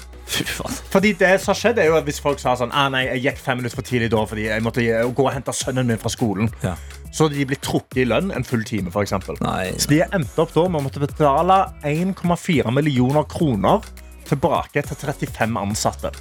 Fordi 0.91 1.13
det 1.21 1.35
som 1.41 1.53
har 1.53 1.59
skjedd 1.59 1.79
er 1.83 1.91
jo 1.91 1.97
at 1.99 2.07
Hvis 2.09 2.21
folk 2.25 2.41
sa 2.41 2.55
sånn 2.57 2.73
ah, 2.73 2.89
nei, 2.93 3.05
jeg 3.11 3.25
gikk 3.27 3.43
fem 3.45 3.59
minutter 3.61 3.77
for 3.77 3.87
tidlig 3.87 4.09
da 4.15 4.23
fordi 4.29 4.47
jeg 4.49 4.65
måtte 4.65 4.85
gå 4.85 5.27
og 5.27 5.33
hente 5.35 5.53
sønnen 5.53 5.91
min 5.91 6.01
fra 6.01 6.13
skolen, 6.13 6.49
Ja. 6.63 6.75
så 7.13 7.27
hadde 7.27 7.37
de 7.39 7.47
blitt 7.51 7.63
trukket 7.65 8.01
i 8.03 8.07
lønn 8.09 8.33
en 8.35 8.47
full 8.47 8.65
time. 8.65 8.91
For 8.95 9.05
eksempel. 9.05 9.37
Nei. 9.45 9.75
så 9.79 9.91
de 9.93 10.01
endte 10.07 10.41
opp 10.41 10.55
da 10.55 10.67
med 10.69 10.81
å 10.81 10.87
måtte 10.89 11.03
betale 11.03 11.61
1,4 11.85 12.73
millioner 12.73 13.29
kroner 13.29 13.85
tilbake 14.29 14.83
til 14.83 14.97
35 14.97 15.61
ansatte. 15.61 16.13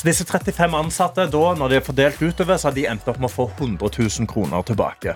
Så 0.00 0.06
disse 0.08 0.24
35 0.24 0.72
ansatte, 0.78 1.26
da, 1.28 1.40
når 1.60 1.68
de 1.68 1.76
er 1.76 1.82
fordelt 1.84 2.22
utover, 2.24 2.56
så 2.56 2.70
har 2.70 2.76
de 2.78 2.86
endt 2.88 3.08
opp 3.10 3.18
med 3.20 3.28
å 3.28 3.32
få 3.34 3.44
100 3.58 3.90
000 3.98 4.28
kroner 4.30 4.62
tilbake. 4.64 5.12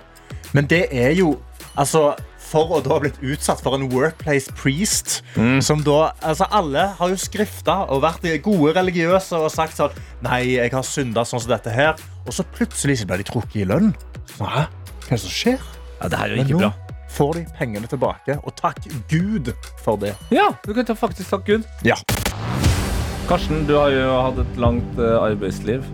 Men 0.53 0.67
det 0.69 0.83
er 0.93 1.15
jo 1.17 1.31
altså 1.73 2.11
for 2.45 2.75
å 2.77 2.81
da 2.85 2.91
ha 2.93 2.99
blitt 3.01 3.17
utsatt 3.25 3.63
for 3.65 3.73
en 3.73 3.87
workplace 3.89 4.53
priest. 4.53 5.23
Som 5.65 5.81
da, 5.87 6.11
altså 6.21 6.45
Alle 6.53 6.83
har 6.99 7.09
jo 7.09 7.17
skrifta 7.17 7.79
og 7.89 8.03
vært 8.05 8.27
gode 8.45 8.75
religiøse 8.77 9.39
og 9.41 9.49
sagt 9.49 9.79
sånn 9.81 9.97
Nei, 10.21 10.59
jeg 10.59 10.69
har 10.75 10.85
synda 10.85 11.25
sånn 11.25 11.41
som 11.41 11.55
dette 11.55 11.73
her. 11.73 11.97
Og 12.29 12.37
så 12.37 12.45
plutselig 12.53 12.99
så 13.01 13.09
blir 13.09 13.23
de 13.23 13.27
trukket 13.31 13.63
i 13.63 13.67
lønn. 13.73 13.89
Hæ? 14.37 14.67
Hva 14.69 15.09
er 15.09 15.15
det 15.15 15.21
som 15.25 15.33
skjer? 15.33 15.65
Ja, 15.97 16.11
det 16.13 16.21
her 16.21 16.29
er 16.29 16.37
jo 16.37 16.45
ikke 16.45 16.61
bra. 16.61 16.71
får 17.17 17.33
de 17.39 17.43
pengene 17.57 17.89
tilbake, 17.89 18.37
og 18.43 18.53
takk 18.61 18.85
Gud 19.09 19.49
for 19.81 19.97
det. 19.97 20.13
Ja, 20.29 20.51
du 20.61 20.75
kan 20.77 20.85
ta 20.85 20.93
faktisk 20.93 21.33
takk 21.33 21.49
Gud. 21.49 21.65
Ja. 21.87 21.97
Karsten, 23.25 23.63
du 23.65 23.73
har 23.73 23.89
jo 23.89 24.09
hatt 24.21 24.39
et 24.43 24.57
langt 24.61 24.99
eh, 25.01 25.15
arbeidsliv. 25.17 25.85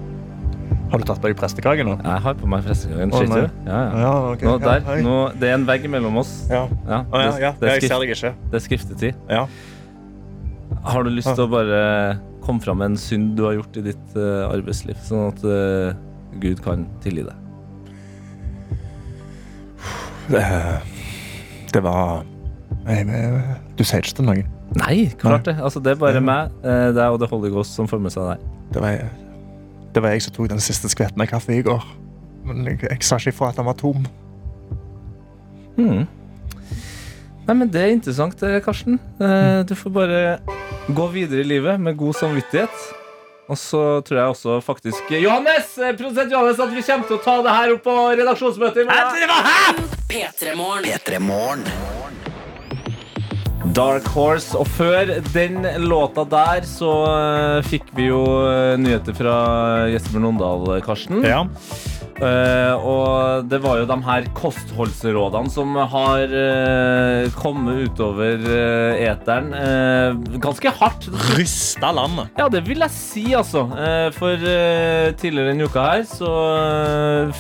Har 0.92 1.00
du 1.00 1.06
tatt 1.08 1.22
på 1.24 1.30
deg 1.30 1.38
prestekaken 1.40 1.88
nå? 1.88 1.94
Jeg 2.04 2.24
har 2.26 2.34
på 2.36 2.50
meg 2.52 2.66
nei. 2.68 2.74
du? 2.76 3.62
Ja, 3.70 3.78
ja. 3.78 4.02
Ja, 4.02 4.10
okay. 4.34 4.48
Nå, 4.50 4.56
der, 4.60 4.90
nå, 5.06 5.14
det 5.40 5.48
er 5.48 5.56
en 5.56 5.68
vegg 5.70 5.88
mellom 5.94 6.20
oss. 6.20 6.34
Ja. 6.52 6.66
Ja, 6.90 7.00
Å, 7.08 7.22
ja, 7.24 7.32
det, 7.32 7.54
det, 7.62 7.70
er 7.70 7.80
Jeg 7.80 7.88
ser 7.88 8.04
deg 8.04 8.12
ikke. 8.18 8.34
det 8.52 8.60
er 8.60 8.66
skriftetid. 8.66 9.24
Ja. 9.32 9.46
Har 10.92 11.08
du 11.08 11.14
lyst 11.14 11.32
til 11.32 11.46
å 11.46 11.50
bare 11.54 11.82
komme 12.44 12.60
fram 12.66 12.84
med 12.84 12.92
en 12.92 13.00
synd 13.00 13.38
du 13.40 13.46
har 13.48 13.56
gjort 13.62 13.80
i 13.80 13.88
ditt 13.88 14.20
uh, 14.20 14.52
arbeidsliv, 14.52 15.00
sånn 15.08 15.30
at 15.30 15.48
uh, 15.48 15.96
Gud 16.44 16.60
kan 16.66 16.84
tilgi 17.06 17.24
deg? 17.30 17.38
Det, 20.32 20.44
det 21.72 21.82
var 21.84 22.26
Nei, 22.86 23.02
men, 23.08 23.40
Du 23.80 23.84
sier 23.88 24.04
ikke 24.04 24.20
til 24.20 24.28
noen? 24.28 24.58
Nei, 24.80 25.10
klart 25.20 25.44
det. 25.50 25.58
Altså, 25.60 25.82
det 25.84 25.92
er 25.96 26.00
bare 26.00 26.22
meg, 26.24 26.54
eh, 26.64 26.92
deg 26.96 27.12
og 27.12 27.20
det 27.20 27.28
Holy 27.32 27.50
Ghost 27.52 27.76
som 27.76 27.90
får 27.92 28.00
med 28.00 28.14
seg 28.14 28.30
deg. 28.30 28.46
Det 28.72 28.84
var, 28.84 29.02
det 29.94 30.04
var 30.06 30.14
jeg 30.16 30.24
som 30.24 30.36
tok 30.38 30.48
den 30.54 30.64
siste 30.64 30.88
skvetten 30.92 31.22
av 31.24 31.28
kaffe 31.28 31.58
i 31.58 31.64
går. 31.66 31.84
Men 32.48 32.64
jeg, 32.70 32.80
jeg 32.88 33.04
sa 33.04 33.20
ikke 33.20 33.34
ifra 33.36 33.50
at 33.52 33.60
den 33.60 33.68
var 33.68 33.76
tom. 33.80 34.06
Hmm. 35.76 36.08
Nei, 37.48 37.54
men 37.58 37.68
Det 37.74 37.82
er 37.82 37.92
interessant, 37.98 38.40
Karsten. 38.64 39.00
Eh, 39.20 39.62
Du 39.68 39.76
får 39.76 39.92
bare 39.92 40.40
gå 40.96 41.08
videre 41.12 41.44
i 41.44 41.48
livet 41.48 41.80
med 41.80 41.98
god 42.00 42.14
samvittighet. 42.16 42.82
Og 43.52 43.58
så 43.60 44.00
tror 44.08 44.18
jeg 44.18 44.32
også 44.32 44.62
faktisk 44.64 45.12
Johannes! 45.12 45.74
eh, 45.78 45.92
Produsent 45.98 46.32
Johannes, 46.32 46.60
at 46.64 46.72
vi 46.72 46.82
kommer 46.88 47.08
til 47.10 47.18
å 47.20 47.24
ta 47.26 47.42
det 47.44 47.56
her 47.58 47.74
opp 47.76 47.84
på 47.84 47.96
redaksjonsmøtet 48.22 48.86
i 48.86 48.88
morgen. 48.88 49.84
P3morgen. 50.08 50.88
P3 50.88 51.20
Morgen. 51.20 52.01
Dark 53.76 54.08
Horse. 54.12 54.58
Og 54.60 54.68
før 54.78 55.14
den 55.34 55.66
låta 55.86 56.26
der 56.28 56.68
så 56.68 56.92
eh, 57.08 57.70
fikk 57.70 57.92
vi 57.98 58.10
jo 58.10 58.22
eh, 58.50 58.76
nyheter 58.82 59.16
fra 59.16 59.36
Jesper 59.92 60.24
Nondal, 60.24 60.78
Karsten. 60.86 61.24
Ja. 61.26 61.46
Eh, 62.22 62.86
og 62.86 63.48
det 63.50 63.60
var 63.64 63.82
jo 63.82 63.88
de 63.90 63.98
her 64.06 64.28
kostholdsrådene 64.38 65.52
som 65.52 65.76
har 65.76 66.32
uh, 66.32 67.30
kommet 67.38 67.88
utover 67.88 68.42
uh, 68.46 69.02
eteren 69.02 69.52
ganske 70.42 70.72
hardt. 70.80 71.08
Rysta 71.36 71.92
landet. 71.96 72.32
Ja, 72.40 72.48
det 72.52 72.64
vil 72.68 72.84
jeg 72.84 72.94
si, 72.94 73.26
altså. 73.38 73.64
For 74.16 74.40
tidligere 75.20 75.52
denne 75.52 75.68
uka 75.70 75.84
her 75.86 76.04
så 76.08 76.32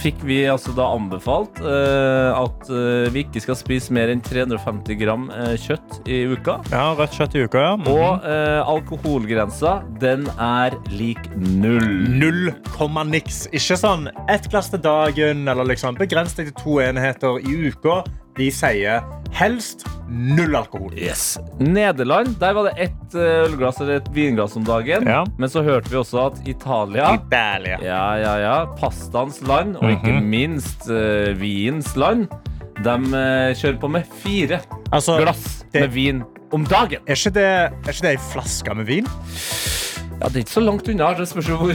fikk 0.02 0.22
vi 0.28 0.42
altså 0.50 0.74
da 0.78 0.88
anbefalt 0.96 1.62
at 1.62 2.72
vi 3.14 3.24
ikke 3.26 3.42
skal 3.44 3.58
spise 3.60 3.94
mer 3.96 4.12
enn 4.14 4.24
350 4.26 5.00
gram 5.02 5.28
kjøtt 5.62 6.02
i 6.12 6.22
uka. 6.32 6.60
Ja, 6.72 6.92
Rødt 6.98 7.16
kjøtt 7.18 7.38
i 7.38 7.44
uka, 7.46 7.64
ja. 7.64 7.76
Mhm. 7.78 7.88
Og 7.92 8.28
eh, 8.28 8.60
alkoholgrensa, 8.74 9.78
den 10.02 10.28
er 10.38 10.76
lik 10.94 11.30
null. 11.38 12.08
Null 12.22 12.52
komma 12.72 13.04
niks. 13.08 13.46
Ikke 13.56 13.78
sånn 13.80 14.08
ett 14.32 14.48
glass 14.52 14.71
til 14.72 14.82
dagen, 14.84 15.46
eller 15.52 15.68
liksom 15.70 15.98
begrens 16.00 16.34
deg 16.38 16.50
til 16.52 16.58
to 16.64 16.80
enheter 16.84 17.40
i 17.44 17.56
uka. 17.70 18.02
De 18.38 18.48
sier 18.56 19.02
helst 19.36 19.84
null 20.08 20.56
alkohol. 20.56 20.94
Yes. 20.96 21.36
Nederland, 21.60 22.38
der 22.40 22.54
var 22.56 22.70
det 22.70 22.88
ett 22.88 23.16
eh, 23.16 23.42
ølglass 23.50 23.82
eller 23.84 24.00
et 24.00 24.08
vinglass 24.16 24.56
om 24.60 24.64
dagen. 24.68 25.08
Ja. 25.08 25.26
Men 25.38 25.52
så 25.52 25.64
hørte 25.68 25.92
vi 25.92 26.00
også 26.00 26.22
at 26.30 26.40
Italia 26.48 27.10
Italia. 27.20 27.78
Ja, 27.84 28.06
ja, 28.22 28.34
ja. 28.40 28.56
Pastaens 28.80 29.42
land, 29.48 29.76
og 29.82 29.92
ikke 29.92 30.16
minst 30.24 30.88
uh, 30.90 31.32
vinens 31.40 31.92
land. 32.00 32.28
De 32.82 32.96
uh, 33.12 33.52
kjører 33.60 33.78
på 33.84 33.92
med 33.94 34.08
fire 34.24 34.62
Altså, 34.92 35.20
glass 35.22 35.66
det- 35.74 35.84
med 35.86 35.94
vin 35.96 36.24
om 36.56 36.64
dagen. 36.68 37.04
Er 37.08 37.16
ikke 37.20 37.36
det, 37.36 37.46
er 37.48 37.92
ikke 37.94 38.08
det 38.08 38.16
ei 38.16 38.24
flaske 38.32 38.74
med 38.76 38.88
vin? 38.90 39.08
Ja, 40.22 40.28
Det 40.30 40.36
er 40.38 40.44
ikke 40.46 40.54
så 40.54 40.62
langt 40.62 40.90
unna. 40.92 41.08
Det 41.18 41.26
spørs 41.32 41.48
jo 41.50 41.56
hvor, 41.58 41.74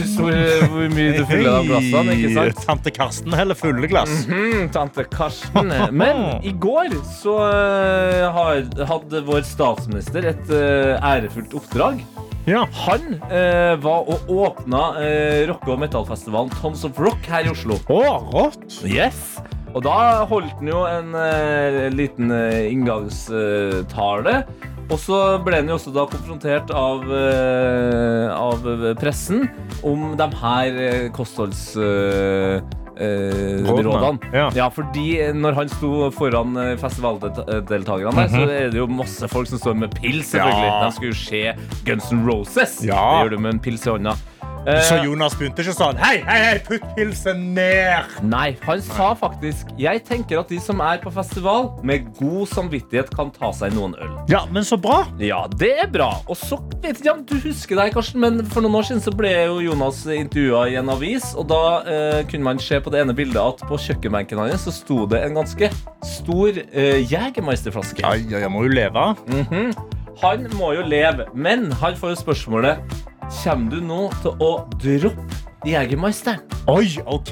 hvor 0.71 0.85
mye 0.93 1.17
du 1.17 1.23
fyller 1.27 1.57
av 1.57 1.65
glassene. 1.67 2.13
ikke 2.15 2.29
sant? 2.37 2.61
Tante 2.69 2.93
Karsten 2.95 3.33
heller 3.35 3.57
fulle 3.59 3.89
glass. 3.91 4.13
Mhm, 4.29 4.69
tante 4.71 5.03
Karsten. 5.11 5.73
Men 5.91 6.21
i 6.47 6.53
går 6.55 6.95
så 7.19 7.35
eh, 7.43 8.39
hadde 8.87 9.23
vår 9.27 9.43
statsminister 9.47 10.29
et 10.31 10.53
eh, 10.55 10.95
ærefullt 11.03 11.57
oppdrag. 11.59 11.99
Ja. 12.47 12.61
Han 12.85 13.17
eh, 13.27 13.73
var 13.83 14.07
og 14.07 14.29
åpna 14.31 14.85
eh, 15.03 15.41
rocke- 15.49 15.73
og 15.73 15.81
metallfestivalen 15.83 16.53
Tons 16.61 16.85
of 16.87 16.95
Rock 17.03 17.27
her 17.27 17.49
i 17.49 17.51
Oslo. 17.51 17.75
Oh, 17.91 18.23
rått. 18.31 18.63
Yes! 18.87 19.41
Og 19.75 19.83
da 19.83 20.23
holdt 20.31 20.55
han 20.61 20.69
jo 20.71 20.85
en 20.87 21.11
eh, 21.19 21.81
liten 21.91 22.31
eh, 22.31 22.69
inngangstale. 22.71 24.37
Og 24.87 24.99
så 25.03 25.19
ble 25.43 25.59
han 25.59 25.67
jo 25.67 25.75
også 25.75 25.91
da 25.95 26.05
konfrontert 26.07 26.71
av, 26.71 27.03
eh, 27.11 28.27
av 28.31 28.67
pressen 28.99 29.47
om 29.83 30.13
de 30.19 30.27
her 30.41 30.81
eh, 30.85 31.07
kostholds... 31.15 31.63
Eh, 31.75 32.61
eh, 32.95 33.65
Rådene. 33.67 33.83
rådene. 33.89 34.31
Ja. 34.31 34.45
Ja, 34.55 34.69
fordi 34.73 35.09
når 35.35 35.59
han 35.59 35.73
sto 35.73 36.07
foran 36.15 36.55
festivaldeltakerne, 36.79 38.15
mm 38.15 38.31
-hmm. 38.31 38.47
så 38.47 38.49
er 38.49 38.71
det 38.71 38.79
jo 38.79 38.87
masse 38.87 39.27
folk 39.27 39.47
som 39.47 39.59
står 39.59 39.73
med 39.73 39.89
pils. 40.01 40.31
selvfølgelig. 40.31 40.71
Ja. 40.71 40.85
De 40.85 40.91
skulle 40.91 41.11
jo 41.11 41.19
se 41.19 41.53
Guns 41.85 42.11
N' 42.11 42.25
Roses. 42.29 42.83
Ja. 42.83 42.95
Det 42.95 43.23
gjør 43.23 43.29
du 43.29 43.37
med 43.37 43.53
en 43.53 43.59
pils 43.59 43.85
i 43.85 43.89
hånda. 43.89 44.15
Eh, 44.67 44.81
Så 44.83 44.97
Jonas 44.99 45.31
begynte 45.39 45.63
ikke 45.63 45.73
sånn 45.77 45.95
Hei, 46.01 46.17
hei, 46.27 46.37
hei, 46.43 46.55
putt 46.65 46.83
pilsen 46.97 47.39
ned! 47.55 48.17
Nei, 48.27 48.49
han 48.65 48.81
sa 48.83 49.13
faktisk 49.15 49.69
Jeg 49.79 50.01
tenker 50.07 50.41
at 50.41 50.51
de 50.51 50.57
som 50.59 50.81
er 50.83 50.99
på 50.99 51.11
festival, 51.15 51.69
med 51.87 52.09
god 52.17 52.49
samvittighet 52.51 53.13
kan 53.15 53.31
ta 53.31 53.53
seg 53.55 53.71
noen 53.77 53.93
øl. 54.03 54.11
Ja, 54.27 54.41
men 54.51 54.65
så 54.67 54.75
bra. 54.81 55.05
Ja, 55.23 55.45
det 55.55 55.69
er 55.85 55.87
bra. 55.91 56.09
Og 56.27 56.35
så 56.39 56.57
vet 56.83 56.99
jeg 56.99 57.11
om 57.13 57.23
du 57.27 57.35
husker 57.45 57.79
deg, 57.79 57.93
Karsten, 57.95 58.19
men 58.23 58.41
for 58.51 58.65
noen 58.65 58.75
år 58.81 58.87
siden 58.89 59.03
så 59.05 59.13
ble 59.15 59.31
jo 59.47 59.59
Jonas 59.63 60.01
intervjua 60.11 60.65
i 60.73 60.77
en 60.81 60.91
avis, 60.91 61.29
og 61.39 61.47
da 61.51 61.61
eh, 61.87 62.19
kunne 62.29 62.49
man 62.49 62.59
se 62.63 62.79
på 62.83 62.91
det 62.93 63.05
ene 63.05 63.15
bildet 63.17 63.39
at 63.39 63.63
på 63.69 63.79
kjøkkenbenken 63.87 64.41
hans 64.43 64.65
så 64.67 64.73
sto 64.75 65.05
det 65.09 65.23
en 65.27 65.37
ganske 65.39 65.69
stor 66.05 66.59
eh, 66.59 66.99
Jegermeisterflaske. 67.07 68.03
Ja, 68.03 68.15
ja, 68.19 68.43
jeg 68.47 68.51
må 68.53 68.65
jo 68.67 68.73
leve. 68.75 69.11
Mhm. 69.31 69.71
Han 70.23 70.47
må 70.57 70.71
jo 70.73 70.81
leve, 70.89 71.27
men 71.37 71.69
han 71.77 71.93
får 71.95 72.15
jo 72.15 72.21
spørsmålet 72.25 72.81
Kommer 73.27 73.71
du 73.71 73.81
nå 73.83 74.07
til 74.23 74.39
å 74.43 74.51
droppe 74.79 75.43
Jegermeisteren? 75.67 76.39
Oi, 76.67 76.97
OK. 77.07 77.31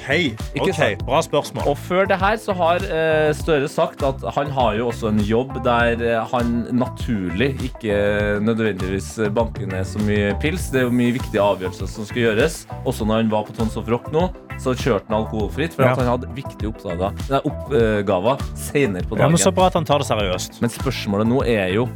okay. 0.60 0.96
Bra 1.04 1.20
spørsmål. 1.24 1.66
Og 1.68 1.78
før 1.86 2.08
det 2.10 2.18
her 2.20 2.38
så 2.40 2.56
har 2.56 2.84
uh, 2.88 3.30
Støre 3.36 3.68
sagt 3.72 4.04
at 4.08 4.24
han 4.36 4.50
har 4.56 4.76
jo 4.80 4.90
også 4.90 5.12
en 5.12 5.22
jobb 5.24 5.58
der 5.66 6.00
eh, 6.04 6.22
han 6.32 6.54
naturlig 6.76 7.52
ikke 7.68 7.96
nødvendigvis 8.44 9.10
banker 9.36 9.70
ned 9.72 9.88
så 9.88 10.02
mye 10.04 10.34
pils. 10.44 10.70
Det 10.74 10.82
er 10.82 10.88
jo 10.88 10.96
mye 10.96 11.16
viktige 11.16 11.44
avgjørelser 11.44 11.92
som 11.92 12.08
skal 12.08 12.24
gjøres. 12.26 12.58
Også 12.88 13.08
når 13.08 13.24
han 13.24 13.32
var 13.36 13.48
på 13.48 13.56
Tons 13.56 13.76
of 13.80 13.92
Rock 13.92 14.12
nå, 14.16 14.28
så 14.60 14.76
kjørte 14.76 15.08
han 15.12 15.20
alkoholfritt. 15.22 15.76
For 15.76 15.88
Ja. 15.88 15.96
han 16.00 16.12
hadde 16.16 16.32
viktige 16.36 16.72
oppgaver, 16.72 17.16
nei, 17.32 17.42
oppgaver 17.44 18.44
senere 18.56 19.04
på 19.04 19.16
Ja, 19.16 19.26
dagen. 19.26 19.36
men 19.36 19.44
Så 19.44 19.52
bra 19.56 19.68
at 19.68 19.80
han 19.80 19.88
tar 19.88 20.00
det 20.00 20.08
seriøst. 20.12 20.62
Men 20.64 20.72
spørsmålet 20.72 21.28
nå 21.28 21.44
er 21.44 21.76
jo 21.76 21.90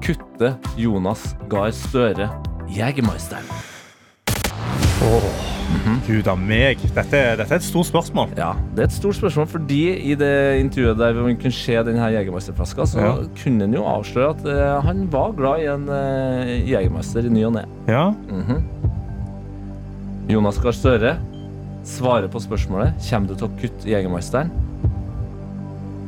Kutte 0.00 0.56
Jonas 0.80 1.34
Gahr 1.48 1.70
Støre 1.76 2.30
Jegermeisteren? 2.76 3.44
Gud 6.06 6.26
av 6.28 6.38
meg. 6.42 6.80
Dette, 6.94 7.18
dette 7.38 7.46
er 7.54 7.60
et 7.60 7.64
stort 7.64 7.86
spørsmål. 7.88 8.32
Ja, 8.38 8.50
det 8.74 8.82
er 8.82 8.88
et 8.88 8.94
stort 8.96 9.16
spørsmål, 9.18 9.46
fordi 9.52 9.78
i 10.10 10.16
det 10.18 10.32
intervjuet 10.64 10.98
der 10.98 11.14
man 11.22 11.36
kunne 11.38 11.54
se 11.54 11.76
denne 11.86 12.08
Jegermeisterflaska, 12.16 12.86
så 12.90 12.98
Ja. 13.00 13.12
kunne 13.42 13.60
han 13.68 13.74
jo 13.74 13.84
avsløre 13.86 14.30
at 14.34 14.44
uh, 14.46 14.80
han 14.86 15.06
var 15.12 15.32
glad 15.38 15.60
i 15.62 15.68
en 15.70 15.86
uh, 15.88 16.70
Jegermeister 16.70 17.26
i 17.26 17.28
ny 17.32 17.44
og 17.46 17.52
ne. 17.54 17.64
Ja. 17.88 18.10
Mhm. 18.10 18.64
Jonas 20.30 20.58
Gahr 20.62 20.72
Støre 20.72 21.16
svarer 21.84 22.28
på 22.30 22.38
spørsmålet 22.38 22.92
Kommer 23.10 23.28
du 23.28 23.34
til 23.34 23.46
å 23.48 23.54
kutte 23.60 23.88
Jegermeisteren. 23.90 24.50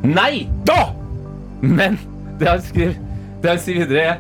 Nei! 0.03 0.49
Da! 0.67 0.93
Men 1.63 1.99
det 2.39 2.49
han 2.49 2.63
skriver 2.63 2.95
Det 3.43 3.51
han 3.51 3.59
sier 3.63 3.79
videre, 3.87 4.03
er 4.03 4.19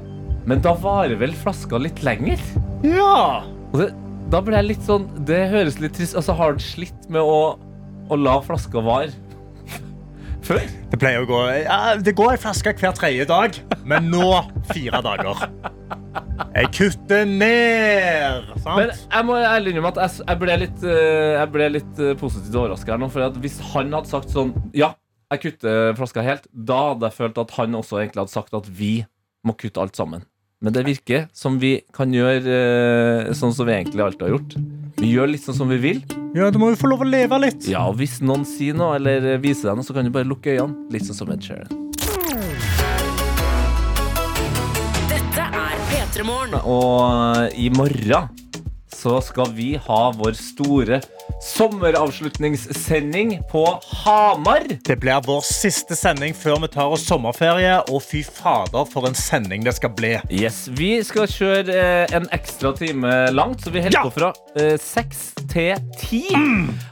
Men 0.48 0.62
da 0.64 0.72
varer 0.74 1.14
vel 1.20 1.34
flaska 1.38 1.78
litt 1.78 2.02
lenger? 2.06 2.40
ja. 2.86 3.42
Det, 3.72 3.86
da 4.32 4.40
ble 4.44 4.58
jeg 4.58 4.66
litt 4.66 4.82
sånn 4.84 5.06
Det 5.24 5.38
høres 5.48 5.78
litt 5.80 5.94
trist 5.96 6.12
Altså, 6.18 6.34
har 6.36 6.50
han 6.52 6.58
slitt 6.60 7.06
med 7.12 7.24
å, 7.24 7.54
å 8.12 8.16
la 8.20 8.34
flaska 8.44 8.82
vare 8.84 9.08
før? 10.46 10.60
Det 10.92 10.98
pleier 11.00 11.24
å 11.24 11.28
gå 11.30 11.38
ja, 11.62 11.78
Det 11.96 12.12
går 12.18 12.34
ei 12.34 12.40
flaske 12.42 12.74
hver 12.76 12.92
tredje 12.98 13.24
dag, 13.30 13.56
men 13.88 14.10
nå 14.12 14.26
fire 14.74 15.00
dager. 15.04 15.40
Jeg 16.52 16.68
kutter 16.76 17.24
ned. 17.28 18.50
Sant? 18.60 18.76
Men 18.76 18.90
jeg 18.92 19.26
må 19.30 19.38
ærlig 19.40 19.72
innrømme 19.72 19.92
at 19.94 20.00
jeg, 20.02 20.26
jeg 20.28 20.40
ble 20.42 20.56
litt, 20.66 20.84
eh, 20.84 21.30
jeg 21.38 21.50
ble 21.54 21.68
litt 21.78 22.02
eh, 22.02 22.12
positivt 22.20 22.58
overraska 22.60 22.92
her 22.92 23.00
nå. 23.00 23.08
For 23.14 23.24
at 23.24 23.38
hvis 23.40 23.56
han 23.72 23.94
hadde 23.96 24.10
sagt 24.12 24.32
sånn 24.34 24.52
Ja, 24.76 24.92
jeg 25.32 25.44
kutter 25.46 25.96
flaska 25.96 26.24
helt, 26.26 26.44
da 26.52 26.82
hadde 26.90 27.08
jeg 27.08 27.18
følt 27.22 27.40
at 27.40 27.56
han 27.56 27.78
også 27.80 28.02
egentlig 28.02 28.26
hadde 28.26 28.34
sagt 28.36 28.52
at 28.58 28.68
vi 28.68 28.92
må 29.48 29.56
kutte 29.58 29.80
alt 29.82 29.96
sammen. 29.98 30.26
Men 30.62 30.74
det 30.76 30.84
virker 30.86 31.24
som 31.34 31.56
vi 31.58 31.72
kan 31.94 32.12
gjøre 32.14 32.52
eh, 32.54 33.30
sånn 33.34 33.50
som 33.50 33.66
vi 33.66 33.74
egentlig 33.74 34.04
alltid 34.04 34.28
har 34.28 34.34
gjort. 34.36 34.52
Vi 35.00 35.08
gjør 35.10 35.32
litt 35.32 35.42
sånn 35.42 35.56
som 35.58 35.72
vi 35.72 35.78
vil. 35.82 36.02
ja, 36.38 36.52
du 36.54 36.58
må 36.62 36.68
jo 36.70 36.78
få 36.78 36.92
lov 36.92 37.02
å 37.02 37.08
leve 37.08 37.40
litt. 37.42 37.66
Ja, 37.66 37.88
og 37.90 37.98
hvis 37.98 38.20
noen 38.22 38.46
sier 38.46 38.76
noe 38.78 38.94
eller 39.00 39.42
viser 39.42 39.72
deg 39.72 39.80
noe, 39.80 39.86
så 39.86 39.96
kan 39.96 40.06
du 40.06 40.12
bare 40.14 40.28
lukke 40.28 40.54
øynene. 40.54 40.86
Litt 40.94 41.08
sånn 41.08 41.18
som 41.18 41.32
Ed 41.34 41.42
Sheeran. 41.42 41.66
Dette 45.10 45.48
er 45.64 45.82
P3 45.90 46.28
Morgen. 46.30 46.54
Og 46.62 47.58
i 47.58 47.66
morgen 47.74 48.30
så 48.94 49.18
skal 49.26 49.50
vi 49.58 49.72
ha 49.82 50.02
vår 50.14 50.38
store 50.38 51.02
sommeravslutningssending 51.42 53.40
på 53.50 53.80
Hamar. 54.04 54.60
Det 54.84 54.96
blir 55.02 55.20
vår 55.26 55.40
siste 55.46 55.96
sending 55.98 56.34
før 56.38 56.60
vi 56.62 56.68
tar 56.72 56.92
oss 56.94 57.04
sommerferie, 57.08 57.74
og 57.90 58.02
fy 58.04 58.22
fader, 58.24 58.84
for 58.92 59.06
en 59.08 59.14
sending 59.18 59.64
det 59.66 59.74
skal 59.76 59.90
bli. 59.98 60.14
Yes, 60.30 60.64
Vi 60.78 61.02
skal 61.04 61.26
kjøre 61.30 61.74
eh, 61.74 62.14
en 62.16 62.28
ekstra 62.34 62.72
time 62.78 63.10
langt, 63.34 63.60
så 63.64 63.70
vi 63.74 63.80
holder 63.84 63.98
Ja! 63.98 64.02
på 64.06 64.10
fra 64.14 64.30
eh, 64.56 64.76
seks 64.80 65.32
til 65.52 65.76
ti. 66.00 66.22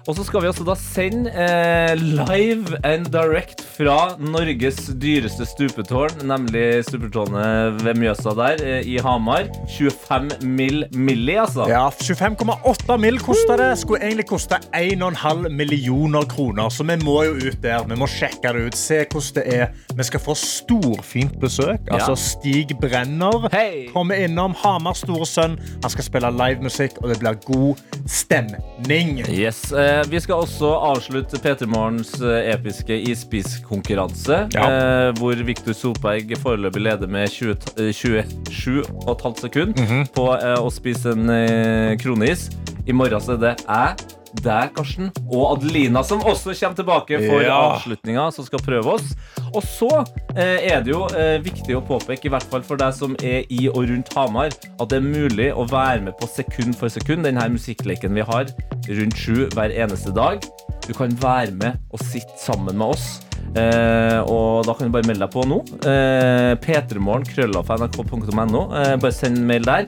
Og 0.08 0.16
så 0.18 0.24
skal 0.26 0.42
vi 0.44 0.50
altså 0.50 0.64
da 0.66 0.74
sende 0.78 1.30
eh, 1.32 1.94
live 2.00 2.76
and 2.84 3.06
direct 3.14 3.62
fra 3.76 4.16
Norges 4.20 4.78
dyreste 5.00 5.46
stupetårn, 5.48 6.14
nemlig 6.28 6.82
stupetårnet 6.88 7.80
ved 7.84 7.94
Mjøsa 8.02 8.34
der 8.38 8.56
eh, 8.66 8.82
i 8.90 8.98
Hamar. 9.04 9.44
25 9.78 10.30
mill. 10.44 10.84
milli, 10.96 11.36
altså. 11.40 11.68
Ja, 11.70 11.86
25,8 11.94 12.98
mill. 13.00 13.18
kosta 13.24 13.56
det. 13.60 13.70
Skulle 13.80 14.00
egentlig 14.04 14.26
koste 14.28 14.39
1,5 14.48 15.48
millioner 15.48 16.22
kroner. 16.22 16.68
Så 16.70 16.84
vi 16.84 16.96
må 17.04 17.22
jo 17.24 17.34
ut 17.50 17.60
der. 17.62 17.84
Vi 17.88 17.96
må 17.96 18.06
sjekke 18.08 18.52
det 18.56 18.66
ut, 18.70 18.74
se 18.76 19.04
hvordan 19.04 19.34
det 19.34 19.44
er. 19.54 19.66
Vi 19.96 20.02
skal 20.04 20.20
få 20.20 20.34
storfint 20.34 21.36
besøk. 21.40 21.80
Altså 21.92 22.14
Stig 22.16 22.72
Brenner 22.80 23.48
hey. 23.52 23.88
kommer 23.92 24.14
innom. 24.14 24.54
Hamar 24.62 24.94
store 24.94 25.26
sønn. 25.26 25.58
Han 25.82 25.90
skal 25.90 26.04
spille 26.04 26.30
livemusikk, 26.32 26.98
og 27.02 27.08
det 27.12 27.18
blir 27.20 27.38
god 27.46 27.76
stemning. 28.08 29.20
Yes, 29.28 29.72
eh, 29.72 30.02
Vi 30.10 30.20
skal 30.20 30.34
også 30.46 30.70
avslutte 30.90 31.38
P3 31.38 31.66
Morgens 31.66 32.14
eh, 32.20 32.52
episke 32.54 32.96
ispiskonkurranse, 33.10 34.48
Ja. 34.54 34.66
Eh, 34.70 35.12
hvor 35.18 35.34
Viktor 35.44 35.72
Solberg 35.72 36.32
foreløpig 36.42 36.82
leder 36.82 37.06
med 37.08 37.28
20, 37.28 37.54
t- 37.54 37.74
eh, 37.88 37.92
27,5 37.92 39.36
sekunder 39.40 39.82
Mhm. 39.82 40.06
på 40.14 40.26
eh, 40.42 40.56
å 40.60 40.70
spise 40.70 41.12
en 41.12 41.98
kroneis. 41.98 42.50
I 42.86 42.92
morgen 42.92 43.20
så 43.20 43.32
er 43.32 43.36
det 43.36 43.56
jeg, 43.68 43.96
deg, 44.38 44.70
Karsten, 44.76 45.10
og 45.30 45.56
Adelina, 45.56 46.02
som 46.06 46.20
også 46.22 46.54
kommer 46.54 46.76
tilbake 46.78 47.18
for 47.26 47.42
Ja. 47.42 47.56
avslutninga, 47.74 48.28
som 48.32 48.44
skal 48.46 48.62
prøve 48.64 48.94
oss. 48.94 49.14
Og 49.54 49.62
så 49.66 49.88
eh, 50.36 50.70
er 50.72 50.82
det 50.86 50.92
jo 50.94 51.06
eh, 51.16 51.38
viktig 51.42 51.74
å 51.76 51.82
påpeke, 51.86 52.26
i 52.26 52.32
hvert 52.32 52.46
fall 52.50 52.62
for 52.62 52.76
deg 52.80 52.94
som 52.94 53.16
er 53.22 53.44
i 53.50 53.66
og 53.68 53.88
rundt 53.90 54.12
Hamar, 54.14 54.50
at 54.80 54.88
det 54.92 55.00
er 55.00 55.06
mulig 55.06 55.50
å 55.52 55.66
være 55.70 56.00
med 56.06 56.14
på 56.20 56.28
sekund 56.30 56.76
for 56.78 56.88
sekund, 56.88 57.24
denne 57.26 57.48
musikkleken 57.50 58.14
vi 58.14 58.22
har 58.22 58.46
rundt 58.88 59.16
sju 59.18 59.48
hver 59.56 59.74
eneste 59.74 60.14
dag. 60.14 60.40
Du 60.86 60.94
kan 60.96 61.10
være 61.22 61.50
med 61.52 61.76
og 61.90 62.00
sitte 62.00 62.38
sammen 62.38 62.78
med 62.78 62.94
oss. 62.94 63.20
Eh, 63.56 64.20
og 64.30 64.64
da 64.68 64.74
kan 64.78 64.86
du 64.86 64.92
bare 64.94 65.06
melde 65.08 65.26
deg 65.26 65.32
på 65.34 65.42
nå. 65.48 65.58
Eh, 65.90 66.54
P3morgen, 66.62 67.24
krøllalfa.nrk.no. 67.34 68.62
Eh, 68.78 68.96
bare 69.00 69.12
send 69.14 69.42
mail 69.46 69.64
der. 69.66 69.86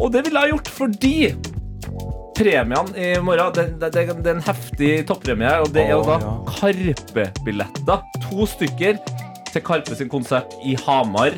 Og 0.00 0.08
det 0.14 0.24
ville 0.24 0.40
jeg 0.40 0.48
ha 0.48 0.54
gjort 0.54 0.70
fordi 0.72 1.14
premiene 2.40 2.96
i 2.96 3.08
morgen 3.20 3.52
det, 3.56 3.66
det, 3.80 3.90
det, 3.92 4.04
det 4.24 4.30
er 4.32 4.38
en 4.38 4.46
heftig 4.46 4.92
toppremie. 5.10 5.52
Og 5.60 5.72
det 5.74 5.84
er 5.86 5.94
jo 5.98 6.04
da 6.06 6.18
Karpe-billetter. 6.48 8.04
To 8.30 8.48
stykker 8.48 9.00
til 9.50 9.64
Karpe 9.66 9.96
sin 9.98 10.10
konsert 10.12 10.54
i 10.64 10.76
Hamar 10.86 11.36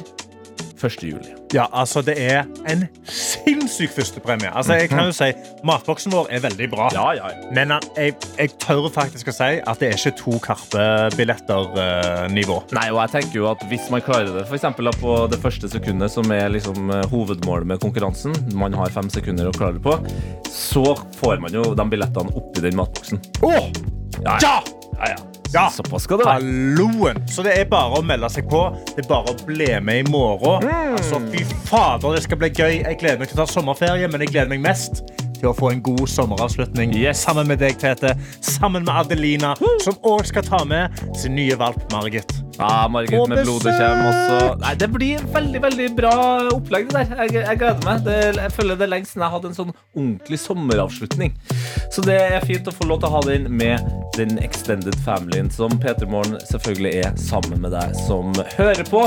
1. 0.83 1.03
juli. 1.09 1.33
Ja, 1.55 1.66
altså 1.72 2.03
Det 2.05 2.14
er 2.18 2.45
en 2.68 2.89
sinnssyk 3.05 3.91
førstepremie. 3.95 4.51
Altså, 4.57 4.72
jeg 4.80 4.89
kan 4.91 5.05
jo 5.09 5.12
si 5.16 5.28
Matboksen 5.64 6.12
vår 6.12 6.26
er 6.30 6.41
veldig 6.45 6.68
bra. 6.72 6.89
Ja, 6.95 7.11
ja. 7.18 7.30
Men 7.53 7.70
han- 7.70 7.83
jeg, 7.97 8.14
jeg 8.39 8.51
tør 8.59 8.89
faktisk 8.93 9.28
å 9.28 9.33
si 9.37 9.51
at 9.66 9.78
det 9.83 9.89
er 9.93 9.97
ikke 9.99 10.16
to 10.18 10.39
Karpe-billetter-nivå. 10.47 12.57
Nei, 12.76 12.87
og 12.91 13.01
jeg 13.03 13.11
tenker 13.16 13.37
jo 13.41 13.49
at 13.53 13.61
Hvis 13.70 13.89
man 13.93 14.01
klarer 14.05 14.33
det 14.39 14.47
for 14.49 14.57
eksempel, 14.59 14.85
da, 14.91 14.95
på 14.99 15.16
det 15.33 15.41
første 15.43 15.66
sekundet, 15.72 16.11
som 16.12 16.30
er 16.35 16.49
liksom 16.53 16.91
eh, 16.91 17.07
hovedmålet 17.12 17.66
med 17.66 17.80
konkurransen, 17.83 18.33
man 18.59 18.72
har 18.76 18.91
fem 18.95 19.09
sekunder 19.12 19.49
å 19.51 19.55
klare 19.57 19.74
det 19.78 19.85
på, 19.85 19.95
så 20.53 20.85
får 21.20 21.41
man 21.45 21.53
jo 21.57 21.62
de 21.78 21.85
billettene 21.93 22.30
oppi 22.39 22.59
den 22.64 22.76
matboksen. 22.78 23.18
Åh! 23.43 23.70
Ja! 24.22 24.39
Ja! 24.43 24.57
ja, 24.99 25.05
ja. 25.14 25.16
Ja! 25.16 25.32
Såpass 25.53 26.07
skal 26.07 26.22
det 26.22 26.26
være. 26.28 26.40
Halloen! 26.40 27.22
Så 27.28 27.44
det 27.46 27.57
er 27.61 27.66
bare 27.70 28.00
å 28.00 28.05
melde 28.07 28.30
seg 28.32 28.48
på. 28.50 28.62
Det 28.92 29.05
er 29.05 29.09
bare 29.11 29.34
å 29.34 29.46
bli 29.46 29.68
med 29.84 30.07
i 30.07 30.12
morgen. 30.12 30.68
Altså, 30.96 31.20
fy 31.32 31.44
fader, 31.68 32.16
det 32.16 32.24
skal 32.26 32.40
bli 32.40 32.53
gøy. 32.53 32.78
Jeg 32.82 33.00
gleder 33.03 33.20
meg 33.22 33.32
til 33.32 33.40
å 33.40 33.44
ta 33.44 33.53
sommerferie, 33.53 34.09
men 34.12 34.24
jeg 34.24 34.32
gleder 34.34 34.53
meg 34.55 34.64
mest 34.64 35.05
til 35.42 35.50
å 35.50 35.57
få 35.59 35.72
en 35.72 35.82
god 35.82 36.07
sommeravslutning 36.11 36.94
sammen 37.18 37.50
med 37.50 37.62
deg, 37.62 37.76
Tete. 37.82 38.14
Sammen 38.40 38.86
med 38.86 38.94
Adelina, 38.94 39.57
som 39.82 39.98
òg 40.07 40.24
skal 40.30 40.46
ta 40.46 40.64
med 40.68 41.03
sin 41.18 41.34
nye 41.38 41.59
valp 41.59 41.82
Margit. 41.92 42.41
Ja, 42.62 42.88
Margit 42.92 43.28
med 43.28 43.42
blodet 43.42 43.74
kommer 43.76 44.08
også. 44.10 44.52
Nei, 44.62 44.74
det 44.78 44.88
blir 44.94 45.24
veldig 45.34 45.62
veldig 45.66 45.88
bra 45.98 46.12
opplegg. 46.54 46.88
det 46.92 47.02
der. 47.10 47.24
Jeg, 47.24 47.34
jeg 47.42 47.60
gleder 47.62 47.88
meg. 47.88 48.04
Det, 48.06 48.18
jeg 48.38 48.54
føler 48.56 48.78
det 48.78 48.86
er 48.86 48.92
lenge 48.94 49.10
siden 49.10 49.26
jeg 49.26 49.34
hadde 49.36 49.50
en 49.50 49.58
sånn 49.58 49.74
ordentlig 49.74 50.40
sommeravslutning. 50.42 51.34
Så 51.92 52.04
det 52.06 52.18
er 52.36 52.46
fint 52.46 52.68
å 52.70 52.74
få 52.76 52.88
lov 52.90 53.02
til 53.02 53.10
å 53.10 53.16
ha 53.16 53.24
den 53.26 53.50
med 53.52 53.90
den 54.16 54.38
extended 54.44 54.96
familien, 55.06 55.50
som 55.52 55.74
Peter 55.82 56.08
Morgen 56.08 56.38
selvfølgelig 56.50 56.94
er 57.02 57.18
sammen 57.20 57.62
med 57.64 57.74
deg 57.74 57.96
som 58.06 58.32
hører 58.58 58.86
på. 58.88 59.06